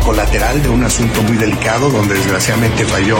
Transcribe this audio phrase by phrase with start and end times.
[0.00, 3.18] Colateral de un asunto muy delicado donde desgraciadamente falló,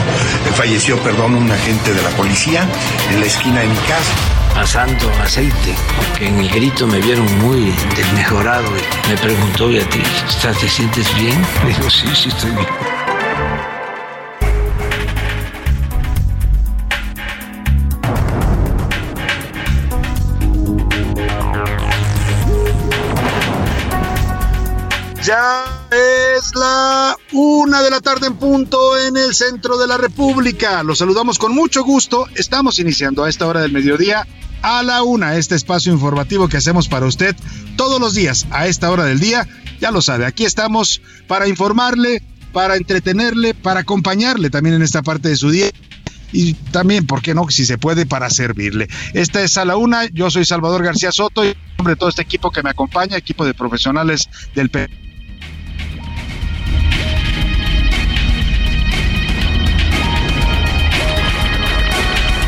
[0.54, 2.66] falleció perdón, un agente de la policía
[3.10, 4.12] en la esquina de mi casa.
[4.54, 9.88] Pasando aceite, porque en el grito me vieron muy desmejorado y me preguntó, ¿y a
[9.88, 11.36] ti estás, te sientes bien?
[11.66, 12.66] Digo, sí, sí estoy bien.
[25.24, 25.63] Ya
[27.32, 30.82] una de la tarde en punto en el centro de la República.
[30.82, 32.26] Los saludamos con mucho gusto.
[32.34, 34.26] Estamos iniciando a esta hora del mediodía
[34.62, 37.36] a la una este espacio informativo que hacemos para usted
[37.76, 39.46] todos los días a esta hora del día.
[39.80, 42.22] Ya lo sabe, aquí estamos para informarle,
[42.52, 45.70] para entretenerle, para acompañarle también en esta parte de su día
[46.32, 47.48] y también, ¿por qué no?
[47.50, 48.88] Si se puede, para servirle.
[49.12, 52.08] Esta es a la una, yo soy Salvador García Soto y en nombre de todo
[52.08, 54.88] este equipo que me acompaña, equipo de profesionales del P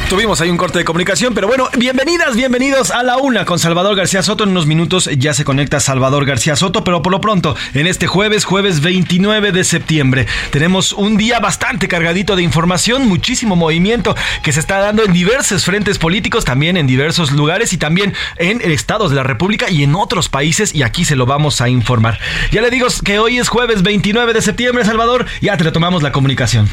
[0.08, 3.96] Tuvimos ahí un corte de comunicación, pero bueno, bienvenidas, bienvenidos a la una con Salvador
[3.96, 4.44] García Soto.
[4.44, 8.06] En unos minutos ya se conecta Salvador García Soto, pero por lo pronto, en este
[8.06, 14.52] jueves, jueves 29 de septiembre, tenemos un día bastante cargadito de información, muchísimo movimiento que
[14.52, 19.10] se está dando en diversos frentes políticos, también en diversos lugares y también en estados
[19.10, 22.20] de la República y en otros países, y aquí se lo vamos a informar.
[22.52, 26.12] Ya le digo que hoy es jueves 29 de septiembre, Salvador, ya te retomamos la
[26.12, 26.68] comunicación.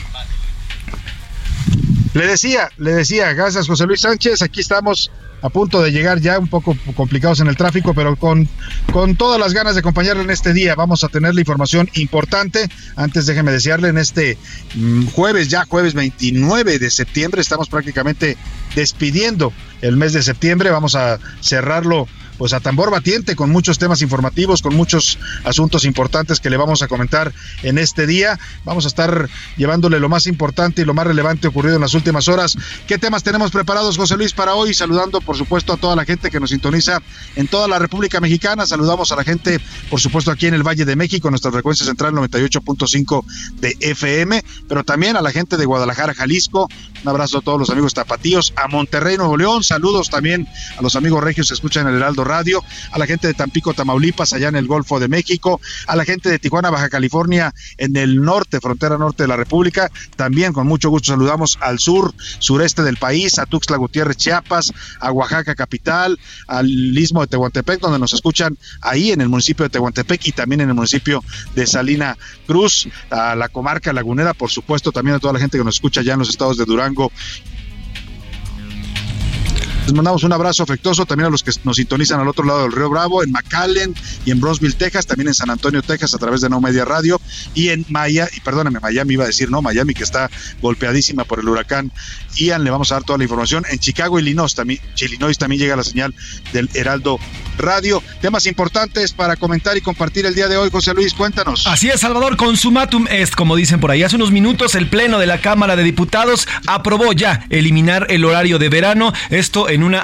[2.14, 5.12] Le decía, le decía, gracias José Luis Sánchez, aquí estamos
[5.44, 8.48] a punto de llegar ya un poco complicados en el tráfico, pero con,
[8.94, 10.74] con todas las ganas de acompañarle en este día.
[10.74, 12.70] Vamos a tener la información importante.
[12.96, 14.38] Antes déjeme desearle en este
[14.76, 18.38] mm, jueves, ya jueves 29 de septiembre, estamos prácticamente
[18.74, 19.52] despidiendo
[19.82, 20.70] el mes de septiembre.
[20.70, 22.08] Vamos a cerrarlo
[22.38, 26.82] pues a tambor batiente con muchos temas informativos, con muchos asuntos importantes que le vamos
[26.82, 27.34] a comentar
[27.64, 28.40] en este día.
[28.66, 32.28] Vamos a estar llevándole lo más importante y lo más relevante ocurrido en las últimas
[32.28, 32.58] horas.
[32.88, 34.74] ¿Qué temas tenemos preparados, José Luis, para hoy?
[34.74, 37.02] Saludando, por supuesto, a toda la gente que nos sintoniza
[37.36, 38.66] en toda la República Mexicana.
[38.66, 42.14] Saludamos a la gente, por supuesto, aquí en el Valle de México, nuestra frecuencia central
[42.14, 43.24] 98.5
[43.60, 46.70] de FM, pero también a la gente de Guadalajara, Jalisco.
[47.04, 49.62] Un abrazo a todos los amigos tapatíos, a Monterrey, Nuevo León.
[49.62, 50.48] Saludos también
[50.78, 54.32] a los amigos regios que escuchan el Heraldo Radio, a la gente de Tampico, Tamaulipas,
[54.32, 58.22] allá en el Golfo de México, a la gente de Tijuana, Baja California, en el
[58.22, 59.92] norte, frontera norte de la República.
[60.16, 64.72] También con mucho gusto saludamos al sur, sureste del país, a Tuxtla Gutiérrez, Chiapas,
[65.02, 66.18] a Oaxaca capital,
[66.48, 70.62] al istmo de Tehuantepec, donde nos escuchan ahí en el municipio de Tehuantepec y también
[70.62, 71.22] en el municipio
[71.54, 72.18] de Salina
[72.48, 76.00] Cruz, a la comarca lagunera, por supuesto, también a toda la gente que nos escucha
[76.00, 77.12] allá en los estados de Durango Go.
[79.86, 82.72] Les mandamos un abrazo afectuoso también a los que nos sintonizan al otro lado del
[82.72, 83.94] Río Bravo, en McAllen
[84.26, 87.20] y en Brosville, Texas, también en San Antonio, Texas, a través de No Media Radio,
[87.54, 90.30] y en Maya, y perdóname, Miami iba a decir, no, Miami, que está
[90.62, 91.92] golpeadísima por el huracán
[92.36, 93.66] Ian, le vamos a dar toda la información.
[93.70, 96.16] En Chicago, Illinois también, Illinois también llega la señal
[96.54, 97.20] del Heraldo
[97.58, 98.02] Radio.
[98.22, 101.68] Temas importantes para comentar y compartir el día de hoy, José Luis, cuéntanos.
[101.68, 104.04] Así es, Salvador, consumatum est, como dicen por ahí.
[104.04, 108.60] Hace unos minutos el Pleno de la Cámara de Diputados aprobó ya eliminar el horario
[108.60, 110.04] de verano, esto en una,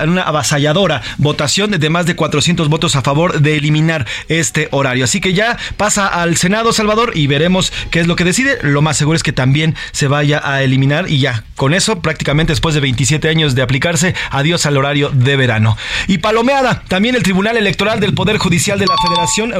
[0.00, 5.04] en una avasalladora votación de más de 400 votos a favor de eliminar este horario.
[5.04, 8.58] Así que ya pasa al Senado, Salvador, y veremos qué es lo que decide.
[8.62, 12.52] Lo más seguro es que también se vaya a eliminar y ya, con eso, prácticamente
[12.52, 15.76] después de 27 años de aplicarse, adiós al horario de verano.
[16.06, 19.52] Y palomeada, también el Tribunal Electoral del Poder Judicial de la Federación.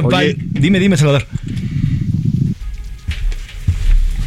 [0.51, 1.27] Dime, dime, Salvador.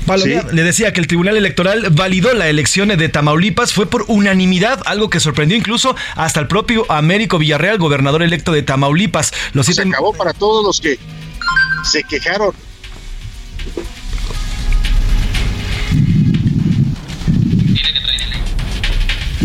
[0.06, 5.08] Le decía que el Tribunal Electoral validó la elección de Tamaulipas, fue por unanimidad, algo
[5.08, 9.32] que sorprendió incluso hasta el propio Américo Villarreal, gobernador electo de Tamaulipas.
[9.52, 10.98] Los Se acabó para todos los que
[11.90, 12.54] se quejaron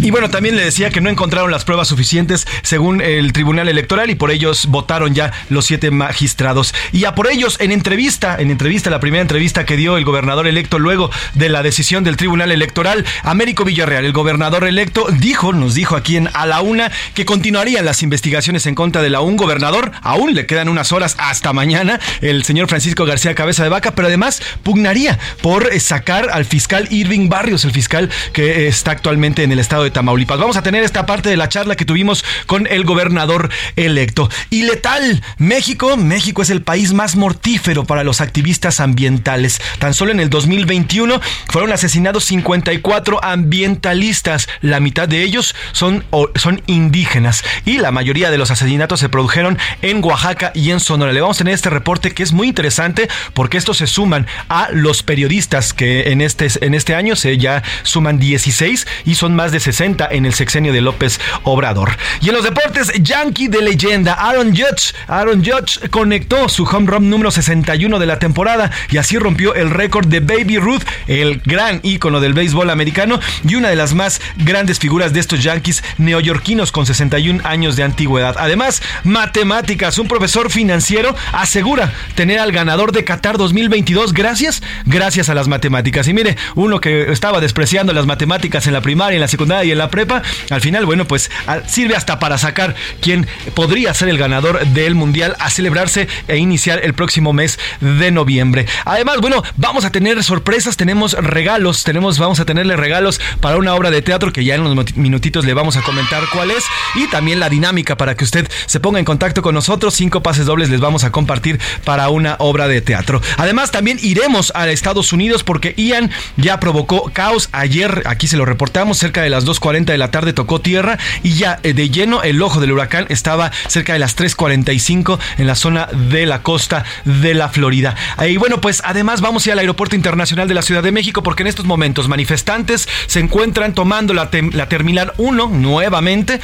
[0.01, 4.09] Y bueno, también le decía que no encontraron las pruebas suficientes según el Tribunal Electoral
[4.09, 6.73] y por ellos votaron ya los siete magistrados.
[6.93, 10.47] Y a por ellos, en entrevista, en entrevista, la primera entrevista que dio el gobernador
[10.47, 15.75] electo luego de la decisión del Tribunal Electoral, Américo Villarreal, el gobernador electo, dijo, nos
[15.75, 19.35] dijo aquí en A la Una, que continuarían las investigaciones en contra de la un
[19.35, 19.91] gobernador.
[20.01, 24.07] Aún le quedan unas horas hasta mañana, el señor Francisco García Cabeza de Vaca, pero
[24.07, 29.59] además pugnaría por sacar al fiscal Irving Barrios, el fiscal que está actualmente en el
[29.59, 30.39] estado de Tamaulipas.
[30.39, 34.29] Vamos a tener esta parte de la charla que tuvimos con el gobernador electo.
[34.49, 39.61] Y letal, México, México es el país más mortífero para los activistas ambientales.
[39.79, 44.47] Tan solo en el 2021 fueron asesinados 54 ambientalistas.
[44.61, 46.05] La mitad de ellos son,
[46.35, 51.13] son indígenas y la mayoría de los asesinatos se produjeron en Oaxaca y en Sonora.
[51.13, 54.69] Le vamos a tener este reporte que es muy interesante porque estos se suman a
[54.71, 59.51] los periodistas que en este, en este año se ya suman 16 y son más
[59.51, 61.91] de 60 en el sexenio de López Obrador.
[62.21, 64.93] Y en los deportes, Yankee de leyenda, Aaron Judge.
[65.07, 69.69] Aaron Judge conectó su home run número 61 de la temporada y así rompió el
[69.69, 74.19] récord de Baby Ruth, el gran ícono del béisbol americano y una de las más
[74.35, 78.35] grandes figuras de estos Yankees neoyorquinos con 61 años de antigüedad.
[78.37, 79.97] Además, matemáticas.
[79.97, 86.07] Un profesor financiero asegura tener al ganador de Qatar 2022 gracias, gracias a las matemáticas.
[86.09, 89.77] Y mire, uno que estaba despreciando las matemáticas en la primaria, en la secundaria en
[89.77, 91.29] la prepa, al final, bueno, pues
[91.67, 96.81] sirve hasta para sacar quién podría ser el ganador del Mundial a celebrarse e iniciar
[96.83, 98.65] el próximo mes de noviembre.
[98.85, 103.73] Además, bueno, vamos a tener sorpresas, tenemos regalos, tenemos, vamos a tenerle regalos para una
[103.75, 106.63] obra de teatro que ya en unos minutitos le vamos a comentar cuál es
[106.95, 109.93] y también la dinámica para que usted se ponga en contacto con nosotros.
[109.93, 113.21] Cinco pases dobles les vamos a compartir para una obra de teatro.
[113.37, 118.45] Además, también iremos a Estados Unidos porque Ian ya provocó caos ayer, aquí se lo
[118.45, 122.23] reportamos, cerca de las 2.40 de la tarde tocó tierra y ya eh, de lleno
[122.23, 126.83] el ojo del huracán estaba cerca de las 3.45 en la zona de la costa
[127.05, 127.95] de la Florida.
[128.27, 131.23] Y bueno, pues además vamos a ir al Aeropuerto Internacional de la Ciudad de México
[131.23, 136.39] porque en estos momentos manifestantes se encuentran tomando la, la Terminal 1 nuevamente,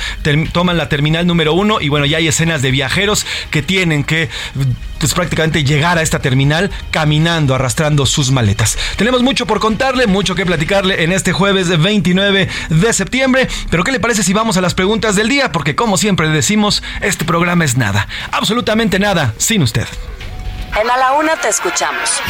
[0.52, 4.30] toman la Terminal número 1 y bueno, ya hay escenas de viajeros que tienen que
[5.00, 8.78] pues prácticamente llegar a esta terminal caminando, arrastrando sus maletas.
[8.96, 13.05] Tenemos mucho por contarle, mucho que platicarle en este jueves 29 de septiembre,
[13.70, 15.52] pero ¿qué le parece si vamos a las preguntas del día?
[15.52, 19.88] Porque como siempre decimos, este programa es nada, absolutamente nada, sin usted.
[20.82, 22.22] En A la Una te escuchamos.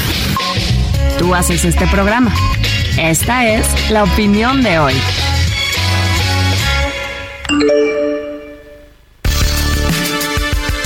[1.17, 2.31] Tú haces este programa.
[2.97, 4.93] Esta es la opinión de hoy.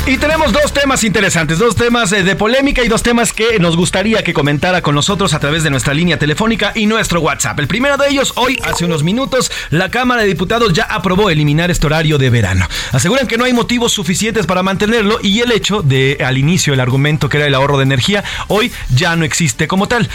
[0.10, 3.78] Y tenemos dos temas interesantes, dos temas eh, de polémica y dos temas que nos
[3.78, 7.60] gustaría que comentara con nosotros a través de nuestra línea telefónica y nuestro WhatsApp.
[7.60, 11.70] El primero de ellos, hoy, hace unos minutos, la Cámara de Diputados ya aprobó eliminar
[11.70, 12.68] este horario de verano.
[12.92, 16.80] Aseguran que no hay motivos suficientes para mantenerlo y el hecho de, al inicio, el
[16.80, 20.10] argumento que era el ahorro de energía, hoy ya no existe como tal.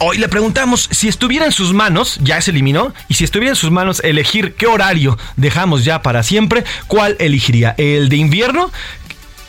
[0.00, 3.56] Hoy le preguntamos si estuviera en sus manos, ya se eliminó, y si estuviera en
[3.56, 7.74] sus manos elegir qué horario dejamos ya para siempre, ¿cuál elegiría?
[7.78, 8.70] ¿El de invierno?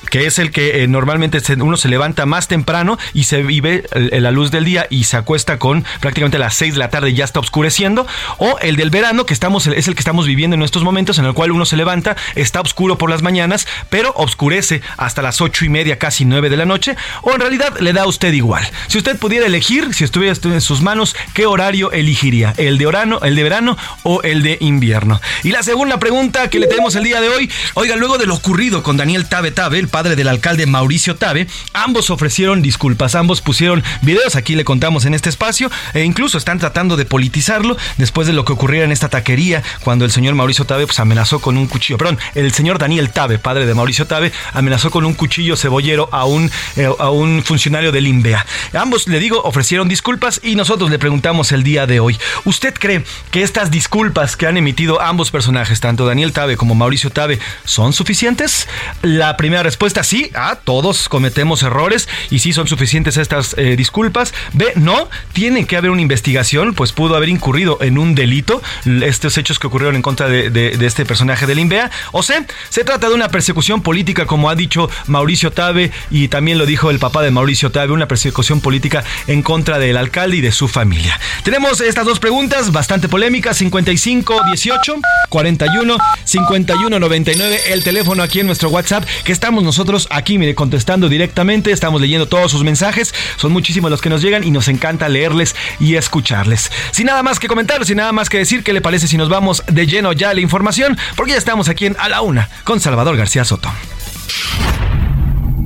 [0.10, 4.32] Que es el que eh, normalmente uno se levanta más temprano y se vive la
[4.32, 7.26] luz del día y se acuesta con prácticamente las 6 de la tarde y ya
[7.26, 10.84] está oscureciendo, o el del verano, que estamos, es el que estamos viviendo en estos
[10.84, 15.22] momentos, en el cual uno se levanta, está oscuro por las mañanas, pero oscurece hasta
[15.22, 18.08] las 8 y media, casi 9 de la noche, o en realidad le da a
[18.08, 18.66] usted igual.
[18.88, 22.54] Si usted pudiera elegir, si estuviera en sus manos, ¿qué horario elegiría?
[22.58, 25.22] ¿El de verano, el de verano o el de invierno?
[25.44, 28.36] Y la segunda pregunta que le tenemos el día de hoy, oiga, luego de lo
[28.36, 33.42] ocurrido con Daniel Tabe Tabe, el padre del alcalde Mauricio Tabe, ambos ofrecieron disculpas, ambos
[33.42, 38.28] pusieron videos, aquí le contamos en este espacio, e incluso están tratando de politizarlo después
[38.28, 41.58] de lo que ocurriera en esta taquería cuando el señor Mauricio Tabe pues, amenazó con
[41.58, 45.58] un cuchillo, perdón, el señor Daniel Tabe, padre de Mauricio Tabe, amenazó con un cuchillo
[45.58, 48.46] cebollero a un, eh, a un funcionario del INVEA.
[48.74, 53.04] Ambos, le digo, ofrecieron disculpas y nosotros le preguntamos el día de hoy, ¿usted cree
[53.32, 57.94] que estas disculpas que han emitido ambos personajes, tanto Daniel Tabe como Mauricio Tabe, son
[57.94, 58.68] suficientes?
[59.02, 64.34] La primera respuesta, sí, a todos cometemos errores y sí son suficientes estas eh, disculpas.
[64.54, 69.38] B, no, tiene que haber una investigación, pues pudo haber incurrido en un delito estos
[69.38, 71.92] hechos que ocurrieron en contra de, este personaje del INVEA.
[72.12, 76.58] O C, se trata de una persecución política, como ha dicho Mauricio Tabe y también
[76.58, 80.42] lo dijo el papá de Mauricio Tabe, una persecución política en contra del alcalde y
[80.42, 81.20] de su familia.
[81.44, 84.96] Tenemos estas dos preguntas bastante polémicas, 55 18
[85.30, 89.79] 41 51 99, el teléfono aquí en nuestro WhatsApp, que estamos nosotros
[90.10, 94.44] aquí, mire, contestando directamente, estamos leyendo todos sus mensajes, son muchísimos los que nos llegan
[94.44, 96.72] y nos encanta leerles y escucharles.
[96.92, 99.30] Sin nada más que comentar, sin nada más que decir, ¿qué le parece si nos
[99.30, 100.98] vamos de lleno ya a la información?
[101.16, 103.72] Porque ya estamos aquí en A la Una con Salvador García Soto.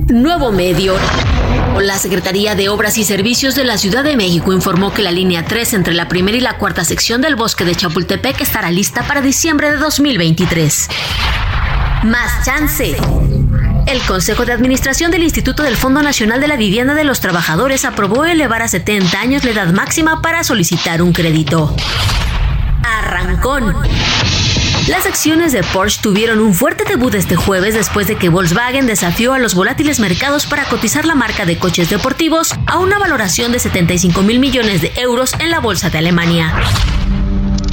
[0.08, 0.94] Nuevo medio.
[1.80, 5.44] La Secretaría de Obras y Servicios de la Ciudad de México informó que la línea
[5.44, 9.22] 3 entre la primera y la cuarta sección del bosque de Chapultepec estará lista para
[9.22, 10.88] diciembre de 2023.
[12.04, 12.96] Más chance.
[13.86, 17.84] El Consejo de Administración del Instituto del Fondo Nacional de la Vivienda de los Trabajadores
[17.84, 21.74] aprobó elevar a 70 años la edad máxima para solicitar un crédito.
[22.82, 23.74] Arrancón.
[24.88, 29.32] Las acciones de Porsche tuvieron un fuerte debut este jueves después de que Volkswagen desafió
[29.32, 33.58] a los volátiles mercados para cotizar la marca de coches deportivos a una valoración de
[33.58, 36.54] 75 mil millones de euros en la bolsa de Alemania.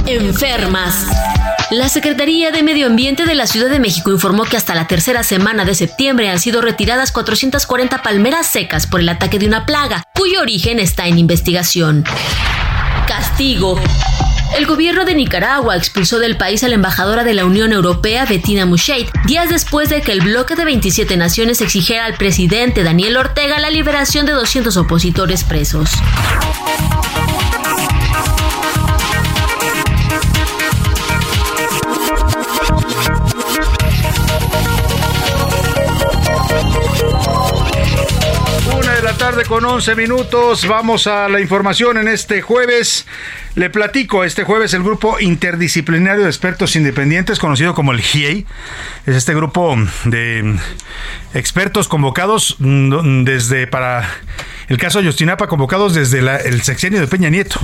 [0.06, 1.06] Enfermas.
[1.70, 5.22] La Secretaría de Medio Ambiente de la Ciudad de México informó que hasta la tercera
[5.22, 10.04] semana de septiembre han sido retiradas 440 palmeras secas por el ataque de una plaga,
[10.14, 12.04] cuyo origen está en investigación.
[13.06, 13.80] Castigo.
[14.56, 18.66] El gobierno de Nicaragua expulsó del país a la embajadora de la Unión Europea, Bettina
[18.66, 23.58] Musheit, días después de que el bloque de 27 naciones exigiera al presidente Daniel Ortega
[23.58, 25.90] la liberación de 200 opositores presos.
[39.40, 40.68] Con 11 minutos.
[40.68, 43.06] Vamos a la información en este jueves.
[43.54, 48.46] Le platico, este jueves el grupo interdisciplinario de expertos independientes, conocido como el GIEI,
[49.04, 50.56] es este grupo de
[51.34, 54.08] expertos convocados mm, desde para
[54.68, 57.60] el caso Ayotzinapa, convocados desde el sexenio de Peña Nieto.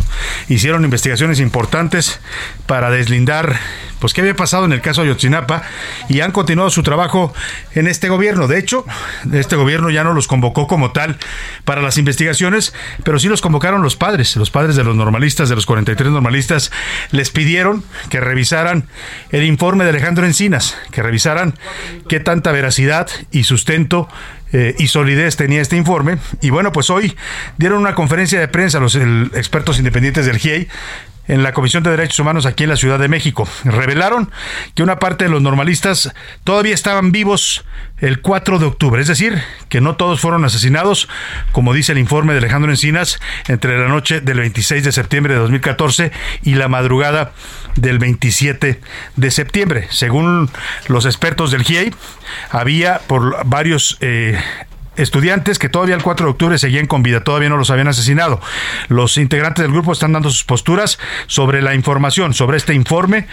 [0.48, 2.20] Hicieron investigaciones importantes
[2.66, 3.58] para deslindar
[3.98, 5.62] pues qué había pasado en el caso Ayotzinapa
[6.08, 7.32] y han continuado su trabajo
[7.74, 8.46] en este gobierno.
[8.46, 8.84] De hecho,
[9.32, 11.18] este gobierno ya no los convocó como tal
[11.64, 15.54] para las investigaciones, pero sí los convocaron los padres, los padres de los normalistas, de
[15.54, 16.72] los 43 normalistas,
[17.12, 18.88] les pidieron que revisaran
[19.30, 21.54] el informe de Alejandro Encinas, que revisaran
[22.08, 24.08] qué tanta veracidad y sustento
[24.52, 26.18] eh, y solidez tenía este informe.
[26.40, 27.16] Y bueno, pues hoy
[27.58, 30.68] dieron una conferencia de prensa los expertos independientes del GIEI
[31.28, 33.48] en la Comisión de Derechos Humanos aquí en la Ciudad de México.
[33.64, 34.30] Revelaron
[34.74, 36.12] que una parte de los normalistas
[36.44, 37.64] todavía estaban vivos
[37.98, 41.08] el 4 de octubre, es decir, que no todos fueron asesinados,
[41.52, 45.40] como dice el informe de Alejandro Encinas, entre la noche del 26 de septiembre de
[45.40, 47.32] 2014 y la madrugada
[47.76, 48.80] del 27
[49.16, 49.86] de septiembre.
[49.90, 50.50] Según
[50.86, 51.94] los expertos del GIEI,
[52.50, 54.38] había por varios eh,
[54.98, 58.40] estudiantes que todavía el 4 de octubre seguían con vida, todavía no los habían asesinado.
[58.88, 63.26] Los integrantes del grupo están dando sus posturas sobre la información, sobre este informe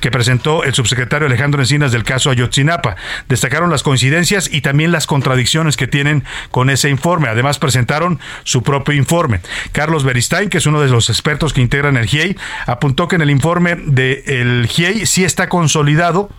[0.00, 2.96] que presentó el subsecretario Alejandro Encinas del caso Ayotzinapa.
[3.28, 7.28] Destacaron las coincidencias y también las contradicciones que tienen con ese informe.
[7.28, 9.40] Además presentaron su propio informe.
[9.72, 12.36] Carlos Beristain, que es uno de los expertos que integran el GIEI,
[12.66, 16.30] apuntó que en el informe del GIEI sí está consolidado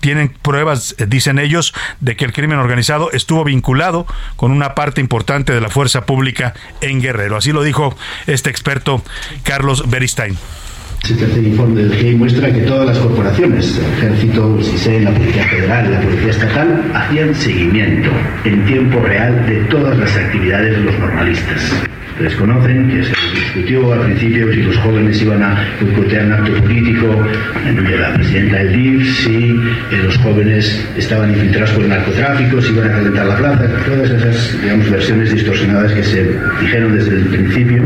[0.00, 5.00] tienen pruebas, eh, dicen ellos, de que el crimen organizado estuvo vinculado con una parte
[5.00, 7.36] importante de la fuerza pública en Guerrero.
[7.36, 9.02] Así lo dijo este experto
[9.42, 10.36] Carlos Beristain.
[11.04, 15.90] Este informe del muestra que todas las corporaciones, el Ejército, el CISEN, la Policía Federal,
[15.92, 18.10] la Policía Estatal, hacían seguimiento
[18.44, 21.72] en tiempo real de todas las actividades de los normalistas.
[22.10, 26.52] Ustedes conocen que se discutió al principio si los jóvenes iban a boicotear un acto
[26.62, 27.24] político
[27.64, 29.50] de la presidenta del DIF, si
[29.90, 34.10] eh, los jóvenes estaban infiltrados por el narcotráfico, si iban a calentar la plaza, todas
[34.10, 37.82] esas digamos, versiones distorsionadas que se dijeron desde el principio.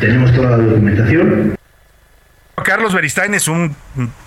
[0.00, 1.56] Tenemos toda la documentación.
[2.62, 3.76] Carlos Beristain es un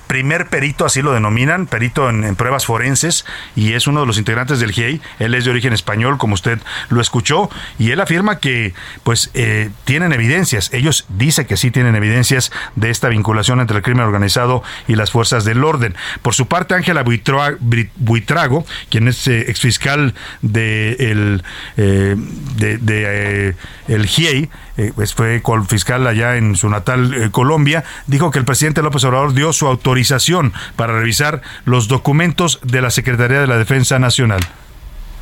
[0.08, 4.60] primer perito, así lo denominan, perito en, pruebas forenses, y es uno de los integrantes
[4.60, 5.02] del GIEI.
[5.20, 6.60] Él es de origen español, como usted
[6.90, 8.74] lo escuchó, y él afirma que,
[9.04, 10.74] pues, eh, tienen evidencias.
[10.74, 15.12] Ellos dicen que sí tienen evidencias de esta vinculación entre el crimen organizado y las
[15.12, 15.96] fuerzas del orden.
[16.22, 21.44] Por su parte, Ángela Buitrago, quien es eh, exfiscal de el,
[21.78, 22.16] eh,
[22.58, 23.56] de,
[23.88, 24.50] el GIEI,
[24.96, 29.54] pues fue fiscal allá en su natal Colombia, dijo que el presidente López Obrador dio
[29.54, 34.42] su autorización para revisar los documentos de la Secretaría de la Defensa Nacional.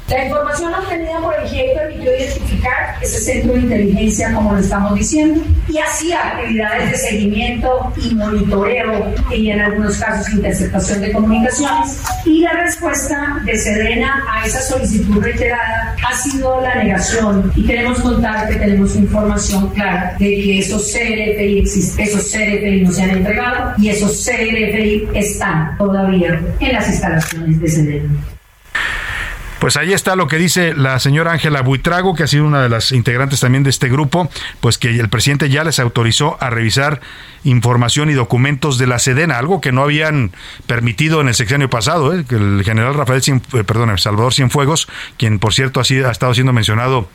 [0.07, 4.93] La información obtenida por el GIEI permitió identificar ese centro de inteligencia, como lo estamos
[4.93, 12.03] diciendo, y hacía actividades de seguimiento y monitoreo y en algunos casos interceptación de comunicaciones.
[12.23, 17.51] Y la respuesta de Sedena a esa solicitud reiterada ha sido la negación.
[17.55, 21.63] Y queremos contar que tenemos información clara de que esos CRFI
[21.97, 27.67] esos CRFI no se han entregado y esos CRFI están todavía en las instalaciones de
[27.67, 28.34] Sedena.
[29.65, 32.69] Pues ahí está lo que dice la señora Ángela Buitrago, que ha sido una de
[32.69, 34.29] las integrantes también de este grupo,
[34.59, 37.01] pues que el presidente ya les autorizó a revisar
[37.43, 40.33] información y documentos de la Sedena, algo que no habían
[40.67, 42.25] permitido en el sexenio pasado, ¿eh?
[42.29, 46.35] que el general Rafael, eh, perdón, Salvador Cienfuegos, quien por cierto ha, sido, ha estado
[46.35, 47.09] siendo mencionado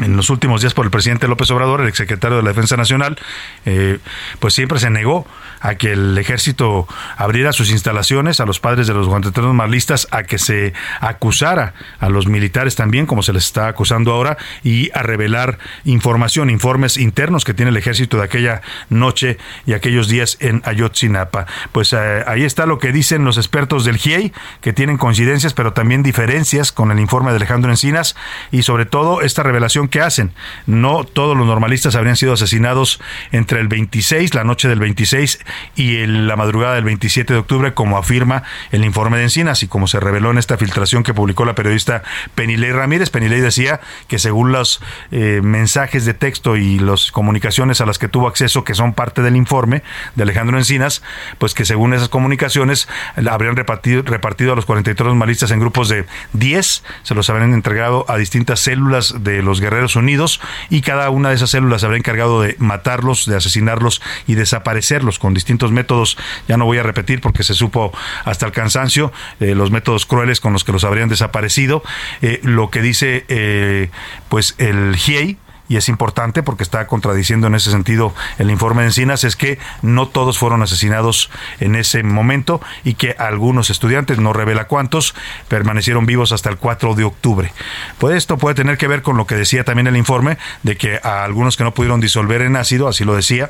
[0.00, 3.18] en los últimos días por el presidente López Obrador, el exsecretario de la Defensa Nacional,
[3.66, 3.98] eh,
[4.38, 5.26] pues siempre se negó
[5.60, 10.22] a que el ejército abriera sus instalaciones, a los padres de los guanteteros marlistas, a
[10.22, 15.02] que se acusara a los militares también, como se les está acusando ahora, y a
[15.02, 20.62] revelar información, informes internos que tiene el ejército de aquella noche y aquellos días en
[20.64, 21.46] Ayotzinapa.
[21.72, 24.32] Pues eh, ahí está lo que dicen los expertos del GIEI,
[24.62, 28.16] que tienen coincidencias, pero también diferencias con el informe de Alejandro Encinas,
[28.50, 30.32] y sobre todo esta revelación que hacen.
[30.66, 33.00] No todos los normalistas habrían sido asesinados
[33.32, 35.38] entre el 26, la noche del 26
[35.76, 39.68] y en la madrugada del 27 de octubre, como afirma el informe de Encinas y
[39.68, 42.02] como se reveló en esta filtración que publicó la periodista
[42.34, 43.10] Penilei Ramírez.
[43.10, 48.08] Penilei decía que según los eh, mensajes de texto y las comunicaciones a las que
[48.08, 49.82] tuvo acceso, que son parte del informe
[50.14, 51.02] de Alejandro Encinas,
[51.38, 52.88] pues que según esas comunicaciones
[53.30, 58.04] habrían repartido, repartido a los 43 normalistas en grupos de 10, se los habrían entregado
[58.08, 59.60] a distintas células de los
[59.96, 64.34] Unidos y cada una de esas células se habría encargado de matarlos, de asesinarlos y
[64.34, 66.18] desaparecerlos con distintos métodos.
[66.48, 67.92] Ya no voy a repetir porque se supo
[68.24, 71.82] hasta el cansancio eh, los métodos crueles con los que los habrían desaparecido.
[72.22, 73.90] Eh, lo que dice eh,
[74.28, 75.38] pues el GIEI
[75.70, 79.60] y es importante porque está contradiciendo en ese sentido el informe de Encinas, es que
[79.82, 81.30] no todos fueron asesinados
[81.60, 85.14] en ese momento y que algunos estudiantes, no revela cuántos,
[85.46, 87.52] permanecieron vivos hasta el 4 de octubre.
[87.98, 90.98] Pues esto puede tener que ver con lo que decía también el informe, de que
[91.04, 93.48] a algunos que no pudieron disolver en ácido, así lo decía,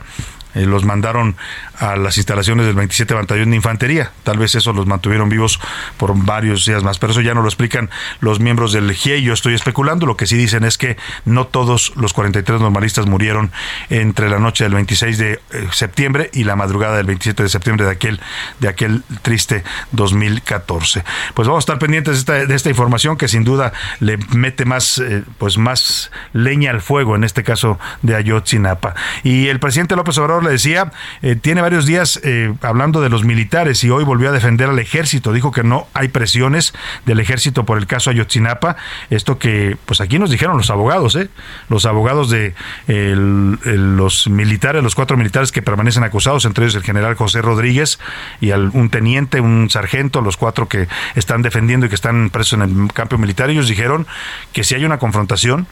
[0.55, 1.37] eh, los mandaron
[1.79, 4.13] a las instalaciones del 27 Batallón de Infantería.
[4.23, 5.61] Tal vez eso los mantuvieron vivos
[5.97, 9.23] por varios días más, pero eso ya no lo explican los miembros del GIE.
[9.23, 10.07] Yo estoy especulando.
[10.07, 13.51] Lo que sí dicen es que no todos los 43 normalistas murieron
[13.89, 15.41] entre la noche del 26 de eh,
[15.73, 18.21] septiembre y la madrugada del 27 de septiembre de aquel,
[18.59, 21.05] de aquel triste 2014.
[21.35, 24.65] Pues vamos a estar pendientes de esta, de esta información que sin duda le mete
[24.65, 28.95] más, eh, pues más leña al fuego, en este caso de Ayotzinapa.
[29.23, 33.25] Y el presidente López Obrador le decía, eh, tiene varios días eh, hablando de los
[33.25, 35.33] militares y hoy volvió a defender al ejército.
[35.33, 36.75] Dijo que no hay presiones
[37.07, 38.77] del ejército por el caso Ayotzinapa.
[39.11, 41.29] Esto que, pues aquí nos dijeron los abogados, ¿eh?
[41.69, 42.55] los abogados de
[42.87, 47.99] los militares, los cuatro militares que permanecen acusados, entre ellos el general José Rodríguez
[48.41, 52.63] y un teniente, un sargento, los cuatro que están defendiendo y que están presos en
[52.63, 53.51] el campo militar.
[53.51, 54.07] Ellos dijeron
[54.53, 55.67] que si hay una confrontación,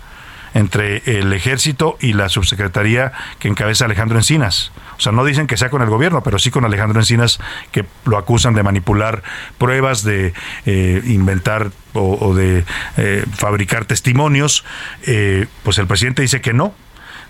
[0.58, 4.72] entre el ejército y la subsecretaría que encabeza Alejandro Encinas.
[4.96, 7.38] O sea, no dicen que sea con el gobierno, pero sí con Alejandro Encinas
[7.70, 9.22] que lo acusan de manipular
[9.56, 10.34] pruebas, de
[10.66, 12.64] eh, inventar o, de
[12.96, 14.64] eh, fabricar testimonios.
[15.06, 16.74] Eh, pues el presidente dice que no,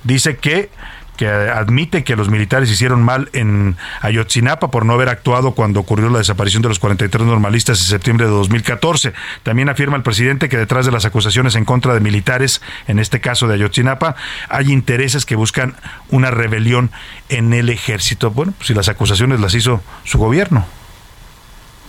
[0.04, 0.70] dice que
[1.18, 6.08] que admite que los militares hicieron mal en Ayotzinapa por no haber actuado cuando ocurrió
[6.08, 9.12] la desaparición de los 43 normalistas en septiembre de 2014.
[9.42, 13.20] También afirma el presidente que detrás de las acusaciones en contra de militares, en este
[13.20, 14.14] caso de Ayotzinapa,
[14.48, 15.74] hay intereses que buscan
[16.10, 16.92] una rebelión
[17.28, 18.30] en el ejército.
[18.30, 20.64] Bueno, pues si las acusaciones las hizo su gobierno.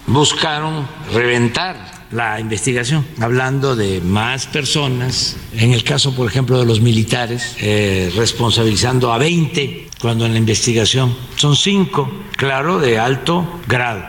[0.07, 6.81] Buscaron reventar la investigación, hablando de más personas, en el caso, por ejemplo, de los
[6.81, 14.03] militares, eh, responsabilizando a 20, cuando en la investigación son 5, claro, de alto grado.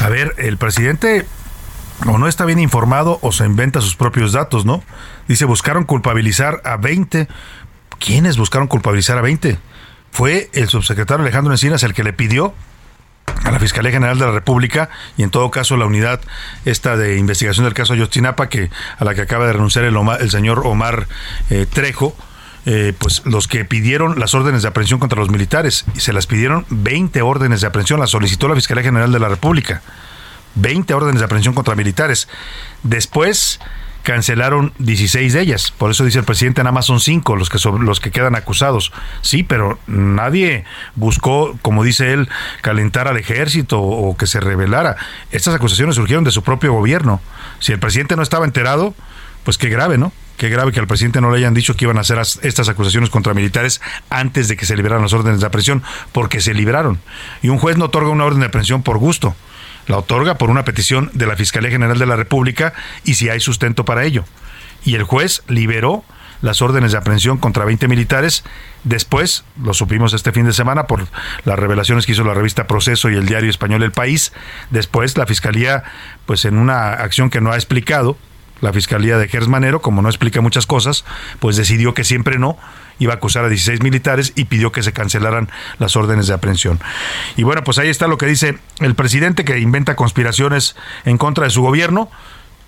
[0.00, 1.26] A ver, el presidente
[2.06, 4.82] o no está bien informado o se inventa sus propios datos, ¿no?
[5.28, 7.28] Dice, buscaron culpabilizar a 20.
[7.98, 9.58] ¿Quiénes buscaron culpabilizar a 20?
[10.10, 12.54] Fue el subsecretario Alejandro Encinas el que le pidió
[13.44, 16.20] a la Fiscalía General de la República y en todo caso la unidad
[16.64, 20.62] esta de investigación del caso Ayotzinapa que a la que acaba de renunciar el, señor
[20.64, 21.06] Omar
[21.50, 22.16] eh, Trejo
[22.64, 26.26] eh, pues los que pidieron las órdenes de aprehensión contra los militares y se las
[26.26, 29.82] pidieron 20 órdenes de aprehensión las solicitó la Fiscalía General de la República.
[30.54, 32.28] 20 órdenes de aprehensión contra militares.
[32.84, 33.58] Después
[34.02, 35.72] cancelaron 16 de ellas.
[35.76, 38.92] Por eso dice el presidente, nada más son 5 los que, los que quedan acusados.
[39.20, 42.28] Sí, pero nadie buscó, como dice él,
[42.60, 44.96] calentar al ejército o que se rebelara.
[45.30, 47.20] Estas acusaciones surgieron de su propio gobierno.
[47.58, 48.94] Si el presidente no estaba enterado,
[49.44, 50.12] pues qué grave, ¿no?
[50.36, 53.10] Qué grave que al presidente no le hayan dicho que iban a hacer estas acusaciones
[53.10, 56.98] contra militares antes de que se liberaran las órdenes de aprehensión, porque se libraron.
[57.42, 59.36] Y un juez no otorga una orden de aprehensión por gusto
[59.86, 62.72] la otorga por una petición de la Fiscalía General de la República
[63.04, 64.24] y si hay sustento para ello.
[64.84, 66.04] Y el juez liberó
[66.42, 68.44] las órdenes de aprehensión contra 20 militares.
[68.84, 71.06] Después, lo supimos este fin de semana por
[71.44, 74.32] las revelaciones que hizo la revista Proceso y el diario español El País.
[74.70, 75.84] Después, la Fiscalía,
[76.26, 78.18] pues en una acción que no ha explicado,
[78.60, 81.04] la Fiscalía de Gers Manero, como no explica muchas cosas,
[81.40, 82.56] pues decidió que siempre no,
[82.98, 86.80] iba a acusar a 16 militares y pidió que se cancelaran las órdenes de aprehensión.
[87.36, 91.44] Y bueno, pues ahí está lo que dice el presidente que inventa conspiraciones en contra
[91.44, 92.10] de su gobierno,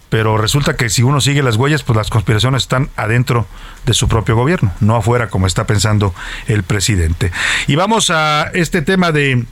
[0.08, 3.46] pero resulta que si uno sigue las huellas, pues las conspiraciones están adentro
[3.84, 6.14] de su propio gobierno, no afuera como está pensando
[6.46, 7.32] el presidente.
[7.66, 9.44] Y vamos a este tema de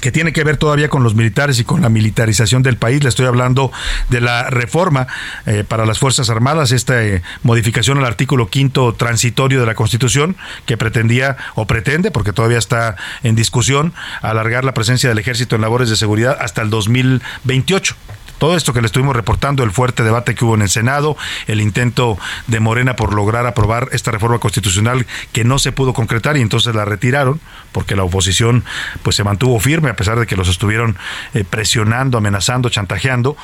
[0.00, 3.02] que tiene que ver todavía con los militares y con la militarización del país.
[3.02, 3.70] Le estoy hablando
[4.08, 5.06] de la reforma
[5.46, 10.36] eh, para las Fuerzas Armadas, esta eh, modificación al artículo quinto transitorio de la Constitución
[10.66, 15.62] que pretendía o pretende, porque todavía está en discusión, alargar la presencia del ejército en
[15.62, 17.94] labores de seguridad hasta el 2028.
[18.40, 21.14] Todo esto que le estuvimos reportando, el fuerte debate que hubo en el Senado,
[21.46, 26.38] el intento de Morena por lograr aprobar esta reforma constitucional que no se pudo concretar
[26.38, 27.38] y entonces la retiraron
[27.70, 28.64] porque la oposición
[29.02, 30.96] pues se mantuvo firme a pesar de que los estuvieron
[31.34, 33.36] eh, presionando, amenazando, chantajeando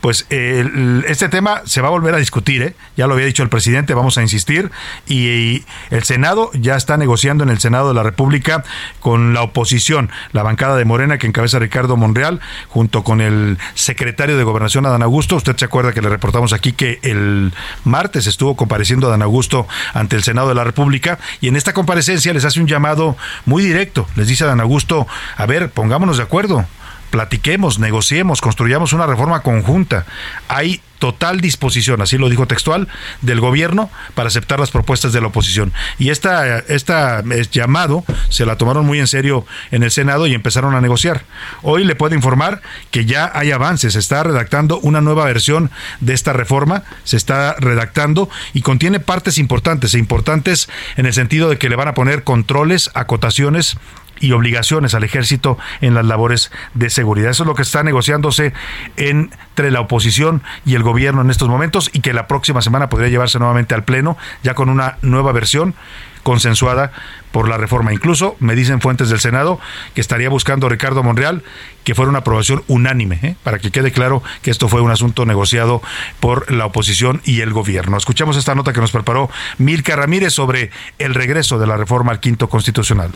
[0.00, 2.74] pues este tema se va a volver a discutir, ¿eh?
[2.96, 4.70] ya lo había dicho el presidente, vamos a insistir,
[5.06, 8.64] y, el Senado ya está negociando en el Senado de la República
[9.00, 14.36] con la oposición, la bancada de Morena que encabeza Ricardo Monreal, junto con el secretario
[14.36, 15.36] de Gobernación Adán Augusto.
[15.36, 17.52] Usted se acuerda que le reportamos aquí que el
[17.84, 22.32] martes estuvo compareciendo Adán Augusto ante el Senado de la República, y en esta comparecencia
[22.32, 26.66] les hace un llamado muy directo, les dice Adán Augusto, a ver, pongámonos de acuerdo,
[27.10, 30.06] platiquemos, negociemos, construyamos una reforma conjunta.
[30.48, 32.86] Hay total disposición, así lo dijo textual,
[33.22, 35.72] del gobierno para aceptar las propuestas de la oposición.
[35.98, 40.74] Y esta, esta llamado se la tomaron muy en serio en el Senado y empezaron
[40.74, 41.24] a negociar.
[41.62, 45.70] Hoy le puedo informar que ya hay avances, se está redactando una nueva versión
[46.00, 51.48] de esta reforma, se está redactando y contiene partes importantes, e importantes en el sentido
[51.48, 53.78] de que le van a poner controles, acotaciones
[54.20, 57.30] y obligaciones al ejército en las labores de seguridad.
[57.30, 58.52] Eso es lo que está negociándose
[58.96, 63.08] entre la oposición y el gobierno en estos momentos y que la próxima semana podría
[63.08, 65.74] llevarse nuevamente al Pleno ya con una nueva versión
[66.22, 66.92] consensuada
[67.32, 67.92] por la reforma.
[67.92, 69.60] Incluso me dicen fuentes del Senado
[69.94, 71.42] que estaría buscando Ricardo Monreal
[71.84, 73.36] que fuera una aprobación unánime, ¿eh?
[73.42, 75.82] para que quede claro que esto fue un asunto negociado
[76.18, 77.96] por la oposición y el gobierno.
[77.96, 82.20] Escuchamos esta nota que nos preparó Milka Ramírez sobre el regreso de la reforma al
[82.20, 83.12] quinto constitucional.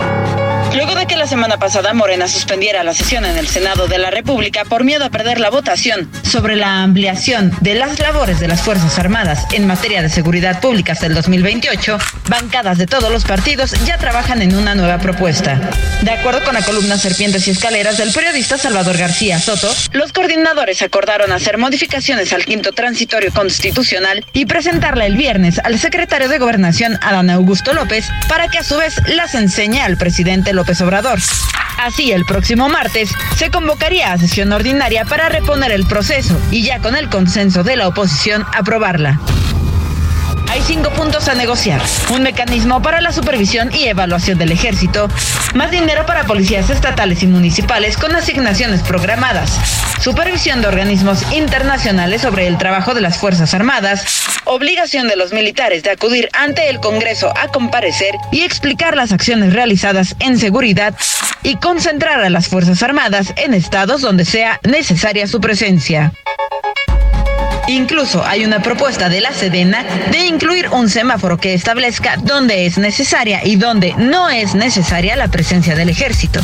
[0.00, 0.43] Luego
[1.06, 4.84] que la semana pasada Morena suspendiera la sesión en el Senado de la República por
[4.84, 9.44] miedo a perder la votación sobre la ampliación de las labores de las Fuerzas Armadas
[9.52, 14.40] en materia de seguridad pública hasta el 2028, bancadas de todos los partidos ya trabajan
[14.40, 15.60] en una nueva propuesta.
[16.00, 20.80] De acuerdo con la columna Serpientes y Escaleras del periodista Salvador García Soto, los coordinadores
[20.80, 26.98] acordaron hacer modificaciones al quinto transitorio constitucional y presentarla el viernes al secretario de Gobernación
[27.02, 30.93] Adán Augusto López para que a su vez las enseñe al presidente López Obrador.
[31.78, 36.80] Así, el próximo martes se convocaría a sesión ordinaria para reponer el proceso y ya
[36.80, 39.20] con el consenso de la oposición aprobarla.
[40.54, 41.82] Hay cinco puntos a negociar.
[42.12, 45.08] Un mecanismo para la supervisión y evaluación del ejército.
[45.52, 49.50] Más dinero para policías estatales y municipales con asignaciones programadas.
[50.00, 54.04] Supervisión de organismos internacionales sobre el trabajo de las Fuerzas Armadas.
[54.44, 59.54] Obligación de los militares de acudir ante el Congreso a comparecer y explicar las acciones
[59.54, 60.94] realizadas en seguridad
[61.42, 66.12] y concentrar a las Fuerzas Armadas en estados donde sea necesaria su presencia.
[67.66, 72.76] Incluso hay una propuesta de la Sedena de incluir un semáforo que establezca dónde es
[72.76, 76.40] necesaria y dónde no es necesaria la presencia del ejército.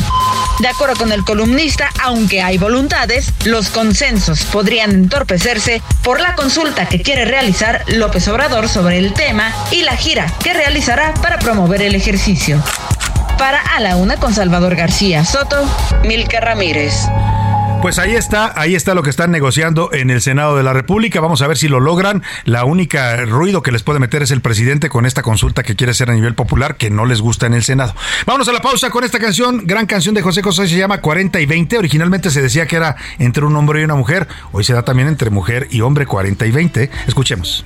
[0.59, 6.87] De acuerdo con el columnista, aunque hay voluntades, los consensos podrían entorpecerse por la consulta
[6.87, 11.81] que quiere realizar López Obrador sobre el tema y la gira que realizará para promover
[11.81, 12.61] el ejercicio.
[13.37, 15.65] Para A la Una con Salvador García Soto,
[16.03, 16.93] Milka Ramírez.
[17.81, 21.19] Pues ahí está, ahí está lo que están negociando en el Senado de la República.
[21.19, 22.21] Vamos a ver si lo logran.
[22.45, 25.91] La única ruido que les puede meter es el presidente con esta consulta que quiere
[25.91, 27.95] hacer a nivel popular que no les gusta en el Senado.
[28.27, 31.41] Vámonos a la pausa con esta canción, gran canción de José José, se llama 40
[31.41, 31.79] y 20.
[31.79, 34.27] Originalmente se decía que era entre un hombre y una mujer.
[34.51, 36.91] Hoy se da también entre mujer y hombre 40 y 20.
[37.07, 37.65] Escuchemos.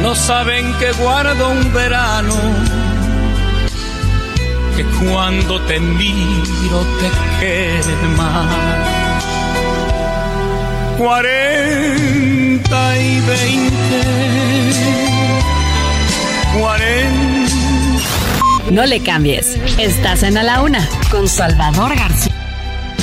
[0.00, 2.93] No saben que guardo un verano
[4.76, 7.10] que cuando te miro te
[7.40, 8.46] quema.
[10.98, 14.02] Cuarenta y veinte.
[16.58, 17.54] Cuarenta.
[18.70, 19.58] No le cambies.
[19.78, 22.32] Estás en A la Una con Salvador García.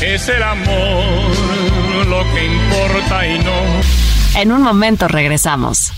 [0.01, 3.51] Es el amor lo que importa y no.
[4.35, 5.93] En un momento regresamos.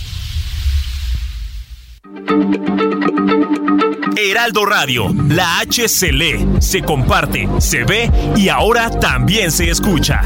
[4.15, 10.21] Heraldo Radio, la H se lee, se comparte, se ve y ahora también se escucha.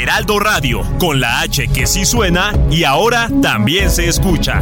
[0.00, 4.60] Heraldo Radio, con la H que sí suena y ahora también se escucha.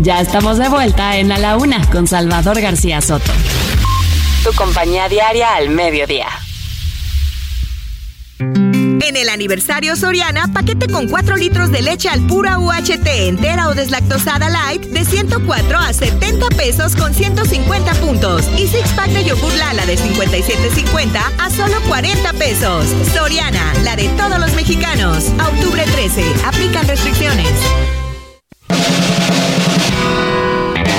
[0.00, 3.30] Ya estamos de vuelta en A la Una con Salvador García Soto.
[4.44, 6.28] Tu compañía diaria al mediodía.
[8.38, 13.74] En el aniversario Soriana, paquete con 4 litros de leche al pura UHT entera o
[13.74, 18.46] deslactosada light de 104 a 70 pesos con 150 puntos.
[18.58, 22.84] Y six pack de yogur Lala de 57.50 a solo 40 pesos.
[23.14, 25.24] Soriana, la de todos los mexicanos.
[25.38, 27.50] A octubre 13, aplican restricciones.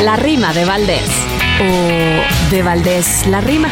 [0.04, 1.35] La rima de Valdés.
[1.62, 3.70] O de Valdés la rima.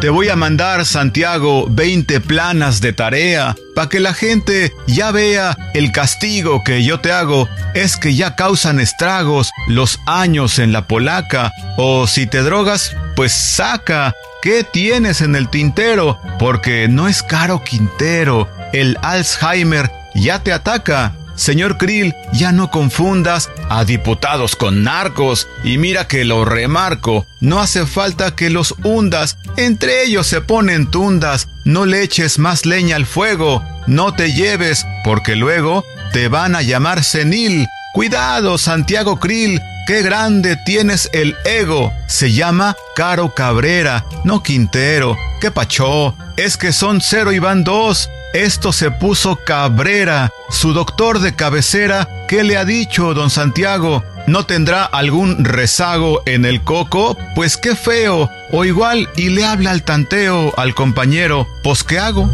[0.00, 5.56] Te voy a mandar, Santiago, 20 planas de tarea, para que la gente ya vea
[5.72, 7.48] el castigo que yo te hago.
[7.74, 11.50] Es que ya causan estragos los años en la polaca.
[11.78, 14.12] O si te drogas, pues saca.
[14.42, 16.20] ¿Qué tienes en el tintero?
[16.38, 18.50] Porque no es caro Quintero.
[18.74, 21.14] El Alzheimer ya te ataca.
[21.36, 27.60] Señor Krill, ya no confundas a diputados con narcos, y mira que lo remarco, no
[27.60, 32.96] hace falta que los hundas, entre ellos se ponen tundas, no le eches más leña
[32.96, 37.66] al fuego, no te lleves, porque luego te van a llamar senil.
[37.92, 41.92] Cuidado, Santiago Krill, qué grande tienes el ego.
[42.06, 45.16] Se llama Caro Cabrera, no Quintero.
[45.40, 46.14] ¿Qué pachó?
[46.36, 48.10] Es que son cero y van dos.
[48.36, 50.30] Esto se puso Cabrera.
[50.50, 54.04] Su doctor de cabecera, ¿qué le ha dicho, don Santiago?
[54.26, 57.16] ¿No tendrá algún rezago en el coco?
[57.34, 58.28] Pues qué feo.
[58.52, 61.48] O igual y le habla al tanteo al compañero.
[61.62, 62.30] ¿Pues qué hago?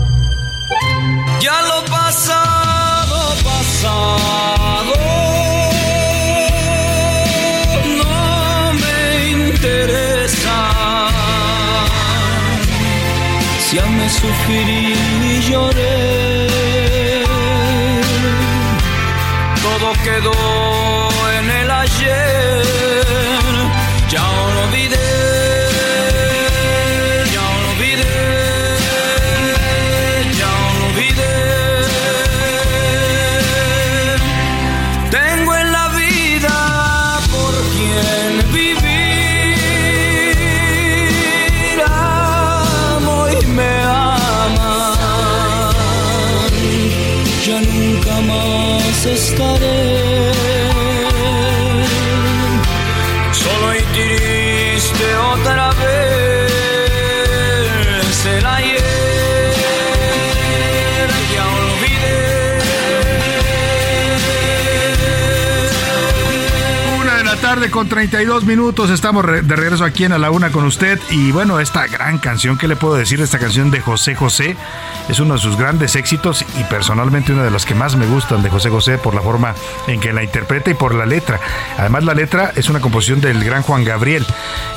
[1.40, 5.11] Ya lo pasado, pasado.
[14.02, 14.94] Me sufrí
[15.30, 16.46] y lloré.
[19.62, 20.71] Todo quedó
[67.72, 68.90] con 32 minutos.
[68.90, 71.00] Estamos de regreso aquí en A la Una con usted.
[71.10, 73.20] Y bueno, esta gran canción, ¿qué le puedo decir?
[73.20, 74.56] Esta canción de José José
[75.08, 78.42] es uno de sus grandes éxitos y personalmente una de las que más me gustan
[78.42, 79.54] de José José por la forma
[79.86, 81.40] en que la interpreta y por la letra.
[81.78, 84.26] Además, la letra es una composición del gran Juan Gabriel.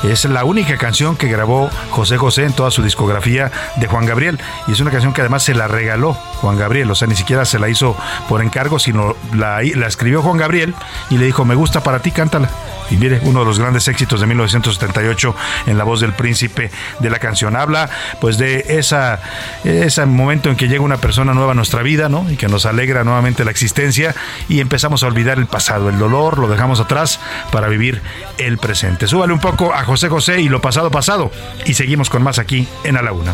[0.04, 4.40] Es la única canción que grabó José José en toda su discografía de Juan Gabriel.
[4.68, 6.90] Y es una canción que además se la regaló Juan Gabriel.
[6.90, 7.98] O sea, ni siquiera se la hizo
[8.30, 10.74] por encargo, sino la, la escribió Juan Gabriel
[11.10, 12.50] y le dijo, me gusta para ti, cántala.
[12.90, 15.36] Y mire, uno de los grandes éxitos de 1978
[15.68, 17.56] en la voz del príncipe de la canción.
[17.56, 17.90] Habla
[18.22, 19.20] pues de esa,
[19.64, 22.30] ese momento en que llega una persona nueva a nuestra vida, ¿no?
[22.30, 24.16] Y que nos alegra nuevamente la existencia
[24.50, 27.20] y empezamos a olvidar el pasado, el dolor, lo dejamos atrás
[27.52, 28.02] para vivir
[28.38, 29.08] el presente.
[29.08, 31.32] Súbale un poco a José José y lo pasado pasado
[31.66, 33.34] y seguimos con más aquí en A la Una.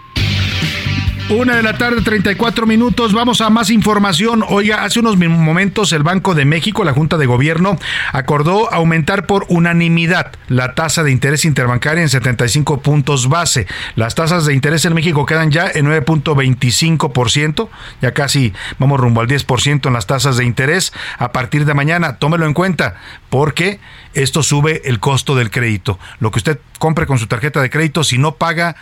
[1.29, 3.13] Una de la tarde, 34 minutos.
[3.13, 4.43] Vamos a más información.
[4.47, 7.77] Oiga, hace unos momentos el Banco de México, la Junta de Gobierno,
[8.11, 13.65] acordó aumentar por unanimidad la tasa de interés interbancaria en 75 puntos base.
[13.95, 17.69] Las tasas de interés en México quedan ya en 9.25%,
[18.01, 22.17] ya casi vamos rumbo al 10% en las tasas de interés a partir de mañana.
[22.17, 22.95] Tómelo en cuenta,
[23.29, 23.79] porque
[24.13, 25.97] esto sube el costo del crédito.
[26.19, 28.75] Lo que usted compre con su tarjeta de crédito, si no paga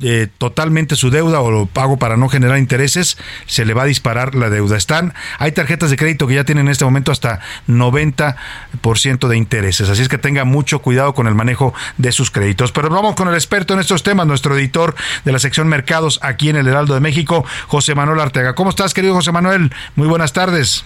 [0.00, 3.86] eh, totalmente su deuda o lo pago para no generar intereses, se le va a
[3.86, 4.76] disparar la deuda.
[4.76, 9.88] Están, hay tarjetas de crédito que ya tienen en este momento hasta 90% de intereses,
[9.88, 12.72] así es que tenga mucho cuidado con el manejo de sus créditos.
[12.72, 16.48] Pero vamos con el experto en estos temas, nuestro editor de la sección Mercados aquí
[16.48, 18.54] en el Heraldo de México, José Manuel Arteaga.
[18.54, 19.72] ¿Cómo estás, querido José Manuel?
[19.94, 20.84] Muy buenas tardes.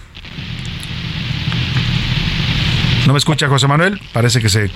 [3.07, 4.01] ¿No me escucha José Manuel?
[4.11, 4.69] Parece que se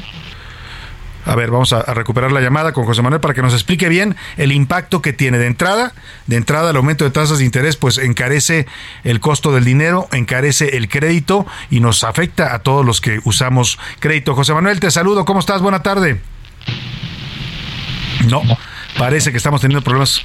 [1.25, 4.15] a ver, vamos a, recuperar la llamada con José Manuel para que nos explique bien
[4.37, 5.93] el impacto que tiene de entrada.
[6.27, 8.67] De entrada, el aumento de tasas de interés pues encarece
[9.03, 13.79] el costo del dinero, encarece el crédito y nos afecta a todos los que usamos
[13.99, 14.35] crédito.
[14.35, 15.25] José Manuel, te saludo.
[15.25, 15.61] ¿Cómo estás?
[15.61, 16.21] Buena tarde.
[18.27, 18.41] No.
[19.01, 20.21] Parece que estamos teniendo problemas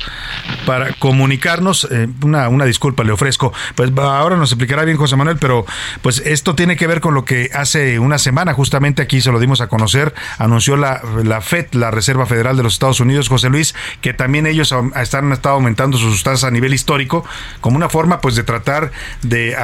[0.66, 1.88] para comunicarnos.
[1.90, 3.50] Eh, una, una disculpa le ofrezco.
[3.74, 5.64] Pues ahora nos explicará bien José Manuel, pero
[6.02, 9.40] pues esto tiene que ver con lo que hace una semana, justamente aquí se lo
[9.40, 13.48] dimos a conocer, anunció la, la FED, la Reserva Federal de los Estados Unidos, José
[13.48, 17.24] Luis, que también ellos están, estado aumentando sus tasas a nivel histórico
[17.62, 19.56] como una forma pues de tratar de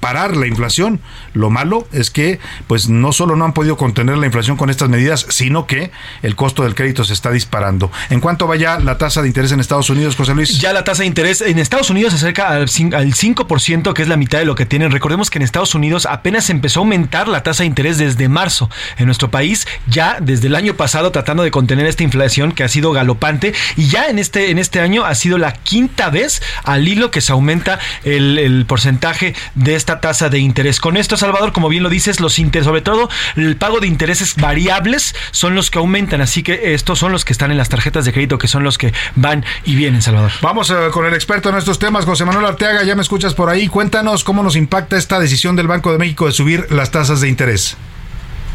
[0.00, 1.00] parar la inflación.
[1.34, 4.88] Lo malo es que pues no solo no han podido contener la inflación con estas
[4.88, 7.92] medidas, sino que el costo del crédito se está disparando.
[8.08, 10.58] En cuanto vaya la tasa de interés en Estados Unidos, José Luis?
[10.58, 14.16] Ya la tasa de interés en Estados Unidos se acerca al 5%, que es la
[14.16, 14.90] mitad de lo que tienen.
[14.90, 18.70] Recordemos que en Estados Unidos apenas empezó a aumentar la tasa de interés desde marzo.
[18.98, 22.68] En nuestro país, ya desde el año pasado, tratando de contener esta inflación que ha
[22.68, 26.86] sido galopante, y ya en este, en este año ha sido la quinta vez al
[26.86, 30.80] hilo que se aumenta el, porcentaje de esta tasa de interés.
[30.80, 34.36] Con esto, Salvador, como bien lo dices, los intereses, sobre todo el pago de intereses
[34.36, 36.20] variables, son los que aumentan.
[36.20, 38.76] Así que estos son los que están en las tarjetas de crédito que son los
[38.76, 40.30] que van y vienen, Salvador.
[40.42, 43.48] Vamos eh, con el experto en estos temas, José Manuel Arteaga, ya me escuchas por
[43.48, 43.66] ahí.
[43.68, 47.28] Cuéntanos cómo nos impacta esta decisión del Banco de México de subir las tasas de
[47.28, 47.76] interés.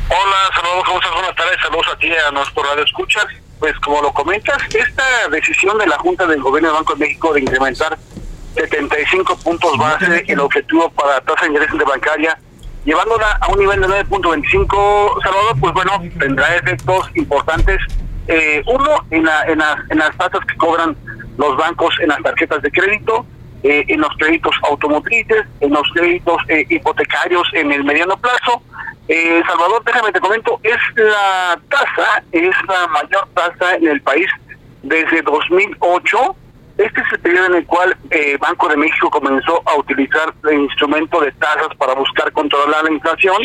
[0.09, 1.13] Hola, Salvador, ¿cómo estás?
[1.13, 3.25] Buenas tardes, saludos a ti, a nuestro radio escuchas.
[3.59, 7.33] Pues como lo comentas, esta decisión de la Junta del Gobierno del Banco de México
[7.33, 7.97] de incrementar
[8.53, 12.37] 75 puntos base el objetivo para la tasa de interés bancaria
[12.85, 17.81] llevándola a un nivel de 9.25, Salvador, pues bueno, tendrá efectos importantes
[18.27, 20.95] eh, uno, en, en, las tasas que cobran
[21.37, 23.25] los bancos en las tarjetas de crédito,
[23.63, 28.61] eh, en los créditos automotrices, en los créditos eh, hipotecarios en el mediano plazo.
[29.47, 34.25] Salvador, déjame te comento, es la tasa, es la mayor tasa en el país
[34.81, 36.35] desde 2008.
[36.79, 37.95] Este es el periodo en el cual
[38.39, 43.37] Banco de México comenzó a utilizar el instrumento de tasas para buscar controlar la inflación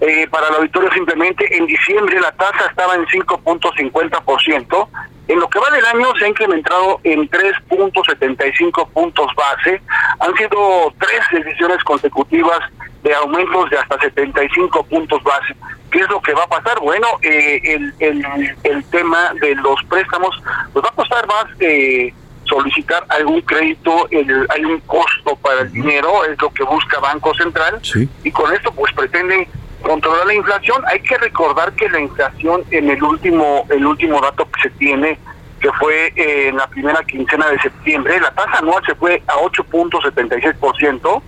[0.00, 4.88] eh, para el auditorio simplemente en diciembre la tasa estaba en 5.50%.
[5.28, 9.80] En lo que va del año se ha incrementado en 3.75 puntos base.
[10.20, 12.60] Han sido tres decisiones consecutivas
[13.02, 15.54] de aumentos de hasta 75 puntos base.
[15.90, 16.78] ¿Qué es lo que va a pasar?
[16.80, 20.36] Bueno, eh, el, el, el, tema de los préstamos,
[20.72, 22.12] pues va a costar más eh,
[22.44, 24.08] solicitar algún crédito,
[24.48, 27.80] hay un costo para el dinero, es lo que busca Banco Central,
[28.22, 29.46] y con esto pues pretenden
[29.86, 30.82] controlar la inflación.
[30.86, 35.18] Hay que recordar que la inflación en el último el último dato que se tiene
[35.60, 39.36] que fue eh, en la primera quincena de septiembre, la tasa anual se fue a
[39.36, 41.22] 8.76%,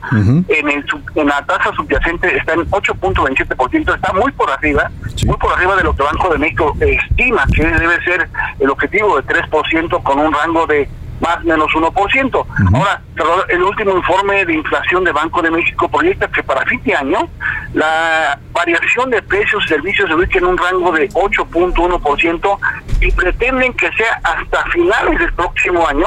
[0.49, 4.91] en, el, en la tasa subyacente está en 8.27%, está muy por arriba,
[5.27, 8.29] muy por arriba de lo que Banco de México estima que debe ser
[8.61, 10.89] el objetivo de 3% con un rango de
[11.21, 12.47] más menos 1%.
[12.75, 13.03] Ahora,
[13.49, 17.29] el último informe de inflación de Banco de México proyecta que para fin de año
[17.75, 22.59] la variación de precios y servicios se ubica en un rango de 8.1%
[23.01, 26.07] y pretenden que sea hasta finales del próximo año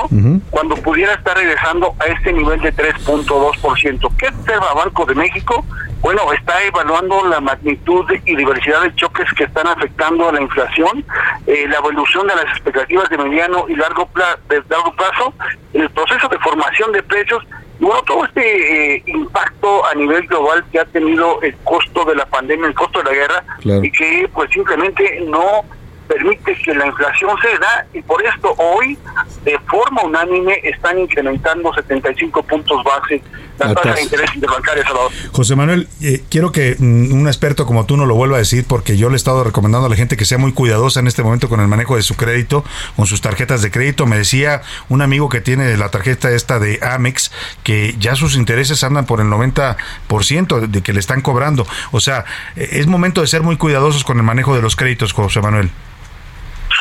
[0.49, 4.15] cuando pudiera estar regresando a este nivel de 3.2%.
[4.17, 5.65] ¿Qué observa Banco de México?
[6.01, 11.05] Bueno, está evaluando la magnitud y diversidad de choques que están afectando a la inflación,
[11.45, 14.09] eh, la evolución de las expectativas de mediano y largo,
[14.49, 15.33] de largo plazo,
[15.73, 17.43] el proceso de formación de precios.
[17.79, 22.15] Y bueno, todo este eh, impacto a nivel global que ha tenido el costo de
[22.15, 23.43] la pandemia, el costo de la guerra,
[23.83, 25.63] y que pues simplemente no
[26.07, 28.97] permite que la inflación se da y por esto hoy
[29.45, 33.21] de forma unánime están incrementando 75 puntos base
[33.67, 35.11] la tasa de interés interbancaria, Salvador.
[35.31, 38.65] José Manuel, eh, quiero que mm, un experto como tú no lo vuelva a decir
[38.67, 41.23] porque yo le he estado recomendando a la gente que sea muy cuidadosa en este
[41.23, 42.63] momento con el manejo de su crédito,
[42.95, 44.05] con sus tarjetas de crédito.
[44.05, 47.31] Me decía un amigo que tiene la tarjeta esta de Amex
[47.63, 51.65] que ya sus intereses andan por el 90% de que le están cobrando.
[51.91, 55.13] O sea, eh, es momento de ser muy cuidadosos con el manejo de los créditos,
[55.13, 55.71] José Manuel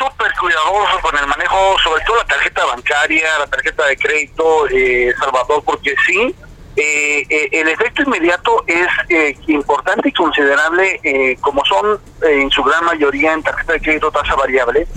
[0.01, 5.13] súper cuidadoso con el manejo, sobre todo la tarjeta bancaria, la tarjeta de crédito, eh,
[5.19, 6.35] Salvador, porque sí,
[6.75, 12.63] eh, eh, el efecto inmediato es eh, importante y considerable, eh, como son en su
[12.63, 14.87] gran mayoría en tarjeta de crédito tasa variable,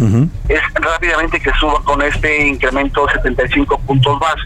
[0.49, 4.37] es rápidamente que suba con este incremento 75 puntos más.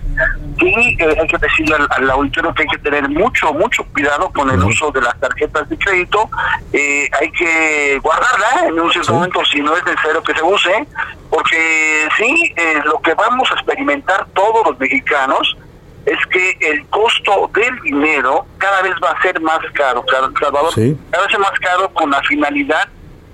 [0.60, 4.50] Y hay que decirle al, al, auditorio que hay que tener mucho, mucho cuidado con
[4.50, 6.28] el uso de las tarjetas de crédito.
[6.72, 10.86] hay que guardarla en un cierto momento si no es necesario que se use,
[11.30, 12.54] porque sí,
[12.84, 15.56] lo que vamos a experimentar todos los mexicanos,
[16.06, 20.72] es que el costo del dinero cada vez va a ser más caro, Salvador,
[21.10, 22.88] cada vez más caro con la finalidad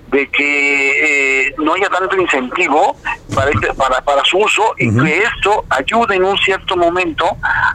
[0.07, 2.95] de que eh, no haya tanto incentivo
[3.33, 7.25] para, este, para, para su uso y que esto ayude en un cierto momento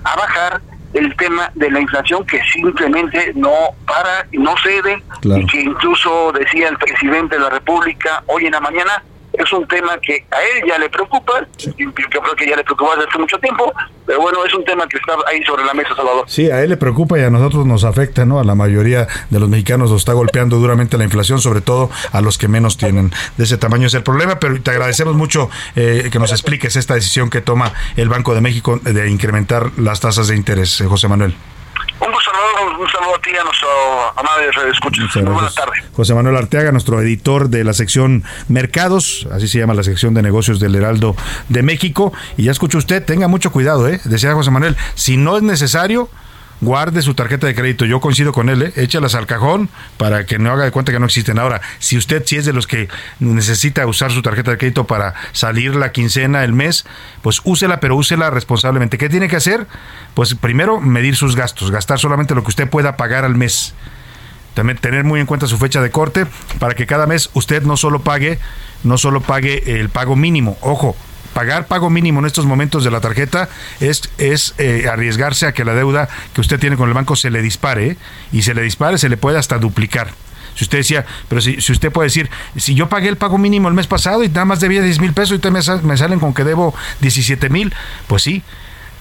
[0.04, 0.60] a bajar
[0.92, 3.52] el tema de la inflación que simplemente no
[3.86, 5.02] para y no cede.
[5.22, 9.02] Y que incluso decía el presidente de la República hoy en la mañana
[9.42, 12.96] es un tema que a él ya le preocupa, yo creo que ya le preocupa
[12.96, 13.72] desde hace mucho tiempo,
[14.06, 16.24] pero bueno, es un tema que está ahí sobre la mesa, Salvador.
[16.26, 18.40] Sí, a él le preocupa y a nosotros nos afecta, ¿no?
[18.40, 22.20] A la mayoría de los mexicanos nos está golpeando duramente la inflación, sobre todo a
[22.20, 23.12] los que menos tienen.
[23.36, 26.94] De ese tamaño es el problema, pero te agradecemos mucho eh, que nos expliques esta
[26.94, 31.08] decisión que toma el Banco de México de incrementar las tasas de interés, eh, José
[31.08, 31.34] Manuel.
[31.98, 33.68] Un saludo, un saludo a ti, a nuestro
[34.16, 34.72] amable Radio
[35.22, 35.84] Muy buenas tardes.
[35.92, 40.22] José Manuel Arteaga, nuestro editor de la sección Mercados, así se llama la sección de
[40.22, 41.16] negocios del Heraldo
[41.48, 42.12] de México.
[42.36, 44.00] Y ya escucha usted, tenga mucho cuidado, ¿eh?
[44.04, 46.08] Decía José Manuel, si no es necesario,
[46.60, 47.84] guarde su tarjeta de crédito.
[47.84, 48.72] Yo coincido con él, ¿eh?
[48.76, 51.38] échalas al cajón para que no haga de cuenta que no existen.
[51.38, 52.88] Ahora, si usted si es de los que
[53.18, 56.84] necesita usar su tarjeta de crédito para salir la quincena, el mes,
[57.22, 58.98] pues úsela, pero úsela responsablemente.
[58.98, 59.66] ¿Qué tiene que hacer?
[60.14, 63.74] Pues primero medir sus gastos, gastar solamente lo que usted pueda pagar al mes.
[64.54, 66.26] También tener muy en cuenta su fecha de corte
[66.58, 68.38] para que cada mes usted no solo pague,
[68.82, 70.58] no solo pague el pago mínimo.
[70.60, 70.96] Ojo,
[71.34, 73.48] pagar pago mínimo en estos momentos de la tarjeta
[73.80, 77.30] es, es eh, arriesgarse a que la deuda que usted tiene con el banco se
[77.30, 77.96] le dispare
[78.32, 80.12] y se le dispare se le puede hasta duplicar.
[80.54, 83.68] Si usted decía, pero si, si, usted puede decir, si yo pagué el pago mínimo
[83.68, 86.18] el mes pasado y nada más debía 10 mil pesos y usted me, me salen
[86.18, 87.72] con que debo 17 mil,
[88.08, 88.42] pues sí,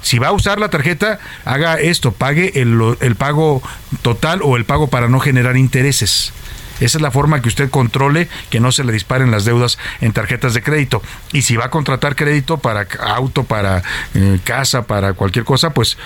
[0.02, 3.62] si va a usar la tarjeta, haga esto, pague el, el, pago
[4.02, 6.32] total o el pago para no generar intereses.
[6.80, 10.14] Esa es la forma que usted controle que no se le disparen las deudas en
[10.14, 11.02] tarjetas de crédito.
[11.34, 15.98] Y si va a contratar crédito para auto, para eh, casa, para cualquier cosa, pues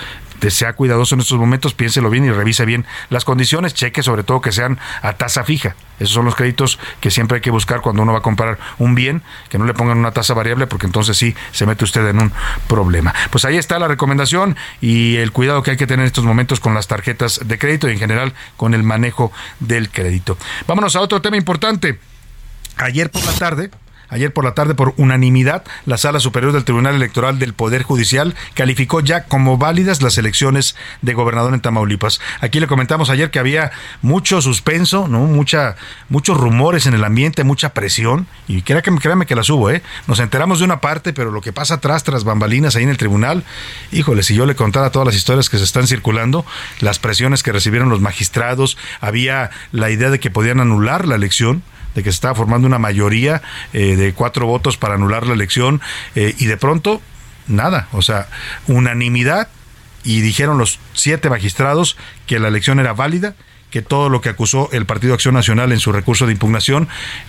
[0.50, 4.40] sea cuidadoso en estos momentos, piénselo bien y revise bien las condiciones, cheque sobre todo
[4.40, 5.76] que sean a tasa fija.
[5.98, 8.94] Esos son los créditos que siempre hay que buscar cuando uno va a comprar un
[8.94, 12.20] bien, que no le pongan una tasa variable porque entonces sí se mete usted en
[12.20, 12.32] un
[12.66, 13.14] problema.
[13.30, 16.60] Pues ahí está la recomendación y el cuidado que hay que tener en estos momentos
[16.60, 20.36] con las tarjetas de crédito y en general con el manejo del crédito.
[20.66, 21.98] Vámonos a otro tema importante.
[22.76, 23.70] Ayer por la tarde,
[24.08, 28.34] Ayer por la tarde, por unanimidad, la Sala Superior del Tribunal Electoral del Poder Judicial
[28.54, 32.20] calificó ya como válidas las elecciones de gobernador en Tamaulipas.
[32.40, 35.20] Aquí le comentamos ayer que había mucho suspenso, ¿no?
[35.20, 35.76] Mucha,
[36.08, 39.82] muchos rumores en el ambiente, mucha presión, y créame, créame que las hubo, ¿eh?
[40.06, 42.96] Nos enteramos de una parte, pero lo que pasa atrás, tras bambalinas ahí en el
[42.96, 43.44] tribunal,
[43.92, 46.44] híjole, si yo le contara todas las historias que se están circulando,
[46.80, 51.62] las presiones que recibieron los magistrados, había la idea de que podían anular la elección,
[51.94, 53.42] de que se estaba formando una mayoría
[53.72, 55.80] eh, de cuatro votos para anular la elección
[56.14, 57.00] eh, y de pronto
[57.46, 58.28] nada, o sea,
[58.66, 59.48] unanimidad
[60.02, 63.34] y dijeron los siete magistrados que la elección era válida
[63.74, 66.86] que todo lo que acusó el Partido Acción Nacional en su recurso de impugnación,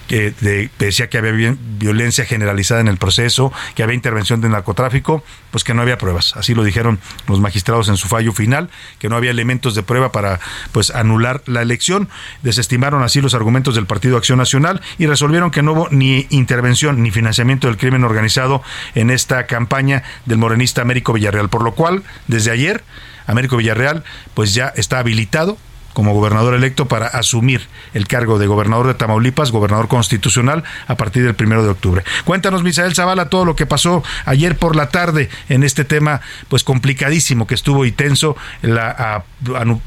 [0.08, 0.32] que
[0.78, 5.74] decía que había violencia generalizada en el proceso, que había intervención de narcotráfico, pues que
[5.74, 6.38] no había pruebas.
[6.38, 8.70] Así lo dijeron los magistrados en su fallo final,
[9.00, 10.40] que no había elementos de prueba para
[10.72, 12.10] pues anular la elección.
[12.44, 17.02] Desestimaron así los argumentos del Partido Acción Nacional y resolvieron que no hubo ni intervención
[17.02, 18.62] ni financiamiento del crimen organizado
[18.94, 22.84] en esta campaña del morenista Américo Villarreal, por lo cual desde ayer
[23.26, 24.04] Américo Villarreal
[24.36, 25.58] pues ya está habilitado
[25.96, 31.24] como gobernador electo para asumir el cargo de gobernador de Tamaulipas, gobernador constitucional, a partir
[31.24, 32.04] del primero de octubre.
[32.26, 36.20] Cuéntanos, Misael Zavala, todo lo que pasó ayer por la tarde en este tema,
[36.50, 39.24] pues complicadísimo que estuvo y tenso la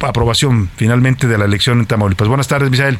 [0.01, 2.27] aprobación finalmente de la elección en Tamaulipas.
[2.27, 2.99] Buenas tardes, Misael.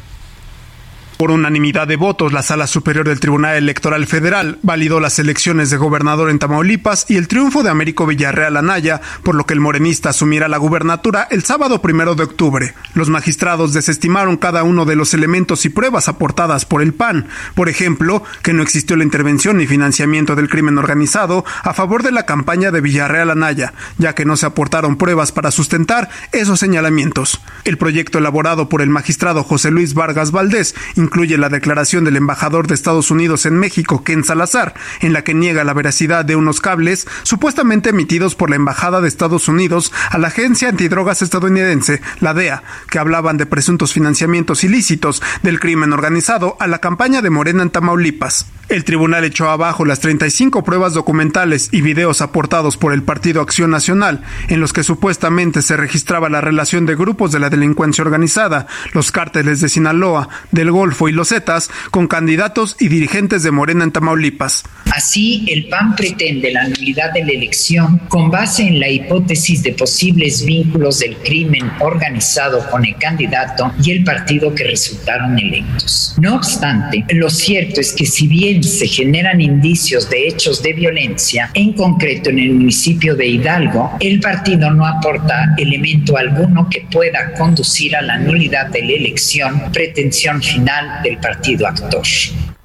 [1.19, 5.75] Por unanimidad de votos, la Sala Superior del Tribunal Electoral Federal validó las elecciones de
[5.75, 10.11] gobernador en Tamaulipas y el triunfo de Américo Villarreal Anaya, por lo que el morenista
[10.11, 12.73] asumirá la gubernatura el sábado primero de octubre.
[12.93, 17.67] Los magistrados desestimaron cada uno de los elementos y pruebas aportadas por el PAN, por
[17.67, 22.25] ejemplo, que no existió la intervención ni financiamiento del crimen organizado a favor de la
[22.25, 27.41] campaña de Villarreal Anaya, ya que no se aportaron pruebas para sustentar esos señalamientos.
[27.65, 30.75] El proyecto elaborado por el magistrado José Luis Vargas Valdés
[31.09, 35.33] incluye la declaración del embajador de Estados Unidos en México, Ken Salazar, en la que
[35.33, 40.19] niega la veracidad de unos cables supuestamente emitidos por la Embajada de Estados Unidos a
[40.19, 46.57] la Agencia Antidrogas estadounidense, la DEA, que hablaban de presuntos financiamientos ilícitos del crimen organizado
[46.59, 48.45] a la campaña de Morena en Tamaulipas.
[48.69, 53.71] El tribunal echó abajo las 35 pruebas documentales y videos aportados por el Partido Acción
[53.71, 58.67] Nacional, en los que supuestamente se registraba la relación de grupos de la delincuencia organizada,
[58.93, 63.83] los cárteles de Sinaloa, del Golfo y los Zetas, con candidatos y dirigentes de Morena
[63.83, 64.63] en Tamaulipas.
[64.91, 69.73] Así, el PAN pretende la nulidad de la elección con base en la hipótesis de
[69.73, 76.15] posibles vínculos del crimen organizado con el candidato y el partido que resultaron electos.
[76.19, 81.51] No obstante, lo cierto es que si bien se generan indicios de hechos de violencia,
[81.53, 87.33] en concreto en el municipio de Hidalgo, el partido no aporta elemento alguno que pueda
[87.33, 92.05] conducir a la nulidad de la elección, pretensión final del partido actor.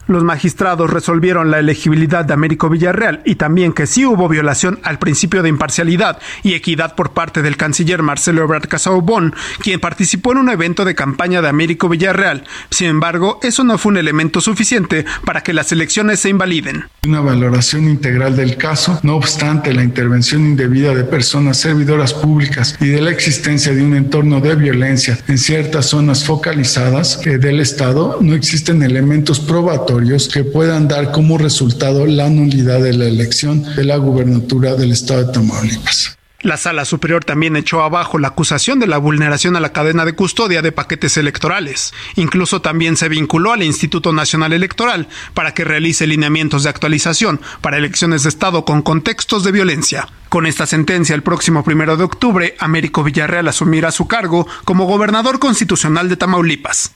[0.06, 4.98] Los magistrados resolvieron la elegibilidad de Américo Villarreal y también que sí hubo violación al
[4.98, 10.38] principio de imparcialidad y equidad por parte del canciller Marcelo Ebrard Casaubon, quien participó en
[10.38, 12.44] un evento de campaña de Américo Villarreal.
[12.70, 16.84] Sin embargo, eso no fue un elemento suficiente para que las elecciones se invaliden.
[17.06, 22.88] Una valoración integral del caso, no obstante la intervención indebida de personas servidoras públicas y
[22.88, 28.34] de la existencia de un entorno de violencia en ciertas zonas focalizadas del Estado, no
[28.34, 29.93] existen elementos probatorios
[30.32, 35.24] que puedan dar como resultado la nulidad de la elección de la gubernatura del estado
[35.24, 36.16] de Tamaulipas.
[36.40, 40.14] La Sala Superior también echó abajo la acusación de la vulneración a la cadena de
[40.14, 41.94] custodia de paquetes electorales.
[42.16, 47.78] Incluso también se vinculó al Instituto Nacional Electoral para que realice lineamientos de actualización para
[47.78, 50.08] elecciones de Estado con contextos de violencia.
[50.28, 55.38] Con esta sentencia, el próximo primero de octubre, Américo Villarreal asumirá su cargo como gobernador
[55.38, 56.94] constitucional de Tamaulipas.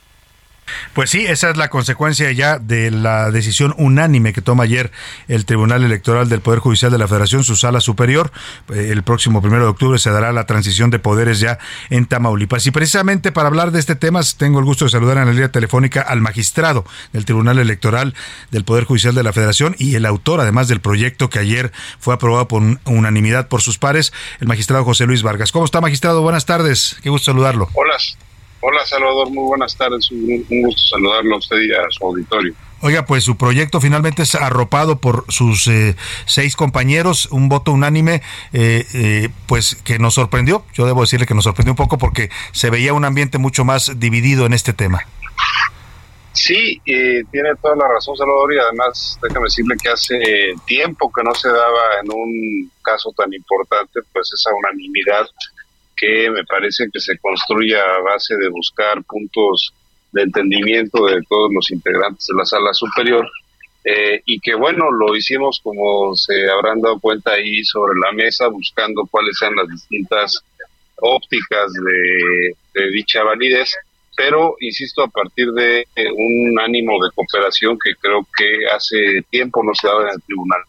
[0.93, 4.91] Pues sí, esa es la consecuencia ya de la decisión unánime que toma ayer
[5.29, 8.31] el Tribunal Electoral del Poder Judicial de la Federación, su sala superior.
[8.73, 11.59] Eh, el próximo primero de octubre se dará la transición de poderes ya
[11.91, 12.67] en Tamaulipas.
[12.67, 15.53] Y precisamente para hablar de este tema, tengo el gusto de saludar en la línea
[15.53, 18.15] telefónica al magistrado del Tribunal Electoral
[18.51, 22.15] del Poder Judicial de la Federación y el autor, además del proyecto que ayer fue
[22.15, 25.53] aprobado por unanimidad por sus pares, el magistrado José Luis Vargas.
[25.53, 26.23] ¿Cómo está, magistrado?
[26.23, 26.97] Buenas tardes.
[27.03, 27.69] Qué gusto saludarlo.
[27.75, 27.97] Hola.
[28.61, 32.55] Hola Salvador, muy buenas tardes, un, gusto saludarlo a usted y a su auditorio.
[32.81, 35.95] Oiga, pues su proyecto finalmente es arropado por sus eh,
[36.27, 40.65] seis compañeros, un voto unánime, eh, eh, pues que nos sorprendió.
[40.75, 43.99] Yo debo decirle que nos sorprendió un poco porque se veía un ambiente mucho más
[44.01, 45.07] dividido en este tema.
[46.33, 51.35] Sí, tiene toda la razón Salvador y además déjame decirle que hace tiempo que no
[51.35, 55.27] se daba en un caso tan importante pues esa unanimidad
[55.99, 59.73] que me parece que se construye a base de buscar puntos
[60.13, 63.29] de entendimiento de todos los integrantes de la sala superior
[63.85, 68.49] eh, y que bueno, lo hicimos como se habrán dado cuenta ahí sobre la mesa,
[68.49, 70.43] buscando cuáles sean las distintas
[70.97, 73.75] ópticas de, de dicha validez,
[74.19, 79.73] pero insisto, a partir de un ánimo de cooperación que creo que hace tiempo no
[79.75, 80.61] se daba en el tribunal.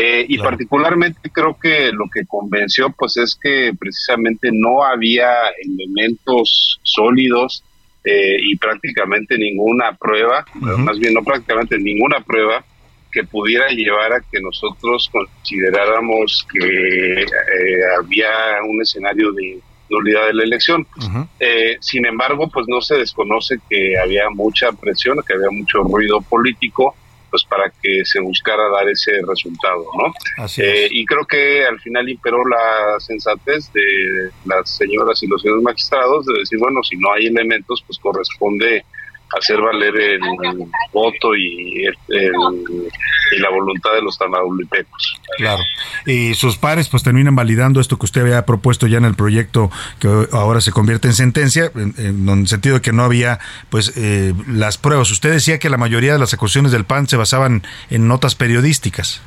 [0.00, 5.30] Eh, y particularmente creo que lo que convenció pues es que precisamente no había
[5.64, 7.64] elementos sólidos
[8.04, 12.64] eh, y prácticamente ninguna prueba, más bien no prácticamente ninguna prueba
[13.10, 17.26] que pudiera llevar a que nosotros consideráramos que eh,
[17.98, 18.28] había
[18.66, 19.60] un escenario de
[19.90, 20.86] nulidad de la elección.
[21.40, 26.20] Eh, sin embargo, pues no se desconoce que había mucha presión, que había mucho ruido
[26.22, 26.94] político,
[27.30, 30.12] pues para que se buscara dar ese resultado, ¿no?
[30.58, 35.62] Eh, y creo que al final imperó la sensatez de las señoras y los señores
[35.62, 38.84] magistrados de decir, bueno, si no hay elementos, pues corresponde
[39.38, 40.20] hacer valer el
[40.92, 41.84] voto y,
[43.32, 45.20] y la voluntad de los tamaulipecos.
[45.36, 45.62] Claro.
[46.06, 49.70] Y sus pares pues terminan validando esto que usted había propuesto ya en el proyecto
[49.98, 54.34] que ahora se convierte en sentencia, en, el sentido de que no había pues eh,
[54.48, 55.10] las pruebas.
[55.10, 59.22] Usted decía que la mayoría de las acusaciones del PAN se basaban en notas periodísticas.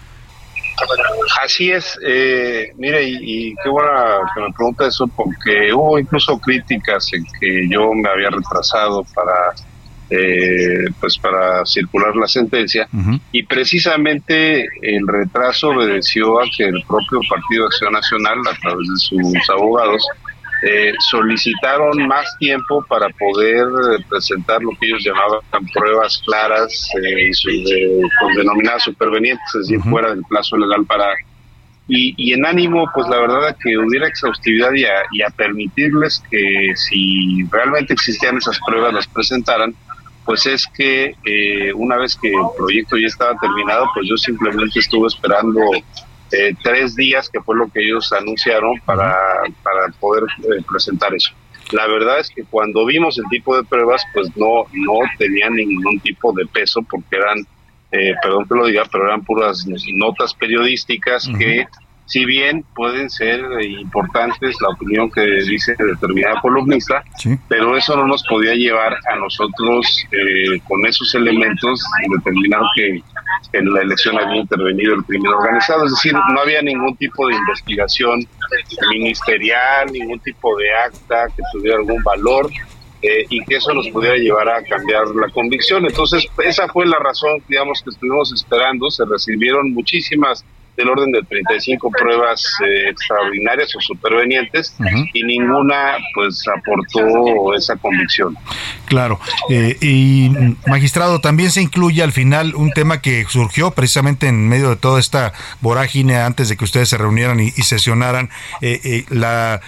[1.41, 7.11] Así es, eh, mire, y, qué buena que me pregunta eso, porque hubo incluso críticas
[7.13, 9.53] en que yo me había retrasado para
[10.09, 12.87] eh, pues para circular la sentencia.
[13.31, 18.97] Y precisamente el retraso obedeció a que el propio Partido Acción Nacional a través de
[18.97, 20.05] sus abogados
[20.65, 23.67] eh, solicitaron más tiempo para poder
[24.07, 25.41] presentar lo que ellos llamaban
[25.73, 27.31] pruebas claras eh,
[28.19, 31.07] con denominadas supervenientes, es decir, fuera del plazo legal para
[31.87, 36.23] y, y, en ánimo, pues la verdad que hubiera exhaustividad y a, y a, permitirles
[36.31, 39.75] que si realmente existían esas pruebas las presentaran,
[40.25, 44.79] pues es que eh, una vez que el proyecto ya estaba terminado, pues yo simplemente
[44.79, 45.59] estuve esperando
[46.31, 49.15] eh, tres días, que fue lo que ellos anunciaron, para,
[49.61, 51.31] para poder eh, presentar eso.
[51.71, 55.99] La verdad es que cuando vimos el tipo de pruebas, pues no, no tenían ningún
[55.99, 57.45] tipo de peso, porque eran,
[58.21, 61.65] perdón que lo diga, pero eran puras notas periodísticas que
[62.05, 67.03] si bien pueden ser importantes la opinión que dice determinada columnista,
[67.47, 71.83] pero eso no nos podía llevar a nosotros eh, con esos elementos
[72.17, 73.01] determinar que
[73.53, 77.35] en la elección había intervenido el crimen organizado, es decir, no había ningún tipo de
[77.35, 78.27] investigación
[78.91, 82.49] ministerial, ningún tipo de acta que tuviera algún valor,
[83.05, 85.85] eh, y que eso nos pudiera llevar a cambiar la convicción.
[85.85, 88.89] Entonces, esa fue la razón, digamos, que estuvimos esperando.
[88.89, 90.45] Se recibieron muchísimas
[90.75, 94.75] del orden de 35 pruebas eh, extraordinarias o supervenientes
[95.13, 98.35] y ninguna pues aportó esa convicción.
[98.85, 99.19] Claro,
[99.49, 100.31] eh, y
[100.67, 104.99] magistrado, también se incluye al final un tema que surgió precisamente en medio de toda
[104.99, 108.29] esta vorágine antes de que ustedes se reunieran y, sesionaran,
[108.61, 109.61] eh, la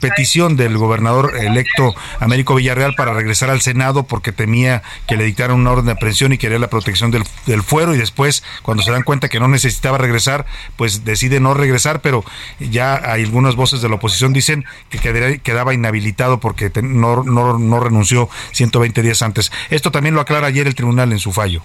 [0.00, 5.56] petición del gobernador electo Américo Villarreal para regresar al Senado porque temía que le dictaran
[5.56, 8.90] una orden de aprehensión y quería la protección del, del fuero y después cuando se
[8.90, 10.29] dan cuenta que no necesitaba regresar
[10.76, 12.24] pues decide no regresar, pero
[12.58, 17.80] ya hay algunas voces de la oposición dicen que quedaba inhabilitado porque no, no, no
[17.80, 19.52] renunció 120 días antes.
[19.70, 21.62] Esto también lo aclara ayer el tribunal en su fallo.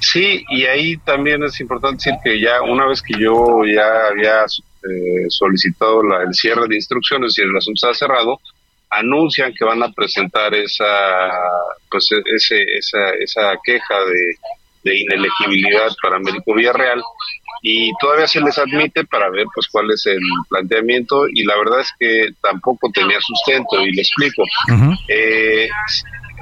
[0.00, 4.44] Sí, y ahí también es importante decir que ya una vez que yo ya había
[4.44, 8.38] eh, solicitado la, el cierre de instrucciones y el asunto está cerrado,
[8.90, 10.84] anuncian que van a presentar esa
[11.90, 14.36] pues ese, esa, esa queja de
[14.84, 17.02] de inelegibilidad para Américo Villarreal
[17.62, 21.80] y todavía se les admite para ver pues cuál es el planteamiento y la verdad
[21.80, 24.42] es que tampoco tenía sustento y le explico.
[25.08, 25.68] eh,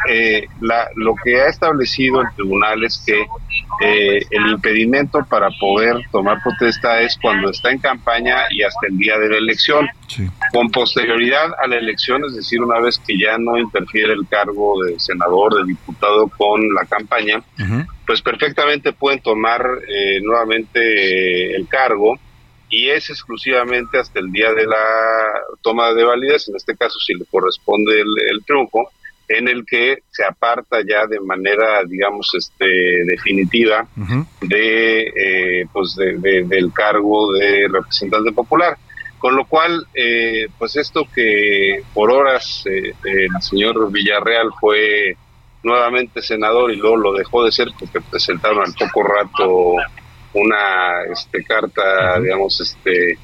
[0.08, 3.26] eh, la, lo que ha establecido el tribunal es que
[3.82, 8.96] eh, el impedimento para poder tomar protesta es cuando está en campaña y hasta el
[8.96, 9.88] día de la elección.
[10.52, 14.82] Con posterioridad a la elección, es decir, una vez que ya no interfiere el cargo
[14.84, 17.42] de senador, de diputado con la campaña,
[18.06, 22.14] pues perfectamente pueden tomar eh, nuevamente el cargo
[22.68, 24.84] y es exclusivamente hasta el día de la
[25.60, 28.90] toma de validez, en este caso si le corresponde el triunfo,
[29.28, 33.86] en el que se aparta ya de manera, digamos, este, definitiva
[34.40, 38.76] de, eh, pues de, del cargo de representante popular.
[39.18, 45.16] Con lo cual, eh, pues esto que por horas eh, el señor Villarreal fue
[45.62, 49.74] nuevamente senador y luego lo dejó de ser porque presentaron al poco rato
[50.34, 53.18] una este, carta, digamos, este,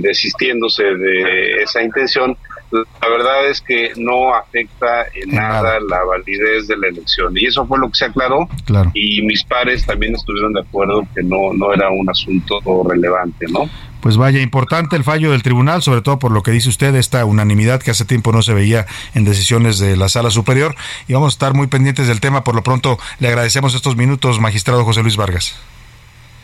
[0.00, 2.36] desistiéndose de esa intención,
[2.72, 7.36] la verdad es que no afecta en, nada, la validez de la elección.
[7.36, 8.48] Y eso fue lo que se aclaró.
[8.94, 13.68] Y mis pares también estuvieron de acuerdo que no, no era un asunto relevante, ¿no?
[14.00, 17.24] Pues vaya, importante el fallo del tribunal, sobre todo por lo que dice usted, esta
[17.24, 20.74] unanimidad que hace tiempo no se veía en decisiones de la sala superior.
[21.06, 22.42] Y vamos a estar muy pendientes del tema.
[22.42, 25.56] Por lo pronto, le agradecemos estos minutos, magistrado José Luis Vargas.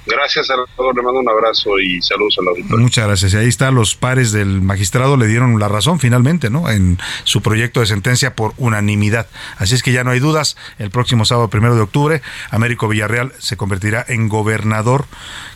[0.09, 0.96] Gracias, Salvador.
[0.96, 2.78] Le mando un abrazo y saludos a la auditorio.
[2.78, 3.34] Muchas gracias.
[3.34, 6.70] Y ahí está, los pares del magistrado le dieron la razón finalmente, ¿no?
[6.70, 9.26] En su proyecto de sentencia por unanimidad.
[9.59, 10.56] Así es que ya no hay dudas.
[10.78, 15.04] El próximo sábado, primero de octubre, Américo Villarreal se convertirá en gobernador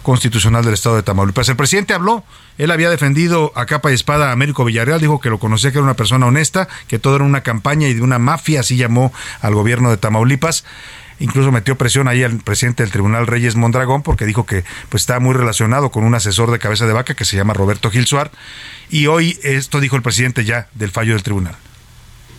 [0.03, 1.49] constitucional del estado de Tamaulipas.
[1.49, 2.25] El presidente habló.
[2.59, 5.79] Él había defendido a capa y espada a Américo Villarreal, dijo que lo conocía, que
[5.79, 9.13] era una persona honesta, que todo era una campaña y de una mafia, así llamó
[9.41, 10.65] al gobierno de Tamaulipas
[11.23, 15.21] incluso metió presión ahí al presidente del Tribunal Reyes Mondragón porque dijo que pues está
[15.21, 18.33] muy relacionado con un asesor de cabeza de vaca que se llama Roberto Gilsuar
[18.91, 21.57] y hoy esto dijo el presidente ya del fallo del tribunal.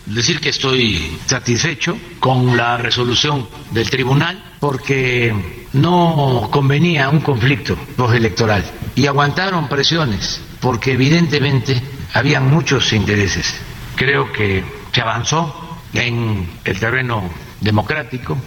[0.06, 5.34] Decir que estoy satisfecho con la resolución del tribunal porque
[5.72, 11.82] no convenía un conflicto postelectoral y aguantaron presiones porque evidentemente
[12.14, 13.56] habían muchos intereses.
[13.96, 17.30] Creo que se avanzó en el terreno
[17.62, 18.38] democrático,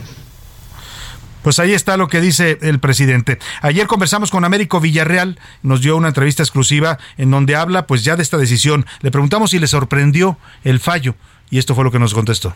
[1.46, 3.38] pues ahí está lo que dice el presidente.
[3.62, 8.16] Ayer conversamos con Américo Villarreal, nos dio una entrevista exclusiva en donde habla pues ya
[8.16, 8.84] de esta decisión.
[9.00, 11.14] Le preguntamos si le sorprendió el fallo
[11.48, 12.52] y esto fue lo que nos contestó.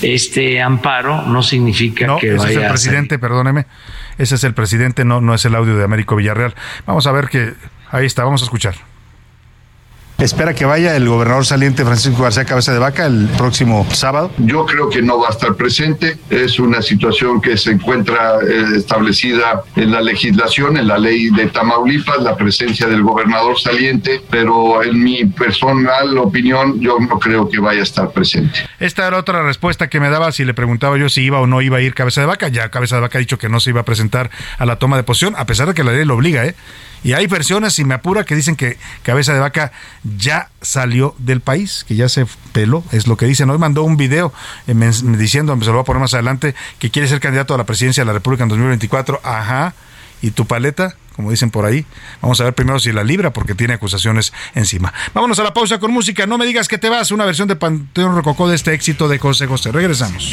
[0.00, 3.66] Este amparo no significa no, que ese vaya es el presidente, perdóneme.
[4.16, 6.54] Ese es el presidente, no, no es el audio de Américo Villarreal.
[6.86, 7.54] Vamos a ver que
[7.90, 8.76] ahí está, vamos a escuchar.
[10.18, 14.32] ¿Espera que vaya el gobernador saliente Francisco García Cabeza de Vaca el próximo sábado?
[14.38, 16.18] Yo creo que no va a estar presente.
[16.28, 21.46] Es una situación que se encuentra eh, establecida en la legislación, en la ley de
[21.46, 27.60] Tamaulipas, la presencia del gobernador saliente, pero en mi personal opinión yo no creo que
[27.60, 28.58] vaya a estar presente.
[28.80, 31.62] Esta era otra respuesta que me daba si le preguntaba yo si iba o no
[31.62, 32.48] iba a ir Cabeza de Vaca.
[32.48, 34.96] Ya Cabeza de Vaca ha dicho que no se iba a presentar a la toma
[34.96, 36.56] de posición, a pesar de que la ley lo obliga, ¿eh?
[37.04, 39.72] Y hay versiones, si me apura, que dicen que Cabeza de Vaca
[40.16, 43.50] ya salió del país, que ya se peló, es lo que dicen.
[43.50, 44.32] Hoy mandó un video
[44.66, 44.74] eh,
[45.18, 48.02] diciendo, se lo voy a poner más adelante, que quiere ser candidato a la presidencia
[48.02, 49.20] de la República en 2024.
[49.22, 49.74] Ajá.
[50.20, 50.96] ¿Y tu paleta?
[51.14, 51.84] Como dicen por ahí.
[52.20, 54.92] Vamos a ver primero si la libra, porque tiene acusaciones encima.
[55.14, 56.26] Vámonos a la pausa con música.
[56.26, 57.10] No me digas que te vas.
[57.10, 59.72] Una versión de Panteón Rococó de este éxito de José José.
[59.72, 60.32] Regresamos.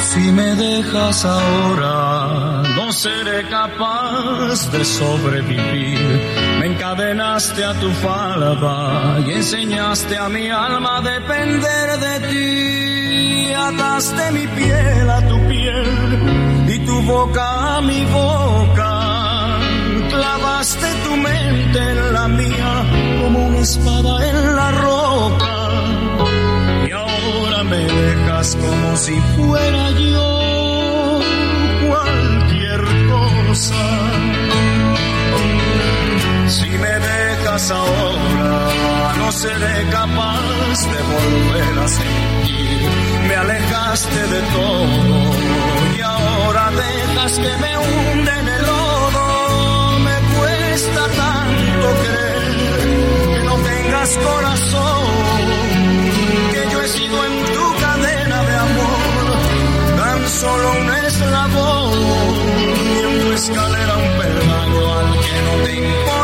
[0.00, 6.00] Si me dejas ahora, no seré capaz de sobrevivir.
[6.58, 13.52] Me encadenaste a tu falda y enseñaste a mi alma a depender de ti.
[13.52, 18.92] Ataste mi piel a tu piel y tu boca a mi boca.
[20.08, 22.72] Clavaste tu mente en la mía
[23.22, 25.60] como una espada en la roca
[26.92, 31.20] ahora me dejas como si fuera yo
[31.86, 32.80] cualquier
[33.10, 33.74] cosa.
[36.48, 42.88] Si me dejas ahora, no seré capaz de volver a sentir.
[43.28, 49.98] Me alejaste de todo y ahora dejas que me hunde en el lodo.
[50.00, 54.69] Me cuesta tanto creer que no tengas corazón
[60.40, 66.19] solo un eslabón y en tu escalera un peldaño al que no te importa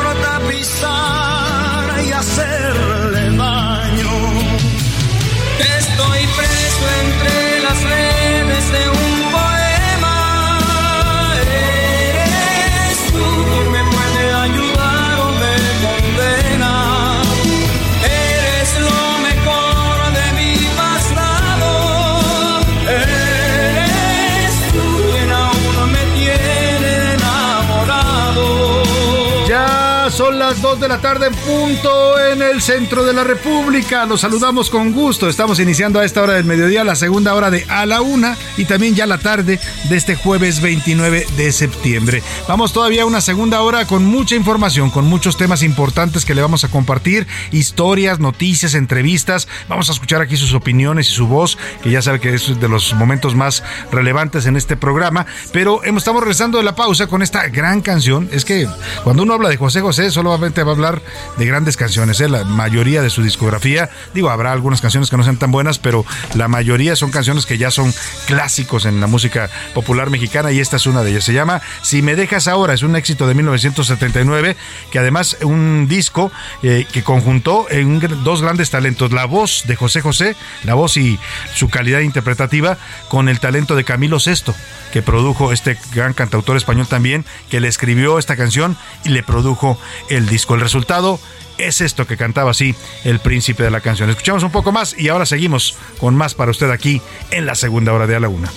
[30.46, 34.06] las 2 de la tarde en punto en el centro de la República.
[34.06, 35.28] Los saludamos con gusto.
[35.28, 38.64] Estamos iniciando a esta hora del mediodía la segunda hora de a la una y
[38.64, 42.22] también ya la tarde de este jueves 29 de septiembre.
[42.46, 46.42] Vamos todavía a una segunda hora con mucha información, con muchos temas importantes que le
[46.42, 49.48] vamos a compartir, historias, noticias, entrevistas.
[49.68, 52.68] Vamos a escuchar aquí sus opiniones y su voz, que ya sabe que es de
[52.68, 55.26] los momentos más relevantes en este programa.
[55.52, 58.28] Pero estamos regresando de la pausa con esta gran canción.
[58.30, 58.68] Es que
[59.02, 61.02] cuando uno habla de José José, va a hablar
[61.36, 62.20] de grandes canciones.
[62.20, 62.28] ¿eh?
[62.28, 66.04] La mayoría de su discografía, digo, habrá algunas canciones que no sean tan buenas, pero
[66.34, 67.92] la mayoría son canciones que ya son
[68.26, 71.24] clásicos en la música popular mexicana y esta es una de ellas.
[71.24, 74.56] Se llama Si me dejas ahora, es un éxito de 1979,
[74.90, 76.30] que además un disco
[76.62, 81.18] eh, que conjuntó en dos grandes talentos, la voz de José José, la voz y
[81.54, 82.78] su calidad interpretativa,
[83.08, 84.54] con el talento de Camilo Sesto,
[84.96, 89.78] que produjo este gran cantautor español también, que le escribió esta canción y le produjo
[90.08, 90.54] el disco.
[90.54, 91.20] El resultado
[91.58, 92.74] es esto que cantaba así
[93.04, 94.08] el príncipe de la canción.
[94.08, 97.92] Escuchamos un poco más y ahora seguimos con más para usted aquí en la segunda
[97.92, 98.50] hora de A la Una.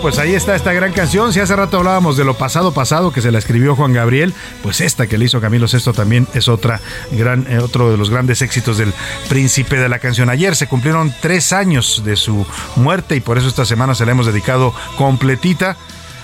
[0.00, 1.32] Pues ahí está esta gran canción.
[1.32, 4.80] Si hace rato hablábamos de lo pasado pasado que se la escribió Juan Gabriel, pues
[4.80, 6.80] esta que le hizo Camilo Sesto también es otra
[7.12, 8.94] gran, eh, otro de los grandes éxitos del
[9.28, 10.30] príncipe de la canción.
[10.30, 12.46] Ayer se cumplieron tres años de su
[12.76, 15.76] muerte y por eso esta semana se la hemos dedicado completita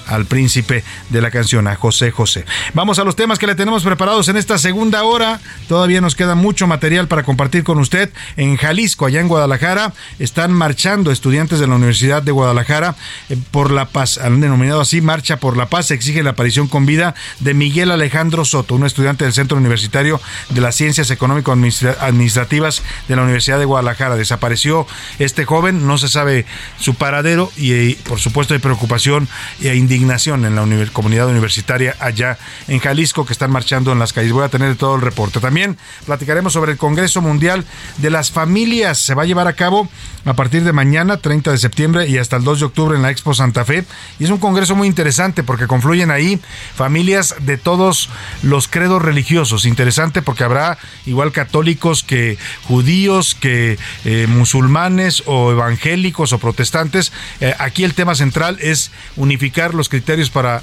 [0.07, 2.44] al príncipe de la canción, a José José.
[2.74, 5.40] Vamos a los temas que le tenemos preparados en esta segunda hora.
[5.68, 8.11] Todavía nos queda mucho material para compartir con usted.
[8.36, 12.94] En Jalisco, allá en Guadalajara, están marchando estudiantes de la Universidad de Guadalajara
[13.28, 14.18] eh, por la paz.
[14.18, 15.90] Han denominado así Marcha por la Paz.
[15.90, 20.61] Exige la aparición con vida de Miguel Alejandro Soto, un estudiante del Centro Universitario de
[20.61, 24.16] las Ciencias Económico-Administrativas de la Universidad de Guadalajara.
[24.16, 24.86] Desapareció
[25.18, 26.46] este joven, no se sabe
[26.78, 29.28] su paradero y, por supuesto, hay preocupación
[29.61, 32.36] e indignación indignación en la comunidad universitaria allá
[32.68, 34.32] en Jalisco que están marchando en las calles.
[34.32, 35.40] Voy a tener todo el reporte.
[35.40, 37.64] También platicaremos sobre el Congreso Mundial
[37.97, 38.99] de las Familias.
[38.99, 39.88] Se va a llevar a cabo
[40.26, 43.11] a partir de mañana, 30 de septiembre y hasta el 2 de octubre en la
[43.11, 43.84] Expo Santa Fe.
[44.18, 46.40] Y es un congreso muy interesante porque confluyen ahí
[46.74, 48.11] familias de todos
[48.42, 49.64] los credos religiosos.
[49.64, 57.12] Interesante porque habrá igual católicos que judíos, que eh, musulmanes o evangélicos o protestantes.
[57.40, 60.62] Eh, aquí el tema central es unificar los criterios para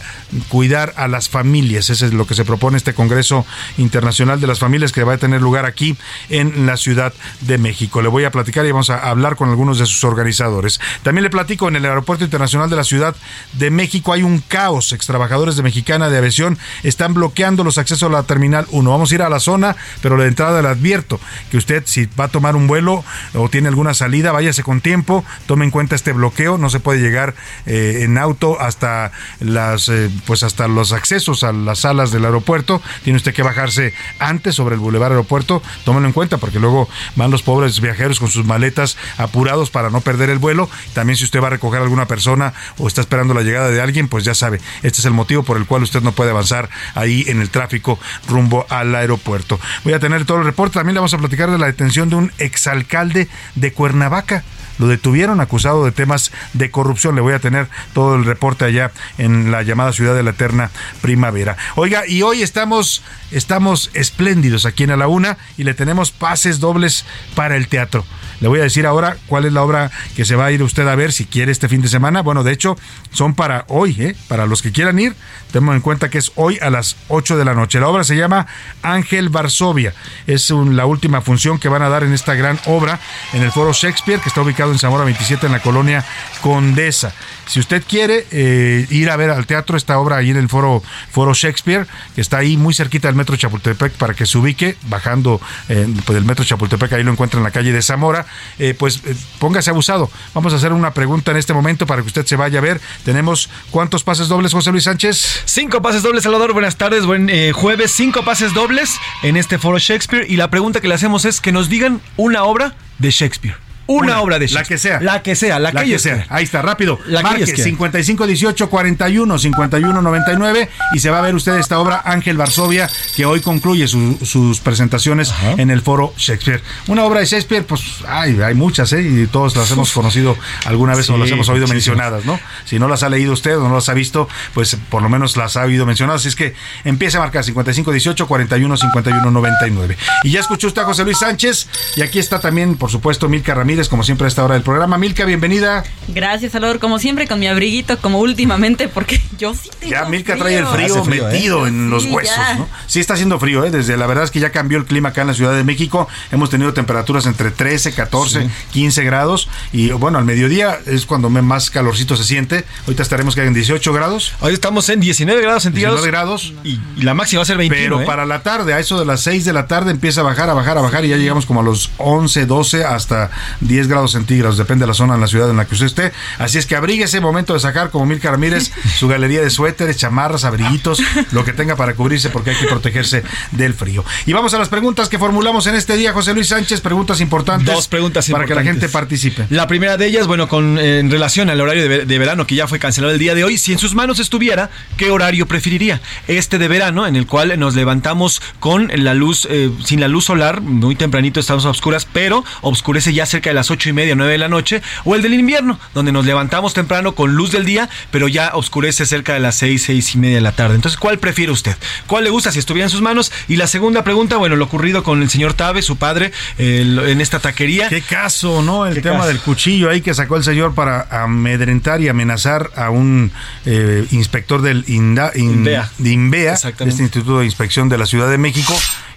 [0.49, 1.89] cuidar a las familias.
[1.89, 3.45] Ese es lo que se propone este Congreso
[3.77, 5.97] Internacional de las Familias que va a tener lugar aquí
[6.29, 8.01] en la Ciudad de México.
[8.01, 10.79] Le voy a platicar y vamos a hablar con algunos de sus organizadores.
[11.03, 13.15] También le platico en el Aeropuerto Internacional de la Ciudad
[13.53, 14.91] de México hay un caos.
[14.91, 18.89] Extrabajadores de Mexicana de Aviación están bloqueando los accesos a la Terminal 1.
[18.89, 21.19] Vamos a ir a la zona, pero de entrada le advierto
[21.49, 23.03] que usted si va a tomar un vuelo
[23.33, 26.99] o tiene alguna salida, váyase con tiempo, tome en cuenta este bloqueo, no se puede
[26.99, 32.25] llegar eh, en auto hasta las eh, pues hasta los accesos a las salas del
[32.25, 36.89] aeropuerto, tiene usted que bajarse antes sobre el bulevar aeropuerto, tómelo en cuenta porque luego
[37.15, 40.69] van los pobres viajeros con sus maletas apurados para no perder el vuelo.
[40.93, 43.81] También si usted va a recoger a alguna persona o está esperando la llegada de
[43.81, 46.69] alguien, pues ya sabe, este es el motivo por el cual usted no puede avanzar
[46.95, 49.59] ahí en el tráfico rumbo al aeropuerto.
[49.83, 52.15] Voy a tener todo el reporte, también le vamos a platicar de la detención de
[52.15, 54.43] un exalcalde de Cuernavaca
[54.79, 57.15] lo detuvieron acusado de temas de corrupción.
[57.15, 60.71] Le voy a tener todo el reporte allá en la llamada ciudad de la eterna
[61.01, 61.57] primavera.
[61.75, 66.59] Oiga, y hoy estamos, estamos espléndidos aquí en A la Una y le tenemos pases
[66.59, 67.05] dobles
[67.35, 68.05] para el teatro.
[68.39, 70.87] Le voy a decir ahora cuál es la obra que se va a ir usted
[70.87, 72.21] a ver si quiere este fin de semana.
[72.21, 72.75] Bueno, de hecho,
[73.11, 74.15] son para hoy, ¿eh?
[74.27, 75.15] para los que quieran ir.
[75.51, 77.79] Tenemos en cuenta que es hoy a las 8 de la noche.
[77.79, 78.47] La obra se llama
[78.81, 79.93] Ángel Varsovia.
[80.27, 82.99] Es la última función que van a dar en esta gran obra
[83.33, 86.05] en el Foro Shakespeare, que está ubicado en Zamora 27, en la colonia
[86.41, 87.13] Condesa.
[87.45, 90.81] Si usted quiere eh, ir a ver al teatro esta obra ahí en el foro,
[91.11, 91.85] foro Shakespeare,
[92.15, 96.15] que está ahí muy cerquita del metro Chapultepec, para que se ubique, bajando eh, pues,
[96.15, 98.25] del metro Chapultepec, ahí lo encuentra en la calle de Zamora,
[98.59, 99.01] eh, pues
[99.39, 100.09] póngase abusado.
[100.33, 102.79] Vamos a hacer una pregunta en este momento para que usted se vaya a ver.
[103.03, 105.43] Tenemos cuántos pases dobles, José Luis Sánchez?
[105.45, 106.53] Cinco pases dobles, Salvador.
[106.53, 107.91] Buenas tardes, buen jueves.
[107.91, 110.25] Cinco pases dobles en este foro Shakespeare.
[110.29, 113.62] Y la pregunta que le hacemos es que nos digan una obra de Shakespeare.
[113.87, 114.53] Una, obra de Shakespeare.
[114.61, 114.99] La que sea.
[115.01, 116.25] La que sea, la, La que, que sea.
[116.29, 116.99] Ahí está, rápido.
[117.07, 117.71] La que Marque ellos quieran.
[117.71, 122.89] 55 18 41 51 99 y se va a ver usted esta obra Ángel Varsovia
[123.15, 126.61] que hoy concluye su- sus presentaciones en el foro Shakespeare.
[126.87, 129.01] Una obra de Shakespeare, pues hay, hay muchas, ¿eh?
[129.01, 131.97] Y todos las hemos conocido alguna vez o las hemos oído muchísimas.
[131.97, 132.39] mencionadas, ¿no?
[132.65, 135.35] Si no las ha leído usted o no las ha visto, pues por lo menos
[135.37, 136.21] las ha oído mencionadas.
[136.21, 136.53] Así es que
[136.85, 139.97] empiece a marcar 55 18 41 51 99.
[140.23, 141.67] Y ya escuchó usted a José Luis Sánchez
[141.97, 144.97] y aquí está también, por supuesto, Milka Ramírez, como siempre a esta hora del programa.
[144.97, 145.83] Milka, bienvenida.
[146.07, 146.79] Gracias, Salvador.
[146.79, 150.65] Como siempre, con mi abriguito, como últimamente, porque yo sí tengo Ya Milka trae el
[150.67, 151.07] frío, ¿eh?
[151.07, 152.55] metido en los Sí, huesos, ya.
[152.55, 152.69] ¿no?
[152.85, 153.71] Sí está haciendo frío, ¿eh?
[153.71, 156.07] Desde la verdad es que ya cambió el clima acá en la Ciudad de México.
[156.31, 161.69] Hemos tenido temperaturas entre 13, 14, 15 grados y bueno, al mediodía es cuando más
[161.71, 162.65] calorcito se siente.
[162.85, 164.33] Ahorita estaremos que en 18 grados.
[164.41, 166.01] Hoy estamos en 19 grados centígrados.
[166.03, 166.53] 19 grados.
[166.63, 167.83] Y, y la máxima va a ser 21.
[167.83, 168.05] Pero ¿eh?
[168.05, 170.53] para la tarde, a eso de las 6 de la tarde empieza a bajar, a
[170.53, 173.31] bajar, a bajar y ya llegamos como a los 11, 12 hasta
[173.67, 176.11] 10 grados centígrados, depende de la zona en la ciudad en la que usted esté.
[176.37, 179.97] Así es que abrigue ese momento de sacar como Milka Ramírez su galería de suéteres,
[179.97, 181.01] chamarras, abriguitos,
[181.31, 184.03] lo que tenga para cubrirse porque hay que protegerse del frío.
[184.25, 187.73] Y vamos a las preguntas que formulamos en este día, José Luis Sánchez, preguntas importantes.
[187.73, 189.45] Dos preguntas para que la gente participe.
[189.49, 192.55] La primera de ellas, bueno, con eh, en relación al horario de, de verano que
[192.55, 196.01] ya fue cancelado el día de hoy, si en sus manos estuviera, ¿qué horario preferiría?
[196.27, 200.25] Este de verano, en el cual nos levantamos con la luz, eh, sin la luz
[200.25, 204.15] solar, muy tempranito estamos a oscuras, pero oscurece ya cerca de las ocho y media,
[204.15, 207.65] nueve de la noche, o el del invierno, donde nos levantamos temprano con luz del
[207.65, 210.75] día, pero ya oscurece cerca de las seis, seis y media de la tarde.
[210.75, 211.75] Entonces, ¿cuál prefiere usted?
[212.07, 213.31] ¿Cuál le gusta si estuviera en sus manos?
[213.47, 217.39] Y la segunda pregunta, bueno, lo ocurrido con el señor Tabe, su padre, en esta
[217.39, 217.89] taquería.
[217.89, 218.85] Qué caso, ¿no?
[218.85, 219.27] El tema caso.
[219.27, 223.31] del cuchillo ahí que sacó el señor para amedrentar y amenazar a un
[223.65, 225.91] eh, inspector del INDA, in- INVEA.
[225.97, 228.73] de INVEA, este Instituto de Inspección de la Ciudad de México.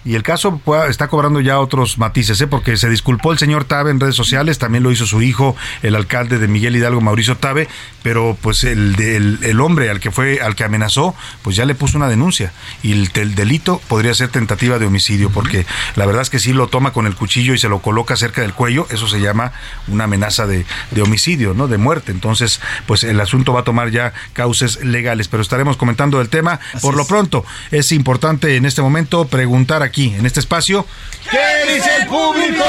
[0.07, 2.47] Y el caso está cobrando ya otros matices, ¿eh?
[2.47, 5.95] porque se disculpó el señor Tabe en redes sociales, también lo hizo su hijo, el
[5.95, 7.67] alcalde de Miguel Hidalgo, Mauricio Tabe,
[8.03, 11.75] pero pues el, del- el hombre al que fue, al que amenazó, pues ya le
[11.75, 12.53] puso una denuncia.
[12.83, 15.65] Y el, el delito podría ser tentativa de homicidio, porque
[15.97, 18.39] la verdad es que si lo toma con el cuchillo y se lo coloca cerca
[18.41, 19.51] del cuello, eso se llama
[19.89, 21.67] una amenaza de, de homicidio, ¿no?
[21.67, 22.13] De muerte.
[22.13, 26.61] Entonces, pues el asunto va a tomar ya cauces legales, pero estaremos comentando el tema.
[26.81, 30.85] Por lo pronto, es importante en este momento preguntar aquí, en este espacio,
[31.29, 32.63] ¿Qué dice el público?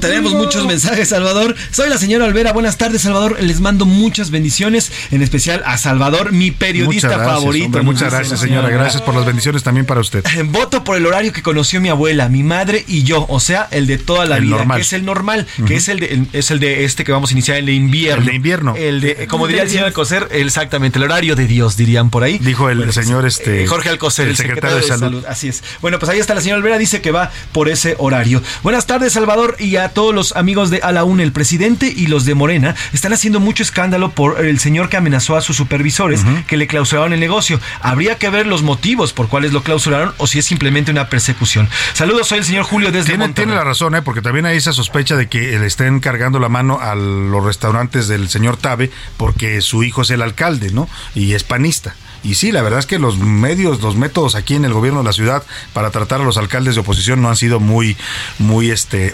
[0.00, 1.54] Tenemos muchos mensajes, Salvador.
[1.70, 2.52] Soy la señora Olvera.
[2.52, 3.36] Buenas tardes, Salvador.
[3.42, 7.64] Les mando muchas bendiciones, en especial a Salvador, mi periodista muchas gracias, favorito.
[7.66, 8.68] hombre, muchas gracias, señora.
[8.70, 10.24] Gracias por las bendiciones también para usted.
[10.46, 13.86] Voto por el horario que conoció mi abuela, mi madre y yo, o sea, el
[13.86, 14.76] de toda la El vida, normal.
[14.78, 17.32] que es el normal, que es el de es el de este que vamos a
[17.32, 18.20] iniciar el de invierno.
[18.22, 18.74] El de invierno.
[18.76, 22.38] El de como diría el señor Alcocer, exactamente, el horario de Dios dirían por ahí.
[22.38, 25.24] Dijo el Bueno, pues, señor este eh, Jorge Alcocer, el secretario de salud.
[25.28, 25.62] Así es.
[25.82, 28.42] Bueno, pues ahí está la señora Olvera, dice que va por ese horario.
[28.62, 31.22] Buenas tardes, Salvador, y a todos los amigos de A la Una.
[31.22, 35.36] El presidente y los de Morena están haciendo mucho escándalo por el señor que amenazó
[35.36, 37.58] a sus supervisores que le clausuraron el negocio.
[37.80, 41.70] Habría que ver los motivos por cuales lo clausuraron o si es simplemente una persecución.
[41.94, 43.46] Saludos, soy el señor Julio desde Tiene, Monterrey.
[43.46, 44.02] tiene la razón, ¿eh?
[44.02, 48.08] porque también hay esa sospecha de que le estén cargando la mano a los restaurantes
[48.08, 50.86] del señor Tabe, porque su hijo es el alcalde, ¿no?
[51.14, 51.94] Y es panista.
[52.26, 55.04] Y sí, la verdad es que los medios, los métodos aquí en el gobierno de
[55.04, 57.96] la ciudad para tratar a los alcaldes de oposición no han sido muy,
[58.40, 59.12] muy este,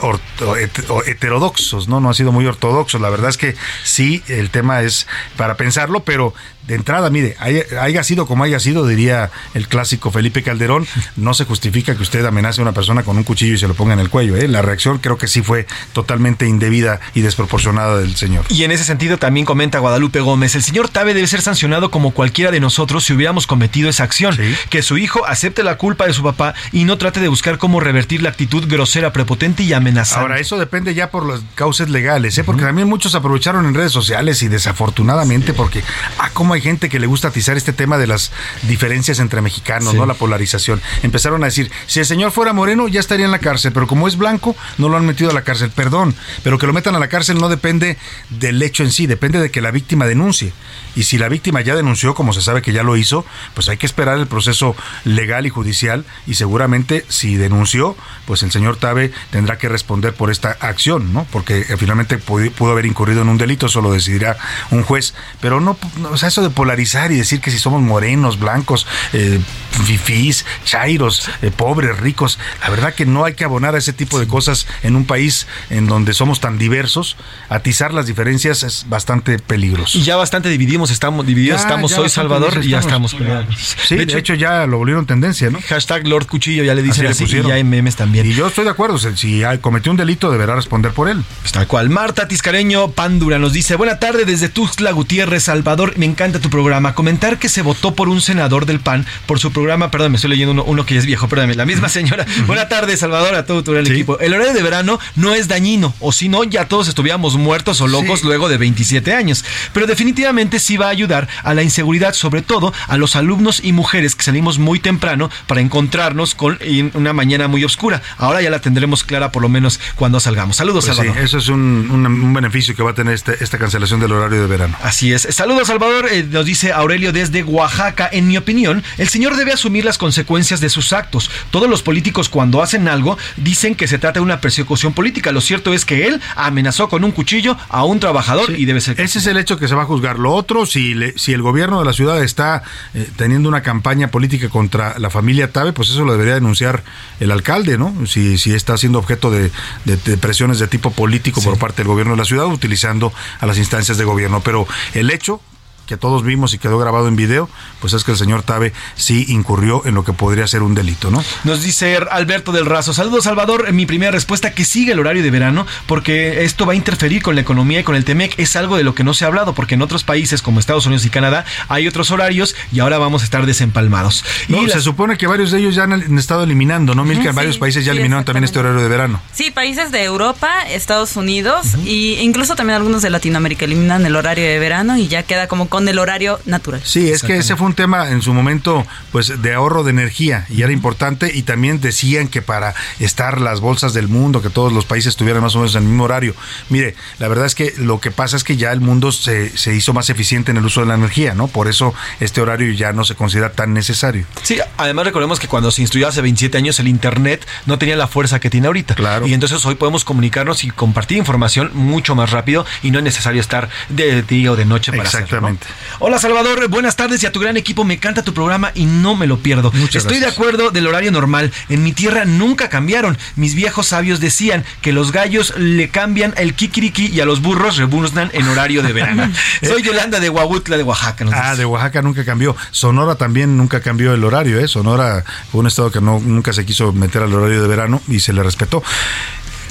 [1.07, 2.01] heterodoxos, ¿no?
[2.01, 3.03] No han sido muy ortodoxos.
[3.03, 3.55] La verdad es que
[3.85, 5.07] sí, el tema es
[5.37, 6.33] para pensarlo, pero
[6.67, 10.87] de entrada, mire, hay- haya sido como haya sido, diría el clásico Felipe Calderón,
[11.17, 13.75] no se justifica que usted amenace a una persona con un cuchillo y se lo
[13.75, 14.37] ponga en el cuello.
[14.37, 14.47] ¿eh?
[14.49, 18.45] La reacción creo que sí fue totalmente indebida y desproporcionada del señor.
[18.49, 22.13] Y en ese sentido también comenta Guadalupe Gómez, el señor Tabe debe ser sancionado como
[22.13, 24.37] cualquiera de nosotros si hubiéramos cometido esa acción.
[24.71, 27.81] Que su hijo acepte la culpa de su papá y no trate de buscar cómo
[27.81, 30.23] revertir la actitud grosera, prepotente y amenazante.
[30.23, 32.45] Ahora, eso depende ya por las causas legales, ¿eh?
[32.45, 35.83] porque también muchos aprovecharon en redes sociales y desafortunadamente, porque,
[36.19, 38.33] ah, cómo hay gente que le gusta atizar este tema de las
[38.63, 39.97] diferencias entre mexicanos, Sí.
[39.97, 40.07] ¿no?
[40.07, 40.81] La polarización.
[41.03, 44.09] Empezaron a decir, si el señor fuera moreno, ya estaría en la cárcel, pero como
[44.09, 45.71] es blanco, no lo han metido a la cárcel.
[45.71, 47.97] Perdón, pero que lo metan a la cárcel no depende
[48.31, 50.53] del hecho en sí, depende de que la víctima denuncie.
[50.95, 53.25] Y si la víctima ya denunció, como se sabe que ya lo hizo,
[53.55, 57.97] pues hay que esperar el proceso legal y judicial y seguramente si denunció,
[58.27, 61.27] pues el señor Tabe tendrá que responder por esta acción, ¿no?
[61.33, 64.37] Porque eh, finalmente pudo, pudo haber incurrido en un delito, eso lo decidirá
[64.71, 65.15] un juez.
[65.41, 68.87] Pero no, no, o sea, eso de polarizar y decir que si somos morenos, blancos,
[69.13, 69.41] eh,
[69.85, 72.39] fifís, chairos, eh, pobres, ricos.
[72.63, 75.47] La verdad que no hay que abonar a ese tipo de cosas en un país
[75.71, 77.17] en donde somos tan diversos.
[77.49, 79.99] Atizar las diferencias es bastante peligroso.
[79.99, 83.53] Y ya bastante dividimos, estamos divididos, Ya, estamos ya hoy Salvador y ya estamos peleando.
[83.57, 85.59] Sí, de hecho, ya lo volvieron tendencia, ¿no?
[85.69, 88.27] Hashtag Lord Cuchillo, ya le dicen Así así, le y ya hay memes también.
[88.27, 91.23] Y yo estoy de acuerdo, si- si cometió un delito deberá responder por él.
[91.41, 91.89] Pues tal cual.
[91.91, 96.95] Marta Tiscareño Pándura nos dice, buena tarde desde Tuxtla Gutiérrez, Salvador, me encanta tu programa.
[96.95, 100.31] Comentar que se votó por un senador del PAN por su programa, perdón, me estoy
[100.31, 102.27] leyendo uno, uno que ya es viejo, perdóname, la misma señora.
[102.47, 104.19] buena tarde, Salvador, a todo gran equipo.
[104.21, 107.87] El horario de verano no es dañino, o si no, ya todos estuviéramos muertos o
[107.89, 109.45] locos luego de 27 años.
[109.73, 113.73] Pero definitivamente sí va a ayudar a la inseguridad, sobre todo a los alumnos y
[113.73, 116.59] mujeres que salimos muy temprano para encontrarnos con
[116.95, 118.03] una mañana muy oscura.
[118.19, 120.57] Ahora ya la tendremos clara por lo menos cuando salgamos.
[120.57, 121.25] Saludos, Pues sí, Salvador.
[121.25, 124.41] eso es un, un- un beneficio que va a tener este- esta cancelación del horario
[124.41, 124.77] de verano.
[124.83, 125.27] Así es.
[125.31, 126.09] Saludos, Salvador.
[126.11, 128.09] Eh, nos dice Aurelio desde Oaxaca.
[128.13, 131.31] En mi opinión, el señor debe asumir las consecuencias de sus actos.
[131.51, 135.33] Todos los políticos, cuando hacen algo, dicen que se trata de una persecución política.
[135.33, 139.01] Lo cierto es que él amenazó con un cuchillo a un trabajador y debe ser.
[139.01, 140.19] Ese es el hecho que se va a juzgar.
[140.19, 142.63] Lo otro, si, le- si el gobierno de la ciudad está
[142.95, 146.83] eh, teniendo una campaña política contra la familia Tabe, pues eso lo debería denunciar
[147.21, 147.95] el alcalde, ¿no?
[148.07, 149.51] Si, si está siendo objeto de,
[149.85, 153.47] de- de presiones de tipo político por parte del gobierno de la ciudad, utilizando a
[153.47, 154.41] las instancias de gobierno.
[154.41, 155.41] Pero el hecho
[155.87, 157.49] que todos vimos y quedó grabado en video,
[157.81, 161.11] pues es que el señor Tabe sí incurrió en lo que podría ser un delito,
[161.11, 161.23] ¿no?
[161.45, 162.93] Nos dice Alberto del Razo.
[162.93, 163.73] Saludos, Salvador.
[163.73, 167.35] Mi primera respuesta, que sigue el horario de verano, porque esto va a interferir con
[167.35, 168.39] la economía y con el TEMEC.
[168.39, 170.87] Es algo de lo que no se ha hablado, porque en otros países como Estados
[170.87, 174.25] Unidos y Canadá hay otros horarios y ahora vamos a estar desempalmados.
[174.49, 177.31] No, y se supone que varios de ellos ya han, estado eliminando, ¿no, Milka?
[177.31, 179.21] Ujú, varios sí, países ya sí, eliminaron también este horario de verano.
[179.33, 184.45] Sí, países de Europa, Estados Unidos y incluso también algunos de Latinoamérica eliminan el horario
[184.45, 186.81] de verano y ya queda como con el horario natural.
[186.85, 190.47] Sí, es que ese fue un tema en su momento pues de ahorro de energía
[190.49, 194.73] y era importante y también decían que para estar las bolsas del mundo, que todos
[194.73, 196.35] los países estuvieran más o menos en el mismo horario.
[196.69, 199.75] Mire, la verdad es que lo que pasa es que ya el mundo se, se
[199.75, 201.49] hizo más eficiente en el uso de la energía, ¿no?
[201.49, 204.25] Por eso este horario ya no se considera tan necesario.
[204.43, 208.07] Sí, además recordemos que cuando se instruyó hace 27 años el Internet no tenía la
[208.07, 208.95] fuerza que tiene ahorita.
[208.95, 209.27] Claro.
[209.27, 213.41] Y entonces hoy podemos comunicarnos y compartir información mucho más rápido y no es necesario
[213.41, 215.62] estar de día o de noche para Exactamente.
[215.62, 215.62] hacerlo.
[215.62, 215.62] ¿no?
[215.99, 217.85] Hola Salvador, buenas tardes y a tu gran equipo.
[217.85, 219.71] Me encanta tu programa y no me lo pierdo.
[219.73, 220.37] Muchas Estoy gracias.
[220.37, 221.53] de acuerdo del horario normal.
[221.69, 223.17] En mi tierra nunca cambiaron.
[223.37, 227.77] Mis viejos sabios decían que los gallos le cambian el kikiriki y a los burros
[227.77, 229.31] rebuznan en horario de verano.
[229.63, 231.25] Soy Yolanda de Huautla de Oaxaca.
[231.33, 232.57] Ah, de Oaxaca nunca cambió.
[232.71, 234.69] Sonora también nunca cambió el horario, ¿eh?
[234.69, 238.21] Sonora fue un estado que no, nunca se quiso meter al horario de verano y
[238.21, 238.83] se le respetó.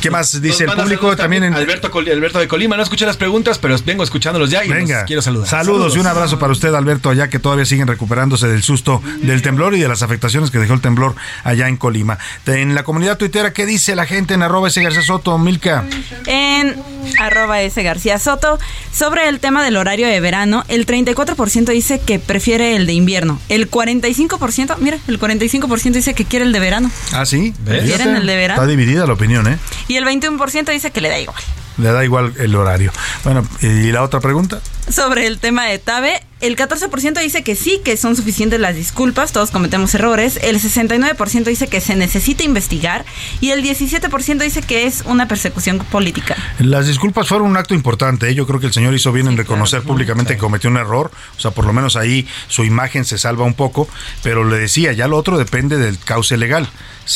[0.02, 3.18] ¿Qué más dice el público también en, Alberto, Col- Alberto de Colima, no escuché las
[3.18, 5.48] preguntas, pero vengo escuchándolos ya y los Venga, quiero saludar.
[5.48, 9.42] Saludos, y un abrazo para usted, Alberto, allá que todavía siguen recuperándose del susto del
[9.42, 12.18] temblor y de las afectaciones que dejó el temblor allá en Colima.
[12.46, 15.86] En la comunidad tuitera, ¿qué dice la gente en arroba ese García Soto, Milka?
[16.26, 16.76] En
[17.20, 18.60] arroba S García Soto,
[18.94, 23.40] sobre el tema del horario de verano, el 34% dice que prefiere el de invierno.
[23.50, 26.92] El 45%, mira, el 45% dice que quiere el de verano.
[27.14, 27.54] Ah, sí.
[27.66, 28.62] ¿Prefieren el de verano?
[28.62, 29.58] Está dividida la opinión, ¿eh?
[29.92, 31.44] Y el 21% dice que le da igual.
[31.78, 32.94] Le da igual el horario.
[33.26, 34.62] Bueno, ¿y la otra pregunta?
[34.90, 39.32] Sobre el tema de Tabe, el 14% dice que sí, que son suficientes las disculpas,
[39.32, 40.40] todos cometemos errores.
[40.44, 43.06] El 69% dice que se necesita investigar.
[43.40, 46.36] Y el 17% dice que es una persecución política.
[46.60, 48.30] Las disculpas fueron un acto importante.
[48.30, 48.36] ¿eh?
[48.36, 51.12] Yo creo que el señor hizo bien en reconocer públicamente que cometió un error.
[51.38, 53.88] O sea, por lo menos ahí su imagen se salva un poco.
[54.24, 56.68] Pero le decía, ya lo otro depende del cauce legal.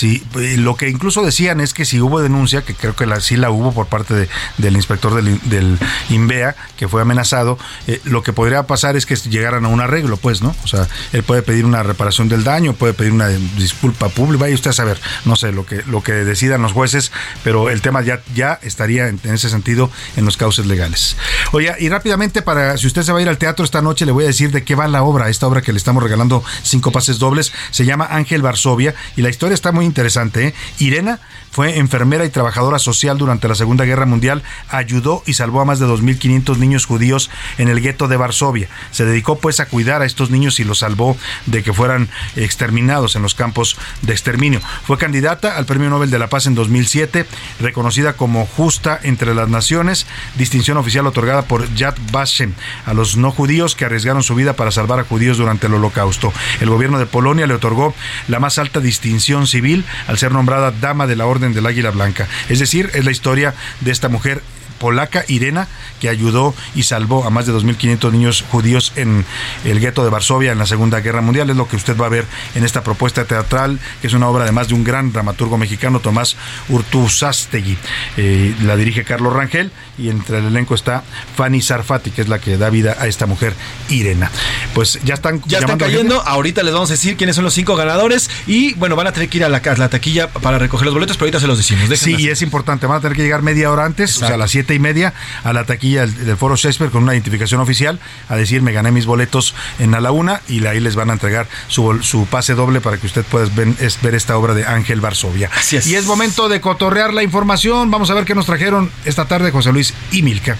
[0.02, 0.22] Eh,
[0.58, 3.50] lo que incluso decían es que si hubo denuncia, que creo que la, sí la
[3.50, 5.78] hubo por parte de- del inspector del, del
[6.10, 7.58] INVEA, que fue amenazado,
[7.88, 10.56] eh, lo que podría pasar es que llegaran a un arreglo, pues, ¿no?
[10.64, 14.56] O sea, él puede pedir una reparación del daño, puede pedir una disculpa pública, vaya
[14.56, 17.12] usted a saber, no sé, lo que, lo que decidan los jueces,
[17.44, 21.18] pero el tema ya, ya estaría en, en ese sentido en los cauces legales.
[21.52, 24.12] Oye, y rápidamente, para si usted se va a ir al teatro esta noche, le
[24.12, 26.92] voy a decir de qué va la obra, esta obra que le estamos regalando cinco
[26.92, 30.54] pases dobles, se llama Ángel Varsovia, y la historia está muy interesante, ¿eh?
[30.80, 31.20] Irena
[31.56, 35.80] fue enfermera y trabajadora social durante la Segunda Guerra Mundial, ayudó y salvó a más
[35.80, 38.68] de 2.500 niños judíos en el gueto de Varsovia.
[38.92, 43.16] Se dedicó pues a cuidar a estos niños y los salvó de que fueran exterminados
[43.16, 44.62] en los campos de exterminio.
[44.86, 47.26] Fue candidata al Premio Nobel de la Paz en 2007,
[47.60, 52.54] reconocida como justa entre las naciones, distinción oficial otorgada por Yad Vashem
[52.86, 56.34] a los no judíos que arriesgaron su vida para salvar a judíos durante el Holocausto.
[56.60, 57.94] El gobierno de Polonia le otorgó
[58.28, 62.28] la más alta distinción civil al ser nombrada Dama de la Orden del Águila Blanca.
[62.50, 64.42] Es decir, es la historia de esta mujer
[64.80, 65.68] polaca Irena,
[66.00, 69.26] que ayudó y salvó a más de 2.500 niños judíos en
[69.64, 71.50] el gueto de Varsovia en la Segunda Guerra Mundial.
[71.50, 72.26] Es lo que usted va a ver
[72.56, 76.36] en esta propuesta teatral, que es una obra además de un gran dramaturgo mexicano, Tomás
[76.70, 77.78] Urtuzastegui.
[78.18, 81.04] Eh, la dirige Carlos Rangel y entre el elenco está
[81.36, 83.54] Fanny Sarfati, que es la que da vida a esta mujer,
[83.90, 84.32] Irena.
[84.74, 86.22] Pues ya están Ya están cayendo.
[86.22, 88.30] Ahorita les vamos a decir quiénes son los cinco ganadores.
[88.48, 90.94] Y bueno, van a tener que ir a la, a la taquilla para recoger los
[90.94, 91.90] boletos, pero ahorita se los decimos.
[91.98, 92.88] Sí, y es importante.
[92.88, 95.14] Van a tener que llegar media hora antes, o sea, a las siete y media,
[95.44, 98.92] a la taquilla del, del Foro Shakespeare con una identificación oficial, a decir, me gané
[98.92, 102.56] mis boletos en a la una, y ahí les van a entregar su, su pase
[102.56, 103.46] doble para que usted pueda
[103.80, 105.52] es- ver esta obra de Ángel Varsovia.
[105.72, 107.92] Y es momento de cotorrear la información.
[107.92, 110.58] Vamos a ver qué nos trajeron esta tarde José Luis y Milka.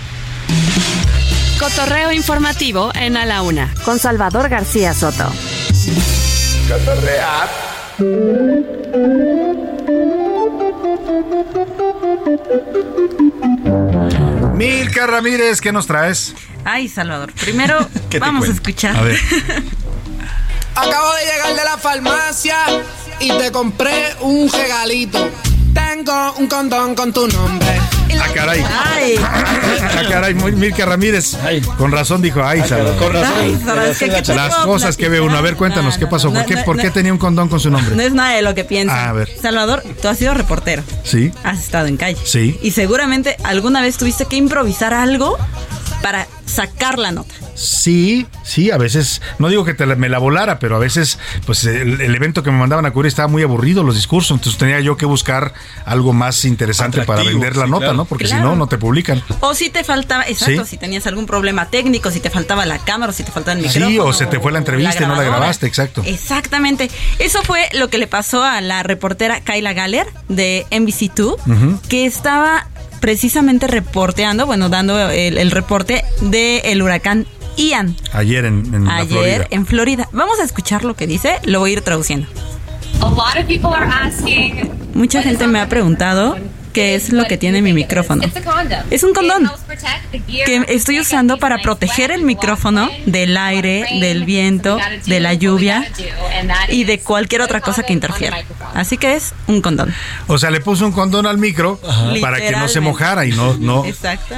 [1.60, 5.32] Cotorreo informativo en A la Una con Salvador García Soto.
[14.56, 16.34] Milka Ramírez, ¿qué nos traes?
[16.64, 17.34] Ay, Salvador.
[17.34, 17.78] Primero
[18.10, 18.96] ¿Qué te vamos a escuchar.
[18.96, 19.20] A ver.
[20.76, 22.56] Acabo de llegar de la farmacia
[23.20, 25.30] y te compré un regalito.
[25.74, 27.80] Tengo un condón con tu nombre.
[28.22, 28.64] Ah, caray.
[28.84, 29.16] Ay.
[29.22, 31.38] Ah, caray, Milka Ramírez.
[31.78, 32.98] Con razón dijo, ay, Salvador.
[32.98, 33.34] con razón.
[33.40, 35.38] Ay, Salvador, ¿qué te Las cosas que ve uno.
[35.38, 36.30] A ver, cuéntanos, ¿qué pasó?
[36.30, 36.94] ¿Por No, qué, no, por qué no.
[36.94, 37.96] tenía un condón con su nombre?
[37.96, 38.98] No es nada de lo que piensas.
[38.98, 39.30] A ver.
[39.42, 40.84] Salvador, tú has sido reportero.
[41.04, 41.32] Sí.
[41.44, 42.18] Has estado en calle.
[42.24, 42.60] Sí.
[42.62, 45.38] Y seguramente alguna vez tuviste que improvisar algo
[46.02, 47.34] para sacar la nota.
[47.56, 51.18] Sí, sí, a veces, no digo que te la- me la volara, pero a veces,
[51.46, 54.60] pues el, el evento que me mandaban a cubrir estaba muy aburrido, los discursos, entonces
[54.60, 55.54] tenía yo que buscar
[55.86, 57.98] algo más interesante para vender la sí, nota, claro.
[57.98, 58.06] ¿no?
[58.06, 58.44] Porque Claro.
[58.44, 59.24] si no, no te publican.
[59.40, 60.72] O si te faltaba, exacto, Sí.
[60.72, 63.60] si tenías algún problema técnico, si te faltaba la cámara, o si te faltaba el
[63.64, 63.88] micrófono.
[63.88, 66.04] Sí, o se te fue la entrevista y no la grabaste, exacto.
[66.06, 66.90] Exactamente.
[67.20, 71.80] Eso fue lo que le pasó a la reportera Kyla Galler de NBC2, Ujú.
[71.88, 72.68] que estaba
[73.00, 77.28] precisamente reporteando, bueno, dando el, el reporte del huracán
[77.58, 79.48] Ian Ayer en, ayer Florida.
[79.50, 80.10] en Florida.
[80.12, 82.28] Vamos a escuchar lo que dice, lo voy a ir traduciendo.
[83.02, 86.38] A lot of people are asking Mucha gente me ha preguntado
[86.76, 88.22] qué es lo que tiene mi micrófono.
[88.44, 88.84] Condom.
[88.92, 89.50] Es un condón
[90.46, 95.90] que estoy usando para proteger el micrófono del aire, del viento, de la lluvia
[96.68, 98.44] y de cualquier otra cosa que interfiera.
[98.74, 99.94] Así que es un condón.
[100.28, 101.80] O sea, le puso un condón al micro
[102.22, 103.86] para que no se mojara y no, no,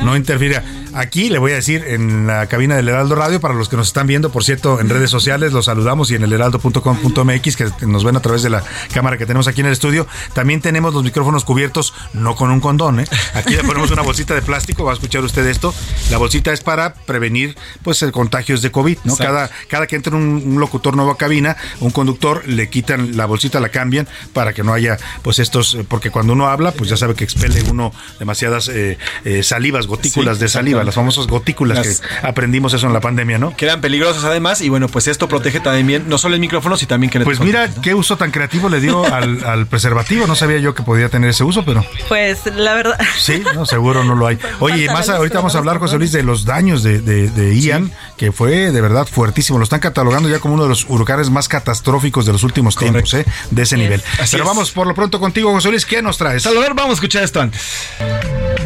[0.04, 0.64] no interfiera.
[0.94, 3.88] Aquí le voy a decir en la cabina del Heraldo Radio, para los que nos
[3.88, 8.04] están viendo, por cierto, en redes sociales, los saludamos y en el heraldo.com.mx, que nos
[8.04, 10.08] ven a través de la cámara que tenemos aquí en el estudio.
[10.34, 13.06] También tenemos los micrófonos cubiertos, no con un condón, ¿eh?
[13.34, 15.74] Aquí le ponemos una bolsita de plástico, va a escuchar usted esto.
[16.12, 19.14] La bolsita es para prevenir, pues, el contagios de COVID, ¿no?
[19.14, 19.34] Exacto.
[19.34, 23.26] Cada, cada que entra un, un locutor nuevo a cabina, un conductor, le quitan la
[23.26, 26.90] bolsita, la cambian para que no haya, pues, estos, eh, porque cuando uno habla, pues
[26.90, 31.28] ya sabe que expele uno demasiadas eh, eh, salivas, gotículas Sí, de saliva, las famosas
[31.28, 33.56] gotículas Las- que aprendimos eso en la pandemia, ¿no?
[33.56, 34.62] Que eran peligrosas además.
[34.62, 37.70] Y bueno, pues esto protege también no solo el micrófono, sino también que Pues mira
[37.82, 40.28] qué uso tan creativo le dio al, al preservativo.
[40.28, 42.17] No sabía yo que podía tener ese uso, pero Pues
[42.56, 43.00] la verdad.
[43.18, 44.38] sí, no, seguro no lo hay.
[44.60, 47.30] Oye, y Falta más ahorita vamos a hablar, José Luis, de los daños de, de,
[47.30, 49.58] de Ian, que fue de verdad fuertísimo.
[49.60, 53.14] Lo están catalogando ya como uno de los huracanes más catastróficos de los últimos tiempos,
[53.14, 53.26] ¿eh?
[53.52, 54.04] De ese nivel.
[54.20, 54.48] Así Pero es.
[54.48, 55.86] vamos por lo pronto contigo, José Luis.
[55.86, 56.44] ¿Qué nos traes?
[56.44, 57.62] Salvador, vamos a escuchar esto antes.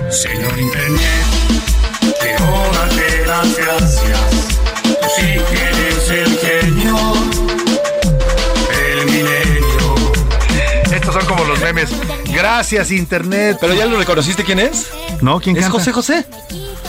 [0.10, 1.02] Señor Internet,
[2.20, 4.20] quiero darte las gracias.
[4.84, 6.98] Tú sí que eres el genio,
[8.92, 9.96] el milenio.
[10.94, 11.90] Estos son como los memes.
[12.42, 13.58] Gracias, Internet.
[13.62, 14.90] ¿Pero ya lo reconociste quién es?
[15.22, 15.40] ¿No?
[15.40, 15.78] ¿Quién Es canta?
[15.78, 16.26] José José.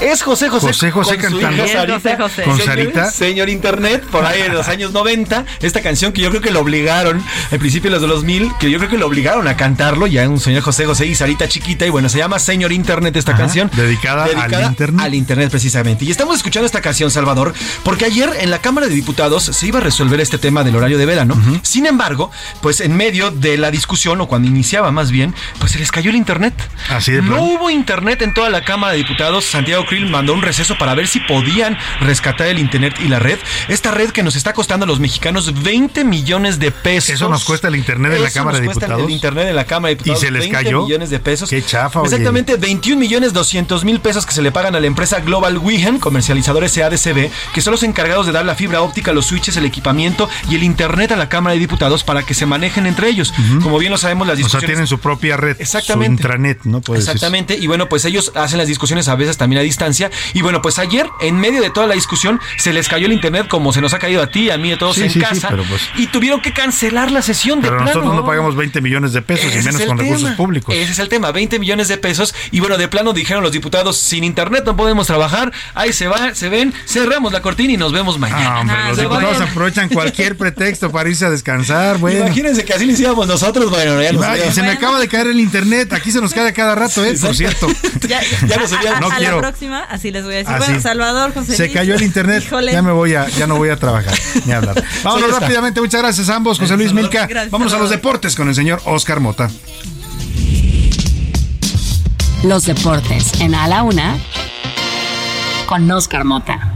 [0.02, 0.66] Es José José.
[0.68, 1.64] José José con su cantando.
[1.64, 1.94] hija Sarita.
[1.98, 2.42] José José.
[2.42, 3.10] Con Sarita.
[3.10, 5.44] Señor Internet, por ahí en los años 90.
[5.60, 8.52] Esta canción que yo creo que lo obligaron, al principio de los de los 2000,
[8.58, 10.06] que yo creo que lo obligaron a cantarlo.
[10.06, 11.86] Ya un señor José José y Sarita chiquita.
[11.86, 13.70] Y bueno, se llama Señor Internet esta Ajá, canción.
[13.74, 15.00] dedicada al Internet.
[15.00, 16.04] Al Internet, precisamente.
[16.04, 17.52] Y estamos escuchando esta canción, Salvador,
[17.84, 20.98] porque ayer en la Cámara de Diputados se iba a resolver este tema del horario
[20.98, 21.40] de verano.
[21.62, 22.30] Sin embargo,
[22.60, 26.10] pues en medio de la discusión, o cuando iniciaba más bien, pues se les cayó
[26.10, 26.54] el Internet.
[26.90, 29.44] Así de No hubo internet en toda la Cámara de Diputados.
[29.44, 33.38] Santiago Krill mandó un receso para ver si podían rescatar el internet y la red.
[33.68, 37.10] Esta red que nos está costando a los mexicanos 20 millones de pesos.
[37.10, 39.02] Eso nos cuesta el internet en la Cámara de Diputados.
[39.04, 40.22] El internet en la Cámara de Diputados.
[40.22, 40.84] ¿Y se les 20 cayó?
[40.84, 41.50] millones de pesos.
[41.50, 42.08] Qué chafa, oye.
[42.08, 45.98] Exactamente, 21 millones 200 mil pesos que se le pagan a la empresa Global Wihen,
[45.98, 50.26] comercializadores SADCB, que son los encargados de dar la fibra óptica, los switches, el equipamiento
[50.48, 53.34] y el internet a la Cámara de Diputados para que se manejen entre ellos.
[53.62, 55.60] Como bien lo sabemos, las O sea, discusiones tienen su propia red.
[55.60, 56.06] Exactamente.
[56.06, 56.80] Su intranet, ¿no?
[56.80, 57.12] Puede decirse.
[57.18, 60.10] Exactamente, y bueno, pues ellos hacen las discusiones a veces también a distancia distancia.
[60.34, 63.48] Y bueno, pues ayer, en medio de toda la discusión, se les cayó el internet
[63.48, 65.24] como se nos ha caído a ti, a mí, a todos Sí, en sí, sí,
[65.24, 65.48] casa.
[65.50, 67.84] pero pues- Y tuvieron que cancelar la sesión de plano.
[67.84, 70.74] nosotros no pagamos 20 millones de pesos Ese y menos con recursos públicos.
[70.74, 72.34] Ese es el tema, 20 millones de pesos.
[72.50, 75.52] Y bueno, de plano dijeron los diputados, sin internet no podemos trabajar.
[75.74, 78.56] Ahí se va, se ven, cerramos la cortina y nos vemos mañana.
[78.56, 82.20] Ah, hombre, los diputados aprovechan cualquier pretexto para irse a descansar, bueno.
[82.26, 84.98] Imagínense que así lo hicimos nosotros, bueno, ya Y nos va- y se me acaba
[85.00, 85.92] de caer el internet.
[85.92, 87.14] Aquí se nos cae a cada rato, ¿eh?
[87.20, 87.66] Por cierto.
[88.08, 89.40] Ya, Ya nos a, habían- a- No a quiero.
[89.62, 90.52] Próxima, así les voy a decir.
[90.54, 90.66] Así.
[90.66, 91.74] Bueno, Salvador, José Se Luis.
[91.74, 92.42] cayó el internet.
[92.44, 92.72] Híjole.
[92.72, 94.14] Ya me voy a, ya no voy a trabajar.
[94.44, 94.82] Ni hablar.
[95.04, 95.80] Vámonos rápidamente.
[95.80, 97.26] Muchas gracias a ambos, José Luis Milka.
[97.26, 99.50] Gracias, Vámonos a los deportes con el señor Oscar Mota.
[102.42, 104.16] Los deportes en A la Una
[105.66, 106.68] con Oscar Mota.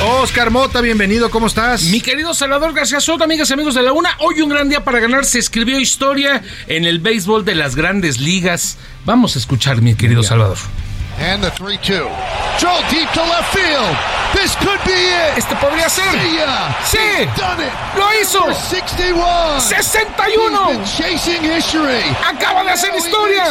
[0.00, 1.82] Oscar Mota, bienvenido, ¿cómo estás?
[1.84, 4.84] Mi querido Salvador García Soto, amigas y amigos de la UNA, hoy un gran día
[4.84, 5.24] para ganar.
[5.24, 8.78] Se escribió historia en el béisbol de las grandes ligas.
[9.04, 10.58] Vamos a escuchar, mi querido Salvador.
[11.18, 12.06] And the 3-2.
[12.58, 13.96] Joel deep to left field.
[14.34, 15.38] This could be it.
[15.38, 16.04] Este podría ser.
[16.84, 17.26] Sí.
[17.36, 17.72] Done it.
[17.96, 18.40] Lo hizo.
[18.44, 19.60] For 61.
[19.60, 19.98] 61.
[20.30, 22.02] He's been chasing history.
[22.22, 23.44] Acaba de hacer historia.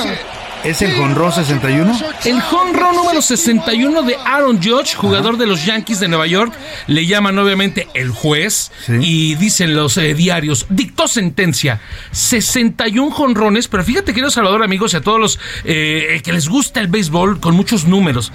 [0.64, 2.00] ¿Es el jonrón 61?
[2.26, 6.54] El jonrón número 61 de Aaron Judge, jugador de los Yankees de Nueva York,
[6.88, 8.72] le llaman obviamente el juez.
[9.00, 11.80] Y dicen los eh, diarios, dictó sentencia,
[12.12, 16.80] 61 jonrones, pero fíjate querido Salvador amigos y a todos los eh, que les gusta
[16.82, 18.32] el béisbol con muchos números,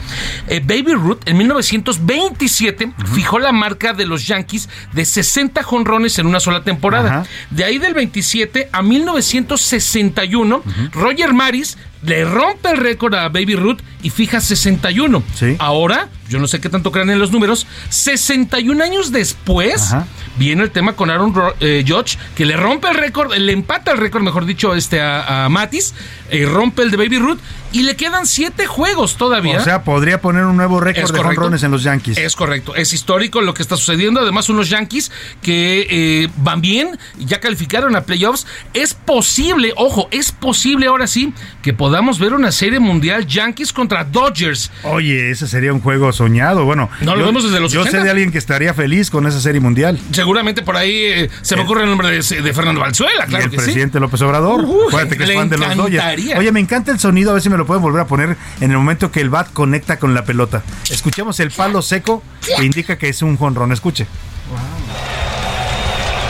[0.49, 6.27] Eh, Baby Ruth en 1927 fijó la marca de los Yankees de 60 jonrones en
[6.27, 7.21] una sola temporada.
[7.21, 7.27] Ajá.
[7.51, 10.63] De ahí del 27 a 1961,
[10.93, 15.23] Roger Maris le rompe el récord a Baby Ruth y fija 61.
[15.61, 19.93] Ahora, yo no sé qué tanto crean en los números, 61 años después
[20.37, 23.93] viene el tema con Aaron Ro- eh, Judge, que le rompe el récord, le empata
[23.93, 25.95] el récord, mejor dicho, este a, a Matis,
[26.31, 27.39] eh, rompe el de Baby Ruth
[27.71, 29.59] y le quedan 7 juegos todavía.
[29.61, 32.19] O sea, podría poner un nuevo récord Es de jonrones en los Yankees.
[32.19, 34.21] Es correcto, es histórico lo que está sucediendo.
[34.21, 35.13] Además, unos Yankees
[35.43, 38.47] que eh, van bien, ya calificaron a playoffs.
[38.75, 44.05] Es posible, ojo, es posible ahora sí que podamos ver una serie mundial Yankees contra
[44.05, 44.71] Dodgers.
[44.85, 46.65] Oye, ese sería un juego soñado.
[46.65, 48.05] Bueno, No, lo yo- vemos desde los Yo sé 80.
[48.05, 49.99] de alguien que estaría feliz con esa serie mundial.
[50.13, 53.45] Seguramente por ahí eh, se me ocurre el nombre de, de Fernando Valenzuela, y claro
[53.45, 53.65] el que sí.
[53.65, 54.61] presidente López Obrador.
[54.65, 56.39] Ujú, Acuérdate que es fan de los Dodgers.
[56.39, 58.71] Oye, me encanta el sonido, a ver si me lo pueden volver a poner en
[58.71, 60.63] el momento que el bat conecta con la pelota.
[60.91, 62.23] Escuchemos el palo seco
[62.57, 63.73] que indica que es un jonrón.
[63.73, 64.07] Escuche.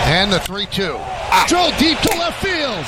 [0.06, 1.21] And the 3-2.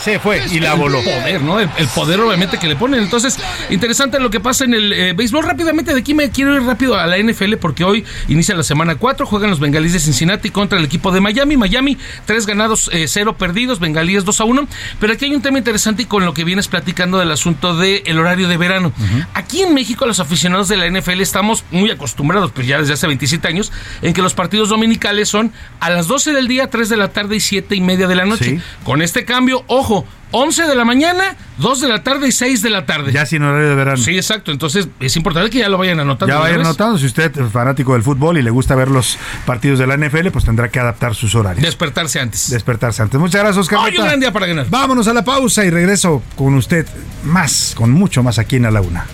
[0.02, 0.98] Se fue y la voló.
[0.98, 1.60] El poder, ¿no?
[1.60, 3.02] El, el poder obviamente que le ponen.
[3.02, 3.38] Entonces,
[3.70, 5.44] interesante lo que pasa en el eh, béisbol.
[5.44, 8.96] Rápidamente, de aquí me quiero ir rápido a la NFL porque hoy inicia la semana
[8.96, 9.26] 4.
[9.26, 11.56] Juegan los bengalíes de Cincinnati contra el equipo de Miami.
[11.56, 11.96] Miami,
[12.26, 13.80] 3 ganados, 0 perdidos.
[13.80, 14.68] Bengalíes 2 a 1.
[15.00, 18.18] Pero aquí hay un tema interesante y con lo que vienes platicando del asunto del
[18.18, 18.92] horario de verano.
[19.34, 23.06] Aquí en México, los aficionados de la NFL estamos muy acostumbrados, pues ya desde hace
[23.06, 23.72] 27 años,
[24.02, 27.36] en que los partidos dominicales son a las 12 del día, 3 de la tarde
[27.36, 28.33] y 7 y media de la noche.
[28.38, 28.60] Sí.
[28.84, 30.06] Con este cambio, ojo,
[30.36, 33.12] 11 de la mañana, 2 de la tarde y 6 de la tarde.
[33.12, 33.96] Ya sin horario de verano.
[33.96, 34.50] Sí, exacto.
[34.50, 36.34] Entonces es importante que ya lo vayan anotando.
[36.34, 36.76] Ya vayan una vez.
[36.76, 39.16] notando, si usted es fanático del fútbol y le gusta ver los
[39.46, 41.64] partidos de la NFL, pues tendrá que adaptar sus horarios.
[41.64, 42.50] Despertarse antes.
[42.50, 43.20] Despertarse antes.
[43.20, 43.78] Muchas gracias, Oscar.
[43.78, 44.66] Hoy un gran día para ganar.
[44.68, 46.84] Vámonos a la pausa y regreso con usted
[47.22, 49.06] más, con mucho más aquí en A la Una.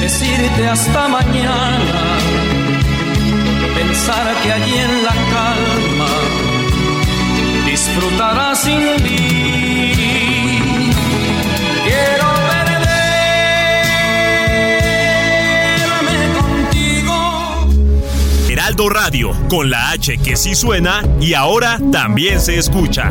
[0.00, 2.18] decirte hasta mañana,
[3.76, 5.79] pensar que allí en la calma
[7.90, 9.92] disfrutarás sin mí.
[11.84, 12.28] Quiero
[15.90, 17.18] perderme contigo.
[18.48, 23.10] Heraldo Radio, con la H que sí suena y ahora también se escucha.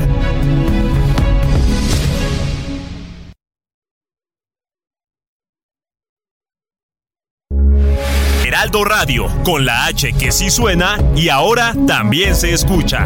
[8.46, 13.06] Heraldo Radio, con la H que sí suena y ahora también se escucha.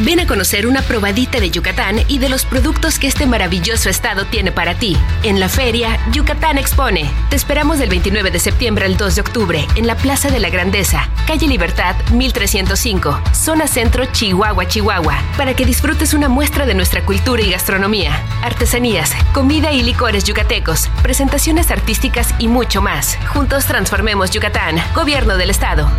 [0.00, 4.26] Ven a conocer una probadita de Yucatán y de los productos que este maravilloso estado
[4.26, 4.96] tiene para ti.
[5.24, 7.10] En la feria, Yucatán Expone.
[7.30, 10.50] Te esperamos del 29 de septiembre al 2 de octubre en la Plaza de la
[10.50, 17.04] Grandeza, calle Libertad 1305, zona centro Chihuahua, Chihuahua, para que disfrutes una muestra de nuestra
[17.04, 23.18] cultura y gastronomía, artesanías, comida y licores yucatecos, presentaciones artísticas y mucho más.
[23.26, 25.90] Juntos transformemos Yucatán, Gobierno del Estado.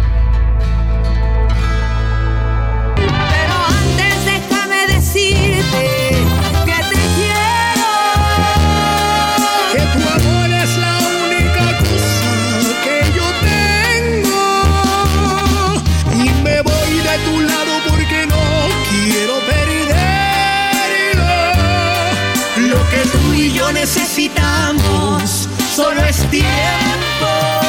[6.66, 7.92] Que te quiero,
[9.74, 12.32] que tu amor es la única cosa
[12.84, 14.46] que yo tengo.
[16.14, 18.44] Y me voy de tu lado porque no
[18.90, 21.18] quiero perder
[22.70, 25.48] lo que tú y yo necesitamos.
[25.76, 27.69] Solo es tiempo.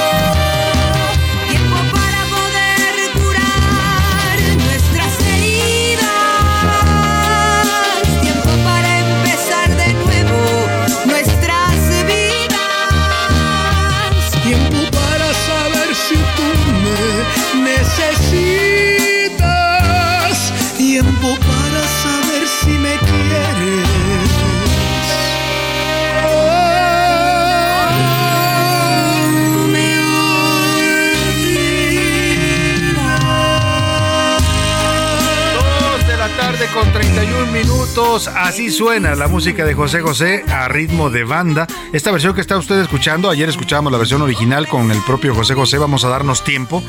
[36.74, 38.28] Con 31 minutos.
[38.28, 41.66] Así suena la música de José José a ritmo de banda.
[41.92, 45.54] Esta versión que está usted escuchando, ayer escuchábamos la versión original con el propio José
[45.54, 45.78] José.
[45.78, 46.82] Vamos a darnos tiempo.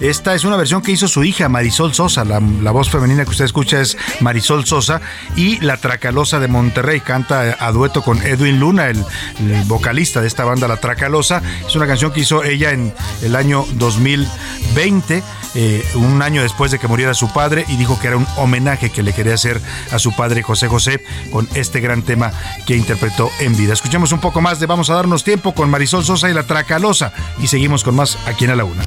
[0.00, 2.24] Esta es una versión que hizo su hija Marisol Sosa.
[2.24, 2.38] La,
[2.70, 5.00] voz femenina que usted escucha es Marisol Sosa.
[5.34, 9.04] Y la Tracalosa de Monterrey canta a dueto con Edwin Luna, el,
[9.40, 11.42] el vocalista de esta banda, La Tracalosa.
[11.66, 15.22] Es una canción que hizo ella en el año 2020
[15.58, 18.90] eh, un año después de que muriera su padre y dijo que era un homenaje
[18.90, 22.32] que le quería hacer a su padre José José con este gran tema
[22.66, 23.72] que interpretó en vida.
[23.72, 27.12] Escuchemos un poco más de Vamos a darnos tiempo con Marisol Sosa y la Tracalosa
[27.38, 28.86] y seguimos con más aquí en A la Una.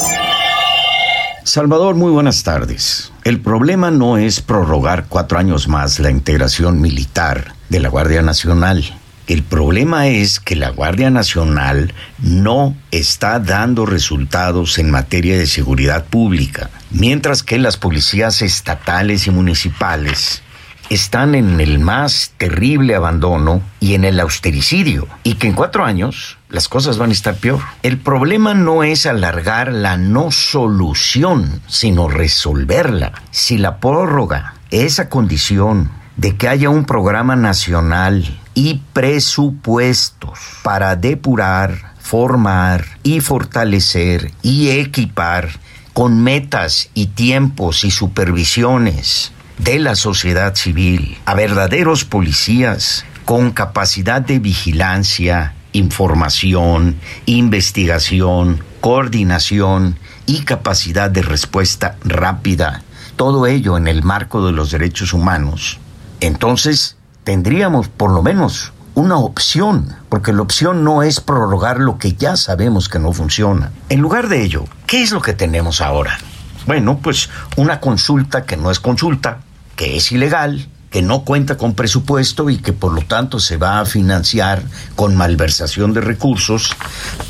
[1.43, 3.11] Salvador, muy buenas tardes.
[3.23, 8.83] El problema no es prorrogar cuatro años más la integración militar de la Guardia Nacional.
[9.25, 16.05] El problema es que la Guardia Nacional no está dando resultados en materia de seguridad
[16.05, 20.43] pública, mientras que las policías estatales y municipales
[20.91, 26.37] están en el más terrible abandono y en el austericidio, y que en cuatro años
[26.49, 27.61] las cosas van a estar peor.
[27.81, 33.13] El problema no es alargar la no solución, sino resolverla.
[33.31, 41.93] Si la prórroga, esa condición de que haya un programa nacional y presupuestos para depurar,
[41.99, 45.51] formar y fortalecer y equipar
[45.93, 49.31] con metas y tiempos y supervisiones
[49.63, 56.95] de la sociedad civil a verdaderos policías con capacidad de vigilancia, información,
[57.27, 62.81] investigación, coordinación y capacidad de respuesta rápida,
[63.15, 65.79] todo ello en el marco de los derechos humanos,
[66.21, 72.13] entonces tendríamos por lo menos una opción, porque la opción no es prorrogar lo que
[72.13, 73.71] ya sabemos que no funciona.
[73.89, 76.17] En lugar de ello, ¿qué es lo que tenemos ahora?
[76.65, 79.39] Bueno, pues una consulta que no es consulta,
[79.81, 83.79] que es ilegal, que no cuenta con presupuesto y que por lo tanto se va
[83.79, 84.61] a financiar
[84.95, 86.75] con malversación de recursos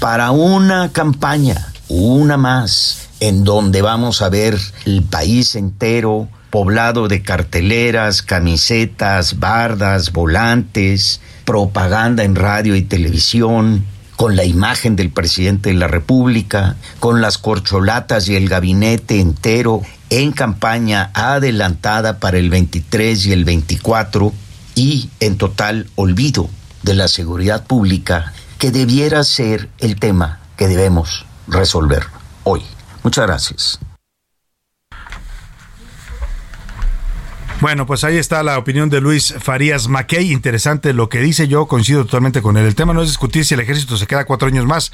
[0.01, 7.21] para una campaña, una más, en donde vamos a ver el país entero poblado de
[7.21, 13.85] carteleras, camisetas, bardas, volantes, propaganda en radio y televisión,
[14.17, 19.83] con la imagen del presidente de la República, con las corcholatas y el gabinete entero
[20.11, 24.31] en campaña adelantada para el 23 y el 24
[24.75, 26.49] y en total olvido
[26.83, 32.03] de la seguridad pública que debiera ser el tema que debemos resolver
[32.43, 32.61] hoy.
[33.03, 33.79] Muchas gracias.
[37.61, 40.31] Bueno, pues ahí está la opinión de Luis Farías Mackey.
[40.31, 42.65] Interesante lo que dice yo, coincido totalmente con él.
[42.65, 44.91] El tema no es discutir si el ejército se queda cuatro años más,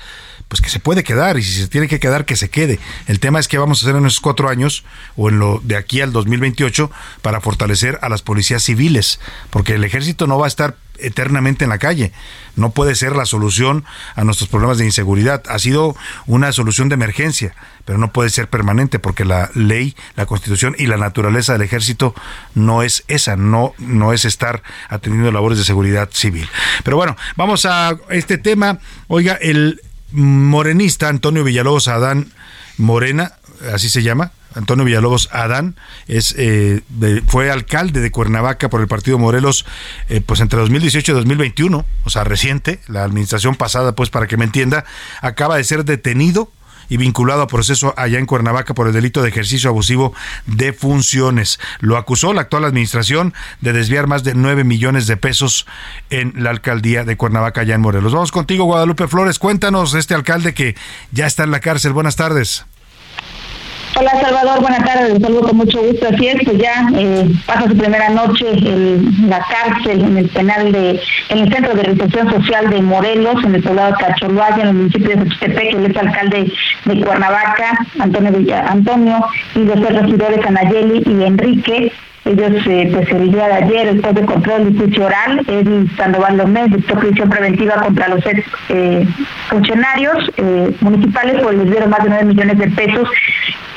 [0.50, 2.78] pues que se puede quedar y si se tiene que quedar, que se quede.
[3.08, 4.84] El tema es que vamos a hacer en esos cuatro años
[5.16, 6.92] o en lo de aquí al 2028
[7.22, 11.70] para fortalecer a las policías civiles, porque el ejército no va a estar eternamente en
[11.70, 12.12] la calle.
[12.56, 15.44] No puede ser la solución a nuestros problemas de inseguridad.
[15.50, 15.96] Ha sido
[16.26, 17.54] una solución de emergencia,
[17.86, 22.16] pero no puede ser permanente porque la ley, la constitución y la naturaleza del ejército
[22.56, 26.50] no es esa, no, no es estar atendiendo labores de seguridad civil.
[26.84, 28.80] Pero bueno, vamos a este tema.
[29.08, 32.32] Oiga, el morenista Antonio Villalobos Adán
[32.78, 33.34] Morena,
[33.74, 35.76] así se llama, Antonio Villalobos Adán,
[36.08, 36.82] es, eh,
[37.28, 39.66] fue alcalde de Cuernavaca por el partido Morelos,
[40.10, 44.38] eh, pues entre 2018 y 2021, o sea, reciente, la administración pasada, pues para que
[44.38, 44.86] me entienda,
[45.22, 46.52] acaba de ser detenido
[46.90, 50.14] y vinculado a proceso allá en Cuernavaca por el delito de ejercicio abusivo
[50.46, 51.60] de funciones.
[51.80, 55.66] Lo acusó la actual administración de desviar más de 9 millones de pesos
[56.10, 58.14] en la alcaldía de Cuernavaca allá en Morelos.
[58.14, 59.40] Vamos contigo, Guadalupe Flores.
[59.40, 60.76] Cuéntanos este alcalde que
[61.12, 61.94] ya está en la cárcel.
[61.94, 62.66] Buenas tardes.
[63.96, 66.08] Hola Salvador, buenas tardes, un saludo con mucho gusto.
[66.08, 70.72] Así es, pues ya eh, pasa su primera noche en la cárcel, en el penal
[70.72, 74.68] de, en el Centro de Reinserción Social de Morelos, en el poblado de Cacholoaya, en
[74.68, 76.52] el municipio de Xochitepec, el ex alcalde
[76.86, 81.92] de Cuernavaca, Antonio Villa, Antonio, y los regidores Anayeli y Enrique,
[82.28, 85.90] ellos, eh, pues el día de ayer, el juez de control y juicio oral, Edwin
[85.96, 89.08] Sandoval Lomé, dictó prisión preventiva contra los ex eh,
[89.50, 93.10] funcionarios eh, municipales, pues les dieron más de 9 millones de pesos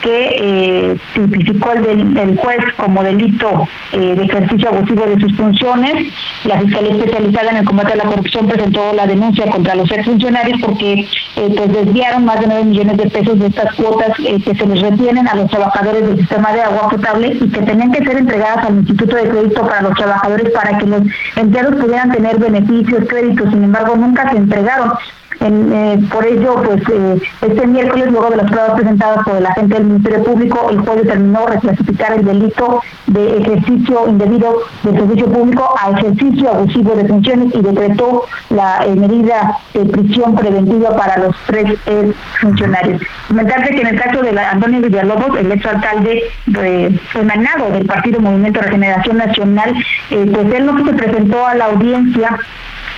[0.00, 6.12] que eh, tipificó el, el, juez como delito eh, de ejercicio abusivo de sus funciones.
[6.44, 10.60] La Fiscalía Especializada en el Combate a la Corrupción presentó la denuncia contra los exfuncionarios
[10.60, 11.06] porque
[11.36, 14.66] eh, pues desviaron más de 9 millones de pesos de estas cuotas eh, que se
[14.66, 18.16] les retienen a los trabajadores del sistema de agua potable y que tenían que ser
[18.40, 21.02] entregadas al Instituto de Crédito para los Trabajadores para que los
[21.36, 23.50] empleados pudieran tener beneficios, créditos.
[23.50, 24.92] Sin embargo, nunca se entregaron.
[25.42, 29.74] Eh, por ello, pues eh, este miércoles, luego de las pruebas presentadas por el agente
[29.74, 35.74] del Ministerio Público, el juez determinó reclasificar el delito de ejercicio indebido del servicio público
[35.80, 41.34] a ejercicio abusivo de funciones y decretó la eh, medida de prisión preventiva para los
[41.46, 41.78] tres
[42.40, 43.00] funcionarios.
[43.28, 46.24] Comentarte que en el caso de la Antonio Villalobos, el exalcalde
[47.14, 49.74] emanado del Partido Movimiento de Regeneración Nacional,
[50.08, 52.38] pues él no se presentó a la audiencia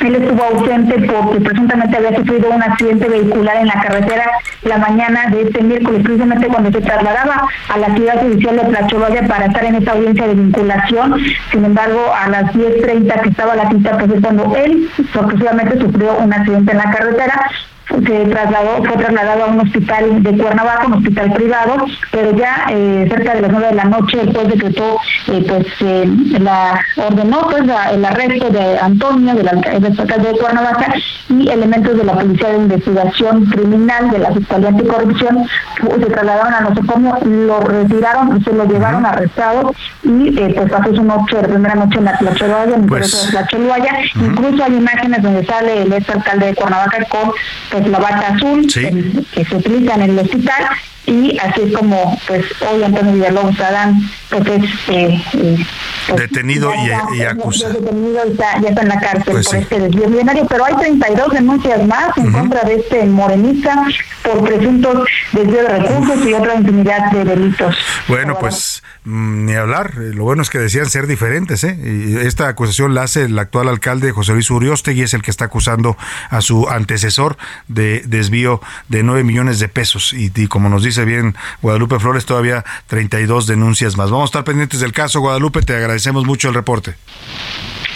[0.09, 4.31] él estuvo ausente porque presuntamente había sufrido un accidente vehicular en la carretera
[4.62, 9.27] la mañana de este miércoles, precisamente cuando se trasladaba a la ciudad judicial de Placholoya
[9.27, 11.16] para estar en esta audiencia de vinculación.
[11.51, 16.16] Sin embargo, a las 10.30 que estaba la cita, pues es cuando él sorpresivamente sufrió
[16.19, 17.51] un accidente en la carretera
[17.89, 23.07] se trasladó, fue trasladado a un hospital de Cuernavaca, un hospital privado, pero ya eh,
[23.09, 24.99] cerca de las nueve de la noche el juez decretó,
[25.29, 26.05] eh, pues eh,
[26.41, 30.95] la ordenó pues el arresto de Antonio, del alcalde de Cuernavaca,
[31.29, 35.47] y elementos de la Policía de Investigación Criminal de la Fiscalía Anticorrupción
[35.77, 39.73] se trasladaron a nosocomio, lo retiraron, se lo llevaron arrestado
[40.03, 43.99] y pues pasó su noche, la primera noche en la Tlacholoya, en pues, la Choluaya.
[44.15, 47.33] Incluso hay imágenes donde sale el ex alcalde de Cuernavaca con
[47.73, 50.65] pues la bata azul que, se utiliza en el hospital
[51.07, 54.01] y así es como pues hoy Antonio Villalobos Adán
[54.31, 55.66] pues es eh, eh,
[56.07, 56.73] pues, detenido
[57.15, 57.74] y, acusado.
[57.74, 61.87] detenido ya está en la cárcel pues por este desvío millonario pero hay 32 denuncias
[61.87, 63.85] más en contra de este morenista
[64.23, 67.77] por presuntos desvío de recursos y otra infinidad de delitos.
[68.07, 69.97] Bueno pues mm, ni hablar.
[69.97, 71.77] Lo bueno es que decían ser diferentes ¿eh?
[71.83, 75.33] y esta acusación la hace el actual alcalde José Luis Urioste y es el que
[75.33, 75.97] está acusando
[76.31, 80.12] a su antecesor de desvío de 9 millones de pesos.
[80.12, 84.10] Y como nos dice dice bien Guadalupe Flores, todavía 32 denuncias más.
[84.10, 86.97] Vamos a estar pendientes del caso, Guadalupe, te agradecemos mucho el reporte.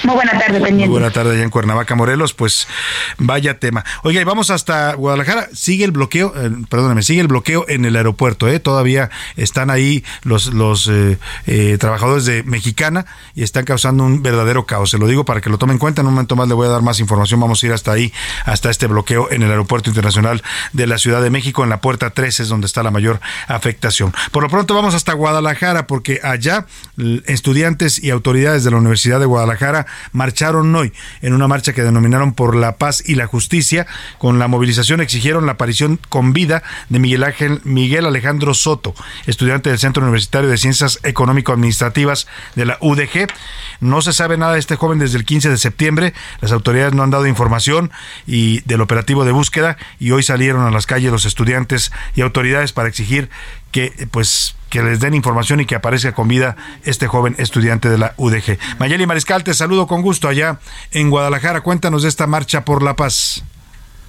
[0.06, 0.86] Muy buena tarde, pendiente.
[0.86, 2.32] Muy buena tarde allá en Cuernavaca, Morelos.
[2.32, 2.68] Pues
[3.18, 3.84] vaya tema.
[4.04, 5.48] Oiga, y vamos hasta Guadalajara.
[5.52, 8.46] Sigue el bloqueo, eh, perdóneme, sigue el bloqueo en el aeropuerto.
[8.46, 8.60] ¿eh?
[8.60, 11.18] Todavía están ahí los, los eh,
[11.48, 13.04] eh, trabajadores de Mexicana
[13.34, 14.90] y están causando un verdadero caos.
[14.90, 16.02] Se lo digo para que lo tomen en cuenta.
[16.02, 17.40] En un momento más le voy a dar más información.
[17.40, 18.12] Vamos a ir hasta ahí,
[18.44, 20.40] hasta este bloqueo en el aeropuerto internacional
[20.72, 21.64] de la Ciudad de México.
[21.64, 24.14] En la puerta 13 es donde está la mayor afectación.
[24.30, 26.66] Por lo pronto vamos hasta Guadalajara porque allá
[27.26, 30.92] estudiantes y autoridades de la Universidad de Guadalajara marcharon hoy
[31.22, 33.86] en una marcha que denominaron por la paz y la justicia.
[34.18, 38.94] Con la movilización exigieron la aparición con vida de Miguel Ángel Miguel Alejandro Soto,
[39.26, 43.28] estudiante del Centro Universitario de Ciencias Económico-Administrativas de la UDG.
[43.80, 46.14] No se sabe nada de este joven desde el 15 de septiembre.
[46.40, 47.90] Las autoridades no han dado información
[48.26, 52.72] y del operativo de búsqueda y hoy salieron a las calles los estudiantes y autoridades
[52.72, 53.30] para exigir
[53.70, 57.98] que pues que les den información y que aparezca con vida este joven estudiante de
[57.98, 58.58] la UDG.
[58.78, 60.58] Mayeli Mariscal, te saludo con gusto allá
[60.90, 61.60] en Guadalajara.
[61.60, 63.44] Cuéntanos de esta marcha por la paz.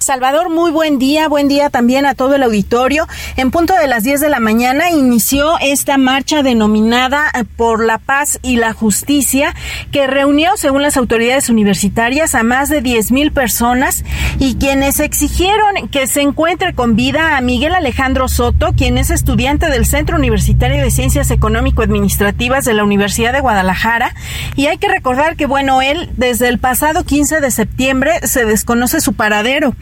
[0.08, 3.06] Salvador, muy buen día, buen día también a todo el auditorio.
[3.36, 7.98] En punto de las 10 de la mañana inició esta marcha denominada eh, por la
[7.98, 9.54] paz y la justicia
[9.92, 14.02] que reunió, según las autoridades universitarias, a más de 10 mil personas
[14.38, 19.68] y quienes exigieron que se encuentre con vida a Miguel Alejandro Soto, quien es estudiante
[19.68, 24.14] del Centro Universitario de Ciencias Económico-Administrativas de la Universidad de Guadalajara.
[24.56, 29.02] Y hay que recordar que, bueno, él desde el pasado 15 de septiembre se desconoce
[29.02, 29.74] su paradero.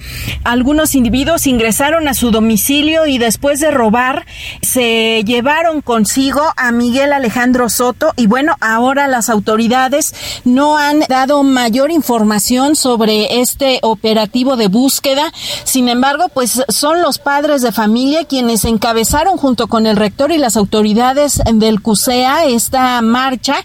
[0.44, 4.26] Algunos individuos ingresaron a su domicilio y después de robar
[4.62, 10.14] se llevaron consigo a Miguel Alejandro Soto y bueno, ahora las autoridades
[10.44, 15.32] no han dado mayor información sobre este operativo de búsqueda.
[15.64, 20.38] Sin embargo, pues son los padres de familia quienes encabezaron junto con el rector y
[20.38, 23.56] las autoridades del CUSEA esta marcha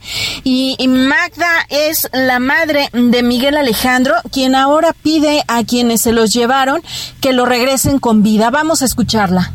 [0.43, 6.30] y Magda es la madre de Miguel Alejandro, quien ahora pide a quienes se los
[6.33, 6.81] llevaron
[7.19, 8.49] que lo regresen con vida.
[8.49, 9.51] Vamos a escucharla.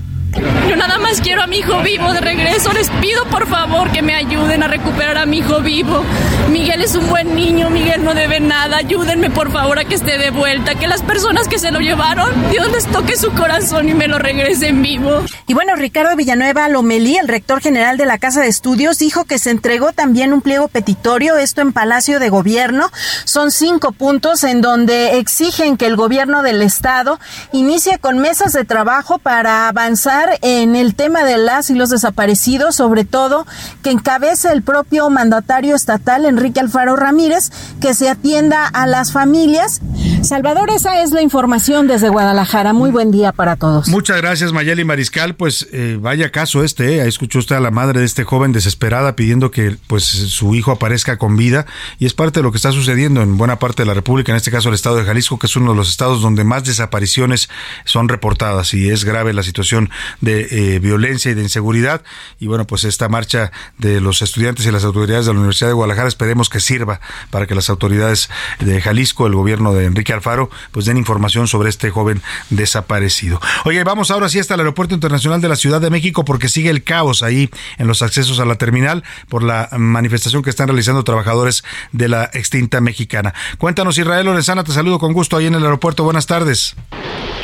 [0.68, 2.72] Yo nada más quiero a mi hijo vivo de regreso.
[2.72, 6.04] Les pido por favor que me ayuden a recuperar a mi hijo vivo.
[6.50, 8.78] Miguel es un buen niño, Miguel no debe nada.
[8.78, 10.74] Ayúdenme por favor a que esté de vuelta.
[10.74, 14.18] Que las personas que se lo llevaron, Dios les toque su corazón y me lo
[14.18, 15.22] regresen vivo.
[15.46, 19.38] Y bueno, Ricardo Villanueva Lomelí, el rector general de la Casa de Estudios, dijo que
[19.38, 22.90] se entregó también un pliego petitorio, esto en Palacio de Gobierno.
[23.24, 27.18] Son cinco puntos en donde exigen que el gobierno del Estado
[27.52, 32.76] inicie con mesas de trabajo para avanzar en el tema de las y los desaparecidos,
[32.76, 33.46] sobre todo
[33.82, 37.50] que encabece el propio mandatario estatal, Enrique Alfaro Ramírez,
[37.80, 39.80] que se atienda a las familias.
[40.22, 42.72] Salvador, esa es la información desde Guadalajara.
[42.72, 43.88] Muy buen día para todos.
[43.88, 45.34] Muchas gracias, Mayeli Mariscal.
[45.34, 47.06] Pues eh, vaya caso este, eh.
[47.06, 51.16] escuchó usted a la madre de este joven desesperada pidiendo que pues su hijo aparezca
[51.16, 51.66] con vida
[51.98, 54.36] y es parte de lo que está sucediendo en buena parte de la República, en
[54.36, 57.48] este caso el estado de Jalisco, que es uno de los estados donde más desapariciones
[57.84, 59.90] son reportadas y es grave la situación
[60.20, 62.02] de eh, violencia y de inseguridad.
[62.38, 65.74] Y bueno, pues esta marcha de los estudiantes y las autoridades de la Universidad de
[65.74, 67.00] Guadalajara esperemos que sirva
[67.30, 68.30] para que las autoridades
[68.60, 73.40] de Jalisco, el gobierno de Enrique Alfaro, pues den información sobre este joven desaparecido.
[73.64, 76.70] Oye, vamos ahora sí hasta el Aeropuerto Internacional de la Ciudad de México porque sigue
[76.70, 81.04] el caos ahí en los accesos a la terminal por la manifestación que están realizando
[81.04, 83.34] trabajadores de la extinta mexicana.
[83.58, 86.04] Cuéntanos, Israel Lorenzana, te saludo con gusto ahí en el aeropuerto.
[86.04, 86.76] Buenas tardes.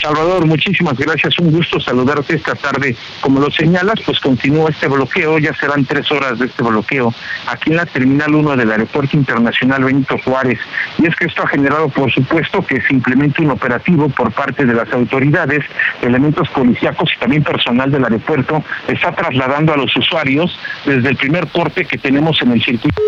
[0.02, 1.38] Salvador, muchísimas gracias.
[1.38, 2.96] Un gusto saludarte esta tarde.
[3.20, 5.38] Como lo señalas, pues continúa este bloqueo.
[5.38, 7.12] Ya serán tres horas de este bloqueo
[7.48, 10.58] aquí en la Terminal 1 del Aeropuerto Internacional Benito Juárez.
[10.98, 14.64] Y es que esto ha generado, por supuesto, que se implemente un operativo por parte
[14.64, 15.64] de las autoridades,
[16.00, 21.48] elementos policíacos y también personal del aeropuerto está trasladando a los usuarios desde el primer
[21.48, 23.00] corte que tenemos en el circuito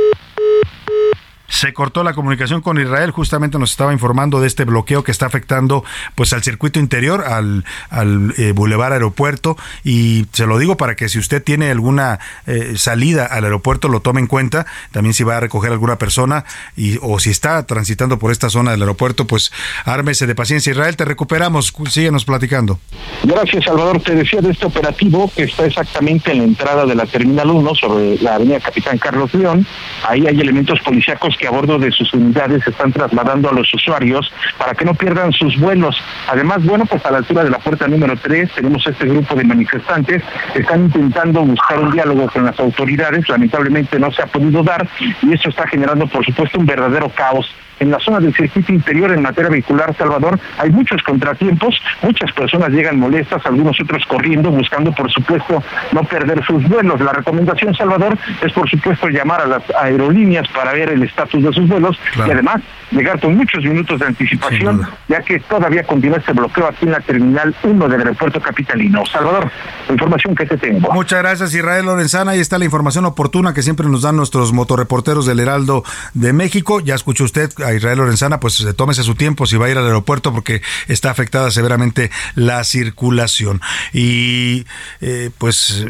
[1.55, 5.27] se cortó la comunicación con Israel, justamente nos estaba informando de este bloqueo que está
[5.27, 5.85] afectando
[6.17, 11.09] pues al circuito interior, al, al eh, Boulevard Aeropuerto y se lo digo para que
[11.09, 12.19] si usted tiene alguna
[12.49, 16.45] eh, salida al aeropuerto lo tome en cuenta, también si va a recoger alguna persona
[16.77, 19.53] y o si está transitando por esta zona del aeropuerto, pues
[19.85, 20.73] ármese de paciencia.
[20.73, 22.81] Israel, te recuperamos, síguenos platicando.
[23.23, 24.01] Gracias, Salvador.
[24.01, 27.75] Te decía de este operativo que está exactamente en la entrada de la Terminal 1
[27.77, 29.65] sobre la avenida Capitán Carlos León.
[30.03, 34.33] Ahí hay elementos policíacos que a bordo de sus unidades están trasladando a los usuarios
[34.59, 35.97] para que no pierdan sus vuelos.
[36.29, 39.45] Además, bueno, pues a la altura de la puerta número 3 tenemos este grupo de
[39.45, 40.23] manifestantes
[40.55, 44.87] están intentando buscar un diálogo con las autoridades, lamentablemente no se ha podido dar
[45.23, 49.11] y eso está generando, por supuesto, un verdadero caos en la zona del circuito interior
[49.13, 54.93] en materia vehicular, Salvador, hay muchos contratiempos, muchas personas llegan molestas, algunos otros corriendo, buscando,
[54.93, 57.01] por supuesto, no perder sus vuelos.
[57.01, 61.53] La recomendación, Salvador, es, por supuesto, llamar a las aerolíneas para ver el estatus de
[61.53, 66.33] sus vuelos y además llegar con muchos minutos de anticipación, ya que todavía continúa este
[66.33, 69.05] bloqueo aquí en la Terminal 1 del aeropuerto capitalino.
[69.07, 69.51] Salvador,
[69.89, 70.93] la información que te tengo.
[70.93, 72.33] Muchas gracias, Israel Lorenzana.
[72.33, 75.85] Ahí está la información oportuna que siempre nos dan nuestros motorreporteros del Heraldo
[76.15, 76.81] de México.
[76.81, 79.87] Ya escuchó usted a Israel Lorenzana, pues tómese su tiempo si va a ir al
[79.87, 83.61] aeropuerto porque está afectada severamente la circulación.
[83.93, 84.67] Y
[85.01, 85.87] eh, pues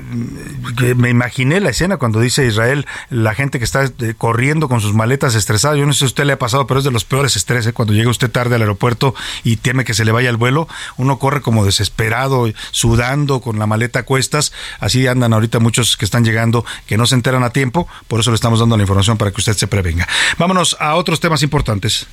[0.97, 4.95] me imaginé la escena cuando dice Israel, la gente que está eh, corriendo con sus
[4.95, 5.77] maletas estresada.
[5.77, 7.73] Yo no sé si a usted le ha pasado, pero es de los peores estreses
[7.73, 10.69] cuando llega usted tarde al aeropuerto y teme que se le vaya el vuelo.
[10.97, 14.53] Uno corre como desesperado, sudando, con la maleta a cuestas.
[14.79, 17.89] Así andan ahorita muchos que están llegando que no se enteran a tiempo.
[18.09, 20.07] Por eso le estamos dando la información para que usted se prevenga.
[20.39, 22.07] Vámonos a otros temas importantes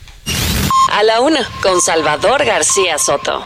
[0.91, 3.45] a la una, con Salvador García Soto.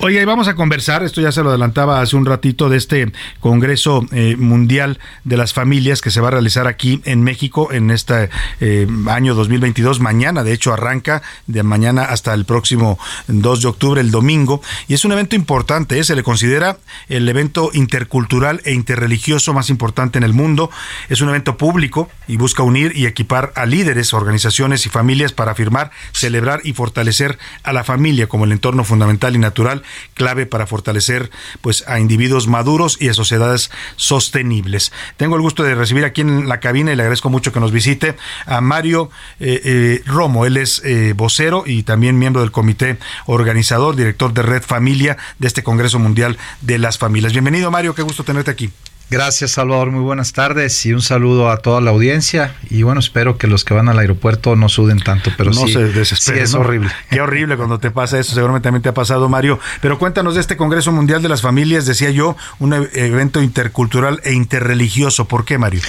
[0.00, 4.04] Oye, vamos a conversar, esto ya se lo adelantaba hace un ratito, de este Congreso
[4.12, 8.28] eh, Mundial de las Familias que se va a realizar aquí en México en este
[8.60, 10.00] eh, año 2022.
[10.00, 12.98] Mañana, de hecho, arranca de mañana hasta el próximo
[13.28, 14.60] 2 de octubre, el domingo.
[14.86, 16.04] Y es un evento importante, ¿eh?
[16.04, 16.76] se le considera
[17.08, 20.70] el evento intercultural e interreligioso más importante en el mundo.
[21.08, 25.52] Es un evento público y busca unir y equipar a líderes, organizaciones y familias para
[25.52, 29.84] afirmar, celebrar y fortalecer a la familia como el entorno fundamental y natural
[30.14, 31.30] clave para fortalecer
[31.60, 34.92] pues a individuos maduros y a sociedades sostenibles.
[35.16, 37.72] Tengo el gusto de recibir aquí en la cabina y le agradezco mucho que nos
[37.72, 39.10] visite a Mario
[39.40, 40.46] eh, eh, Romo.
[40.46, 45.46] Él es eh, vocero y también miembro del comité organizador, director de Red Familia de
[45.46, 47.32] este Congreso Mundial de las Familias.
[47.32, 48.70] Bienvenido Mario, qué gusto tenerte aquí.
[49.08, 49.92] Gracias, Salvador.
[49.92, 52.56] Muy buenas tardes y un saludo a toda la audiencia.
[52.70, 55.72] Y bueno, espero que los que van al aeropuerto no suden tanto, pero no sí,
[55.74, 56.60] se desesperen, sí es ¿no?
[56.60, 56.90] horrible.
[57.08, 58.34] Qué horrible cuando te pasa eso.
[58.34, 59.60] Seguramente también te ha pasado, Mario.
[59.80, 64.20] Pero cuéntanos de este Congreso Mundial de las Familias, decía yo, un e- evento intercultural
[64.24, 65.28] e interreligioso.
[65.28, 65.82] ¿Por qué, Mario?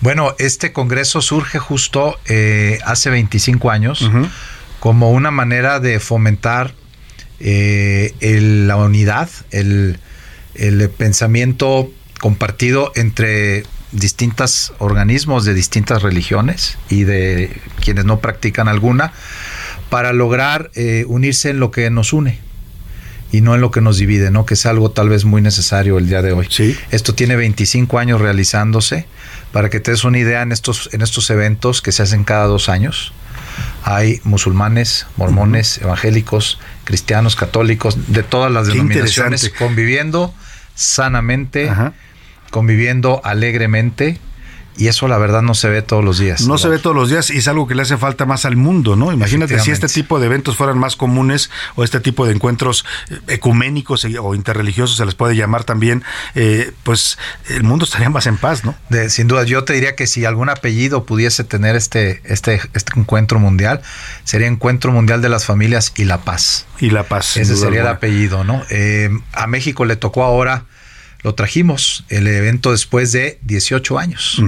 [0.00, 4.10] Bueno, este congreso surge justo eh, hace 25 años
[4.80, 6.72] como una manera de fomentar
[7.38, 9.98] eh, el- la unidad, el,
[10.54, 11.90] el pensamiento
[12.22, 17.50] compartido entre distintos organismos de distintas religiones y de
[17.80, 19.12] quienes no practican alguna
[19.90, 22.38] para lograr eh, unirse en lo que nos une
[23.32, 24.46] y no en lo que nos divide, ¿no?
[24.46, 26.48] Que es algo tal vez muy necesario el día de hoy.
[26.92, 29.06] Esto tiene 25 años realizándose.
[29.50, 32.46] Para que te des una idea, en estos, en estos eventos que se hacen cada
[32.46, 33.12] dos años,
[33.82, 40.32] hay musulmanes, mormones, evangélicos, cristianos, católicos, de todas las Qué denominaciones, conviviendo
[40.74, 41.70] sanamente,
[42.52, 44.20] conviviendo alegremente,
[44.74, 46.46] y eso la verdad no se ve todos los días.
[46.46, 48.56] No se ve todos los días y es algo que le hace falta más al
[48.56, 49.12] mundo, ¿no?
[49.12, 53.18] Imagínate si este tipo de eventos fueran más comunes o este tipo de encuentros eh,
[53.28, 56.02] ecuménicos o interreligiosos se les puede llamar también,
[56.34, 57.18] eh, pues
[57.50, 58.74] el mundo estaría más en paz, ¿no?
[58.88, 62.98] De- sin duda, yo te diría que si algún apellido pudiese tener este, este, este
[62.98, 63.82] encuentro mundial,
[64.24, 66.64] sería Encuentro Mundial de las Familias y la Paz.
[66.80, 67.36] Y la paz.
[67.36, 68.62] Ese sería el apellido, ¿no?
[68.70, 70.64] Eh, a México le tocó ahora,
[71.22, 74.42] lo trajimos, el evento después de 18 años.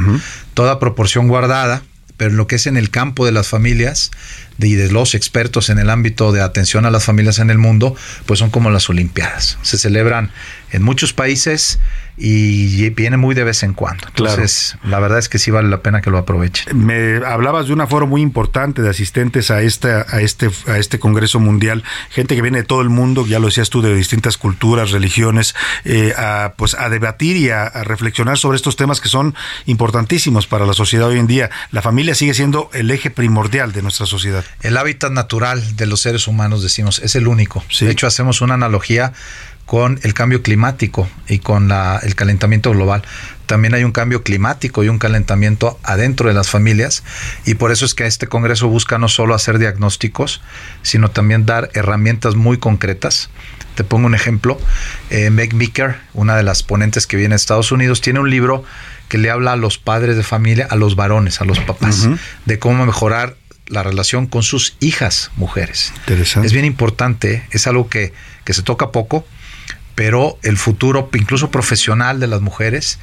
[0.55, 1.83] Toda proporción guardada,
[2.17, 4.11] pero lo que es en el campo de las familias
[4.59, 7.59] de- y de los expertos en el ámbito de atención a las familias en el
[7.59, 7.97] mundo,
[8.27, 9.59] pues son como las Olimpiadas.
[9.63, 10.31] Se celebran
[10.71, 11.79] en muchos países
[12.17, 14.07] y viene muy de vez en cuando.
[14.13, 14.35] Claro.
[14.35, 16.85] Entonces, la verdad es que sí vale la pena que lo aprovechen.
[16.85, 20.99] Me hablabas de un aforo muy importante de asistentes a este, a este, a este
[20.99, 24.39] Congreso Mundial, gente que viene de todo el mundo, ya lo decías tú, de distintas
[24.39, 25.55] culturas, religiones,
[25.85, 29.35] eh, a, pues a debatir y a, a reflexionar sobre estos temas que son
[29.67, 31.51] importantísimos para la sociedad hoy en día.
[31.71, 34.45] La familia sigue siendo el eje primordial de nuestra sociedad.
[34.63, 37.65] El hábitat natural de los seres humanos, decimos, es el único.
[37.81, 39.13] De hecho, hacemos una analogía
[39.67, 43.03] con el cambio climático y con la- el calentamiento global.
[43.47, 47.03] También hay un cambio climático y un calentamiento adentro de las familias
[47.45, 50.41] y por eso es que este Congreso busca no solo hacer diagnósticos,
[50.83, 53.31] sino también dar herramientas muy concretas.
[53.75, 54.59] Te pongo un ejemplo.
[55.11, 58.65] Eh, Meg Meeker, una de las ponentes que viene de Estados Unidos, tiene un libro
[59.09, 62.09] que le habla a los padres de familia, a los varones, a los papás,
[62.47, 63.37] de cómo mejorar
[63.67, 65.93] la relación con sus hijas mujeres.
[66.01, 66.47] Interesante.
[66.47, 68.13] Es bien importante, es algo que,
[68.45, 69.27] que se toca poco,
[69.95, 72.99] pero el futuro, incluso profesional de las mujeres,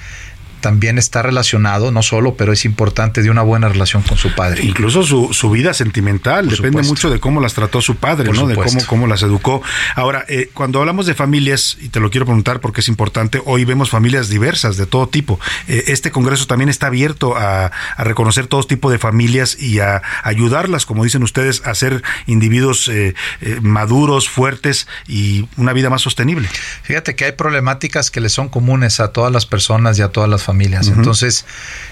[0.61, 4.63] también está relacionado, no solo, pero es importante de una buena relación con su padre.
[4.63, 6.91] Incluso su, su vida sentimental, Por depende supuesto.
[6.91, 8.47] mucho de cómo las trató su padre, Por ¿no?
[8.47, 9.61] De cómo, cómo las educó.
[9.95, 13.65] Ahora, eh, cuando hablamos de familias, y te lo quiero preguntar porque es importante, hoy
[13.65, 15.39] vemos familias diversas de todo tipo.
[15.67, 17.65] Eh, este Congreso también está abierto a,
[17.97, 22.87] a reconocer todo tipo de familias y a ayudarlas, como dicen ustedes, a ser individuos
[22.87, 23.13] eh,
[23.61, 26.47] maduros, fuertes y una vida más sostenible.
[26.83, 30.29] Fíjate que hay problemáticas que le son comunes a todas las personas y a todas
[30.29, 30.50] las familias.
[30.89, 30.99] Ujú.
[30.99, 31.45] Entonces,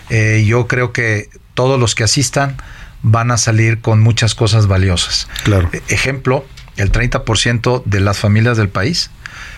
[0.10, 2.57] eh, yo creo que todos los que asistan
[3.02, 5.27] van a salir con muchas cosas valiosas.
[5.44, 5.69] Claro.
[5.73, 6.45] E- Ejemplo,
[6.77, 9.10] el 30% de las familias del país,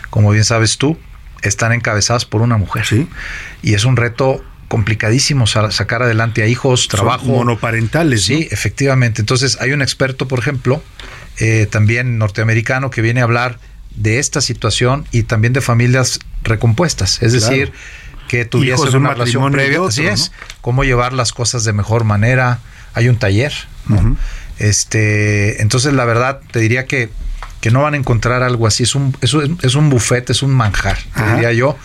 [0.10, 0.98] como bien sabes tú,
[1.42, 2.86] están encabezadas por una mujer.
[3.64, 7.26] Y es un reto complicadísimo sa- sacar adelante a hijos, Son trabajo.
[7.26, 8.24] monoparentales.
[8.24, 9.22] Sí, efectivamente.
[9.22, 10.82] Entonces hay un experto, por ejemplo,
[11.40, 13.60] eh, también norteamericano, que viene a hablar
[13.96, 17.22] de esta situación y también de familias recompuestas.
[17.22, 17.50] Es Claro.
[17.50, 17.74] decir,
[18.32, 19.82] que tuviesen un una relación previa.
[19.86, 20.32] Así es.
[20.62, 22.60] Cómo llevar las cosas de mejor manera.
[22.94, 23.52] Hay un taller.
[23.88, 24.16] ¿no?
[24.58, 27.10] Este, entonces, la verdad, te diría que,
[27.60, 28.84] que no van a encontrar algo así.
[28.84, 31.78] Es un, es un, es un buffet, es un manjar, te diría yo.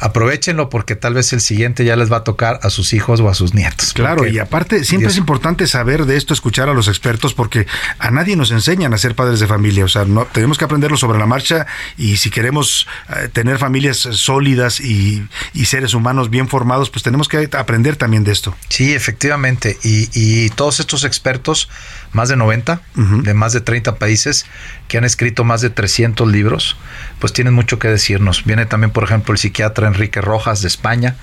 [0.00, 3.28] Aprovechenlo porque tal vez el siguiente ya les va a tocar a sus hijos o
[3.28, 3.92] a sus nietos.
[3.92, 7.66] Claro, y aparte siempre Dios- es importante saber de esto, escuchar a los expertos, porque
[7.98, 9.84] a nadie nos enseñan a ser padres de familia.
[9.84, 11.66] O sea, no, tenemos que aprenderlo sobre la marcha
[11.98, 17.28] y si queremos eh, tener familias sólidas y, y seres humanos bien formados, pues tenemos
[17.28, 18.56] que aprender también de esto.
[18.68, 19.78] Sí, efectivamente.
[19.82, 21.68] Y, y todos estos expertos,
[22.12, 22.80] más de 90,
[23.22, 24.46] de más de 30 países,
[24.88, 26.76] que han escrito más de 300 libros,
[27.18, 28.44] pues tienen mucho que decirnos.
[28.44, 31.16] Viene también, por ejemplo, el psiquiatra Enrique Rojas de España,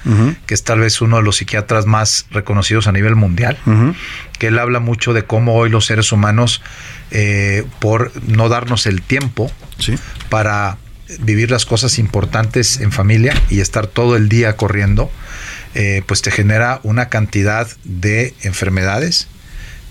[0.46, 3.58] que es tal vez uno de los psiquiatras más reconocidos a nivel mundial,
[4.40, 6.62] que él habla mucho de cómo hoy los seres humanos,
[7.12, 9.52] eh, por no darnos el tiempo
[10.30, 10.78] para
[11.20, 15.10] vivir las cosas importantes en familia y estar todo el día corriendo,
[15.74, 19.28] eh, pues te genera una cantidad de enfermedades,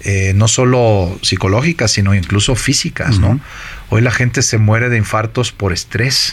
[0.08, 3.40] eh, no solo psicológicas, sino incluso físicas, ¿no?
[3.88, 6.32] Hoy la gente se muere de infartos por estrés.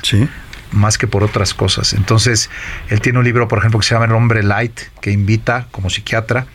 [0.71, 1.93] Más que por otras cosas.
[1.93, 2.51] Entonces,
[2.89, 5.89] él tiene un libro, por ejemplo, que se llama El hombre light, que invita como
[5.89, 6.45] psiquiatra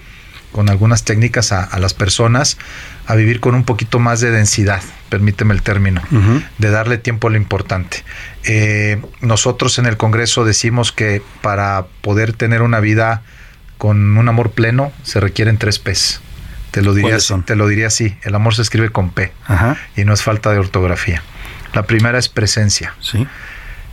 [0.52, 2.56] con algunas técnicas a, las personas
[3.06, 6.02] a vivir con un poquito más de densidad, permíteme el término,
[6.58, 8.04] de darle tiempo a lo importante.
[8.44, 13.22] Eh, nosotros en el Congreso decimos que para poder tener una vida
[13.76, 16.20] con un amor pleno se requieren tres P's.
[16.70, 19.32] Te lo diría, te lo diría así, el amor se escribe con P
[19.96, 21.22] y no es falta de ortografía.
[21.72, 22.94] La primera es presencia.
[23.00, 23.26] Sí.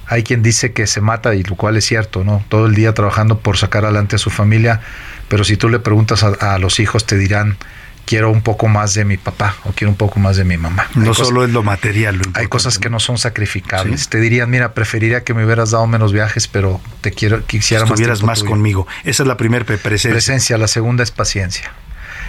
[0.07, 2.43] Hay quien dice que se mata y lo cual es cierto, ¿no?
[2.49, 4.81] Todo el día trabajando por sacar adelante a su familia,
[5.29, 7.57] pero si tú le preguntas a, los hijos te dirán,
[8.05, 10.87] quiero un poco más de mi papá o quiero un poco más de mi mamá.
[10.93, 12.21] No solo es lo material.
[12.35, 14.09] hay cosas que no son sacrificables.
[14.09, 18.21] Te dirían, mira, preferiría que me hubieras dado menos viajes, pero te quiero, quisiera Estuvieras
[18.21, 18.87] más, más conmigo.
[19.05, 20.11] Esa es la primera presencia.
[20.11, 21.71] Presencia, la segunda es paciencia.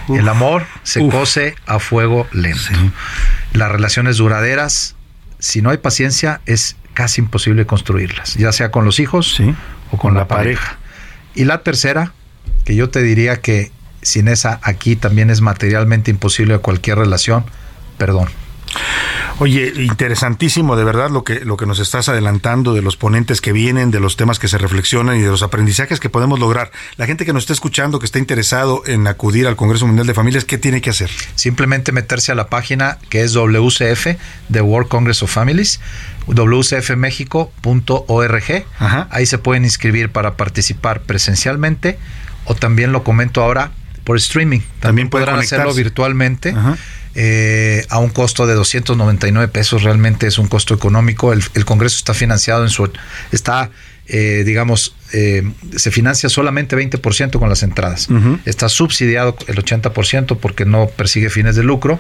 [0.09, 2.71] El amor se cose a fuego lento.
[3.53, 4.95] Las relaciones duraderas,
[5.39, 9.41] si no hay paciencia, es casi imposible construirlas, ya sea con los hijos
[9.91, 10.79] o con, la, pareja.
[11.35, 12.13] Y la tercera,
[12.65, 13.71] que yo te diría que
[14.03, 17.45] sin esa aquí también es materialmente imposible cualquier relación,
[17.99, 18.29] perdón.
[19.39, 23.53] Oye, interesantísimo de verdad lo que, lo que nos estás adelantando de los ponentes que
[23.53, 26.71] vienen, de los temas que se reflexionan y de los aprendizajes que podemos lograr.
[26.97, 30.15] La gente que nos está escuchando, que está interesado en acudir al Congreso Mundial de
[30.15, 31.11] Familias, ¿qué tiene que hacer?
[31.35, 34.17] Simplemente meterse a la página que es WCF,
[34.51, 35.81] The World Congress of Families,
[36.27, 38.65] wcfmexico.org.
[39.11, 41.99] Ahí se pueden inscribir para participar presencialmente
[42.47, 43.73] o también lo comento ahora
[44.05, 44.61] por streaming.
[44.81, 46.55] También, podrán hacerlo virtualmente.
[47.19, 51.33] Eh, a un costo de 299 pesos, realmente es un costo económico.
[51.33, 52.91] El, el Congreso está financiado en su,
[53.33, 53.71] está
[54.09, 55.43] eh, digamos, eh,
[55.77, 58.09] se financia solamente 20% con las entradas.
[58.45, 61.99] Está subsidiado el 80% porque no persigue fines de lucro.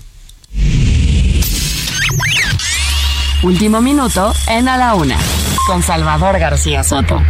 [3.43, 5.19] Último minuto en A la Una,
[5.67, 7.21] con Salvador García Soto.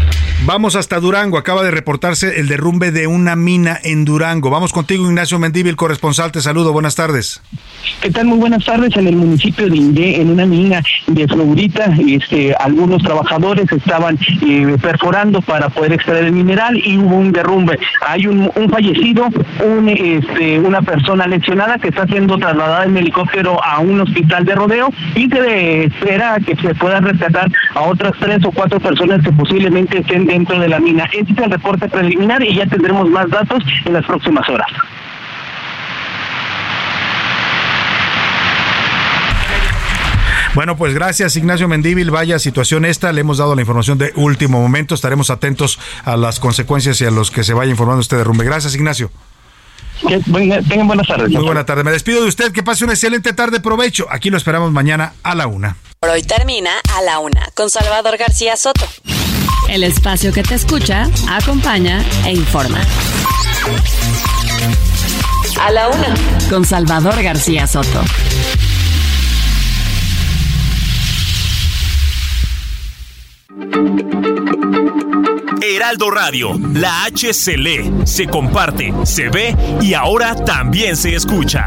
[0.44, 1.38] Vamos hasta Durango.
[1.38, 4.50] Acaba de reportarse el derrumbe de una mina en Durango.
[4.50, 6.32] Vamos contigo, Ignacio Mendívil, corresponsal.
[6.32, 6.72] Te saludo.
[6.72, 7.40] Buenas tardes.
[8.00, 8.26] ¿Qué tal?
[8.26, 8.96] Muy buenas tardes.
[8.96, 14.76] En el municipio de Indé, en una mina de Florita, este, algunos trabajadores estaban eh,
[14.82, 17.78] perforando para poder extraer el mineral y hubo un derrumbe.
[18.04, 19.28] Hay un, fallecido,
[19.64, 24.54] un, este, una persona lesionada que está siendo trasladada en helicóptero a un hospital de
[24.56, 29.30] rodeo y se espera que se puedan rescatar a otras tres o cuatro personas que
[29.30, 31.04] posiblemente estén dentro de la mina.
[31.12, 34.68] Este es el reporte preliminar y ya tendremos más datos en las próximas horas.
[40.54, 42.10] Bueno, pues gracias Ignacio Mendíbil.
[42.10, 43.12] Vaya situación esta.
[43.12, 44.94] Le hemos dado la información de último momento.
[44.94, 48.44] Estaremos atentos a las consecuencias y a los que se vaya informando este derrumbe.
[48.44, 49.10] Gracias Ignacio.
[50.68, 51.30] tengan buenas tardes.
[51.30, 51.84] Muy buena tarde.
[51.84, 52.52] Me despido de usted.
[52.52, 53.60] Que pase una excelente tarde.
[53.60, 54.06] Provecho.
[54.10, 55.76] Aquí lo esperamos mañana a la una.
[56.00, 58.86] Por hoy termina a la una con Salvador García Soto.
[59.72, 62.78] El espacio que te escucha, acompaña e informa.
[65.58, 66.14] A la una.
[66.50, 68.04] Con Salvador García Soto.
[75.62, 81.66] Heraldo Radio, la H se lee, se comparte, se ve y ahora también se escucha.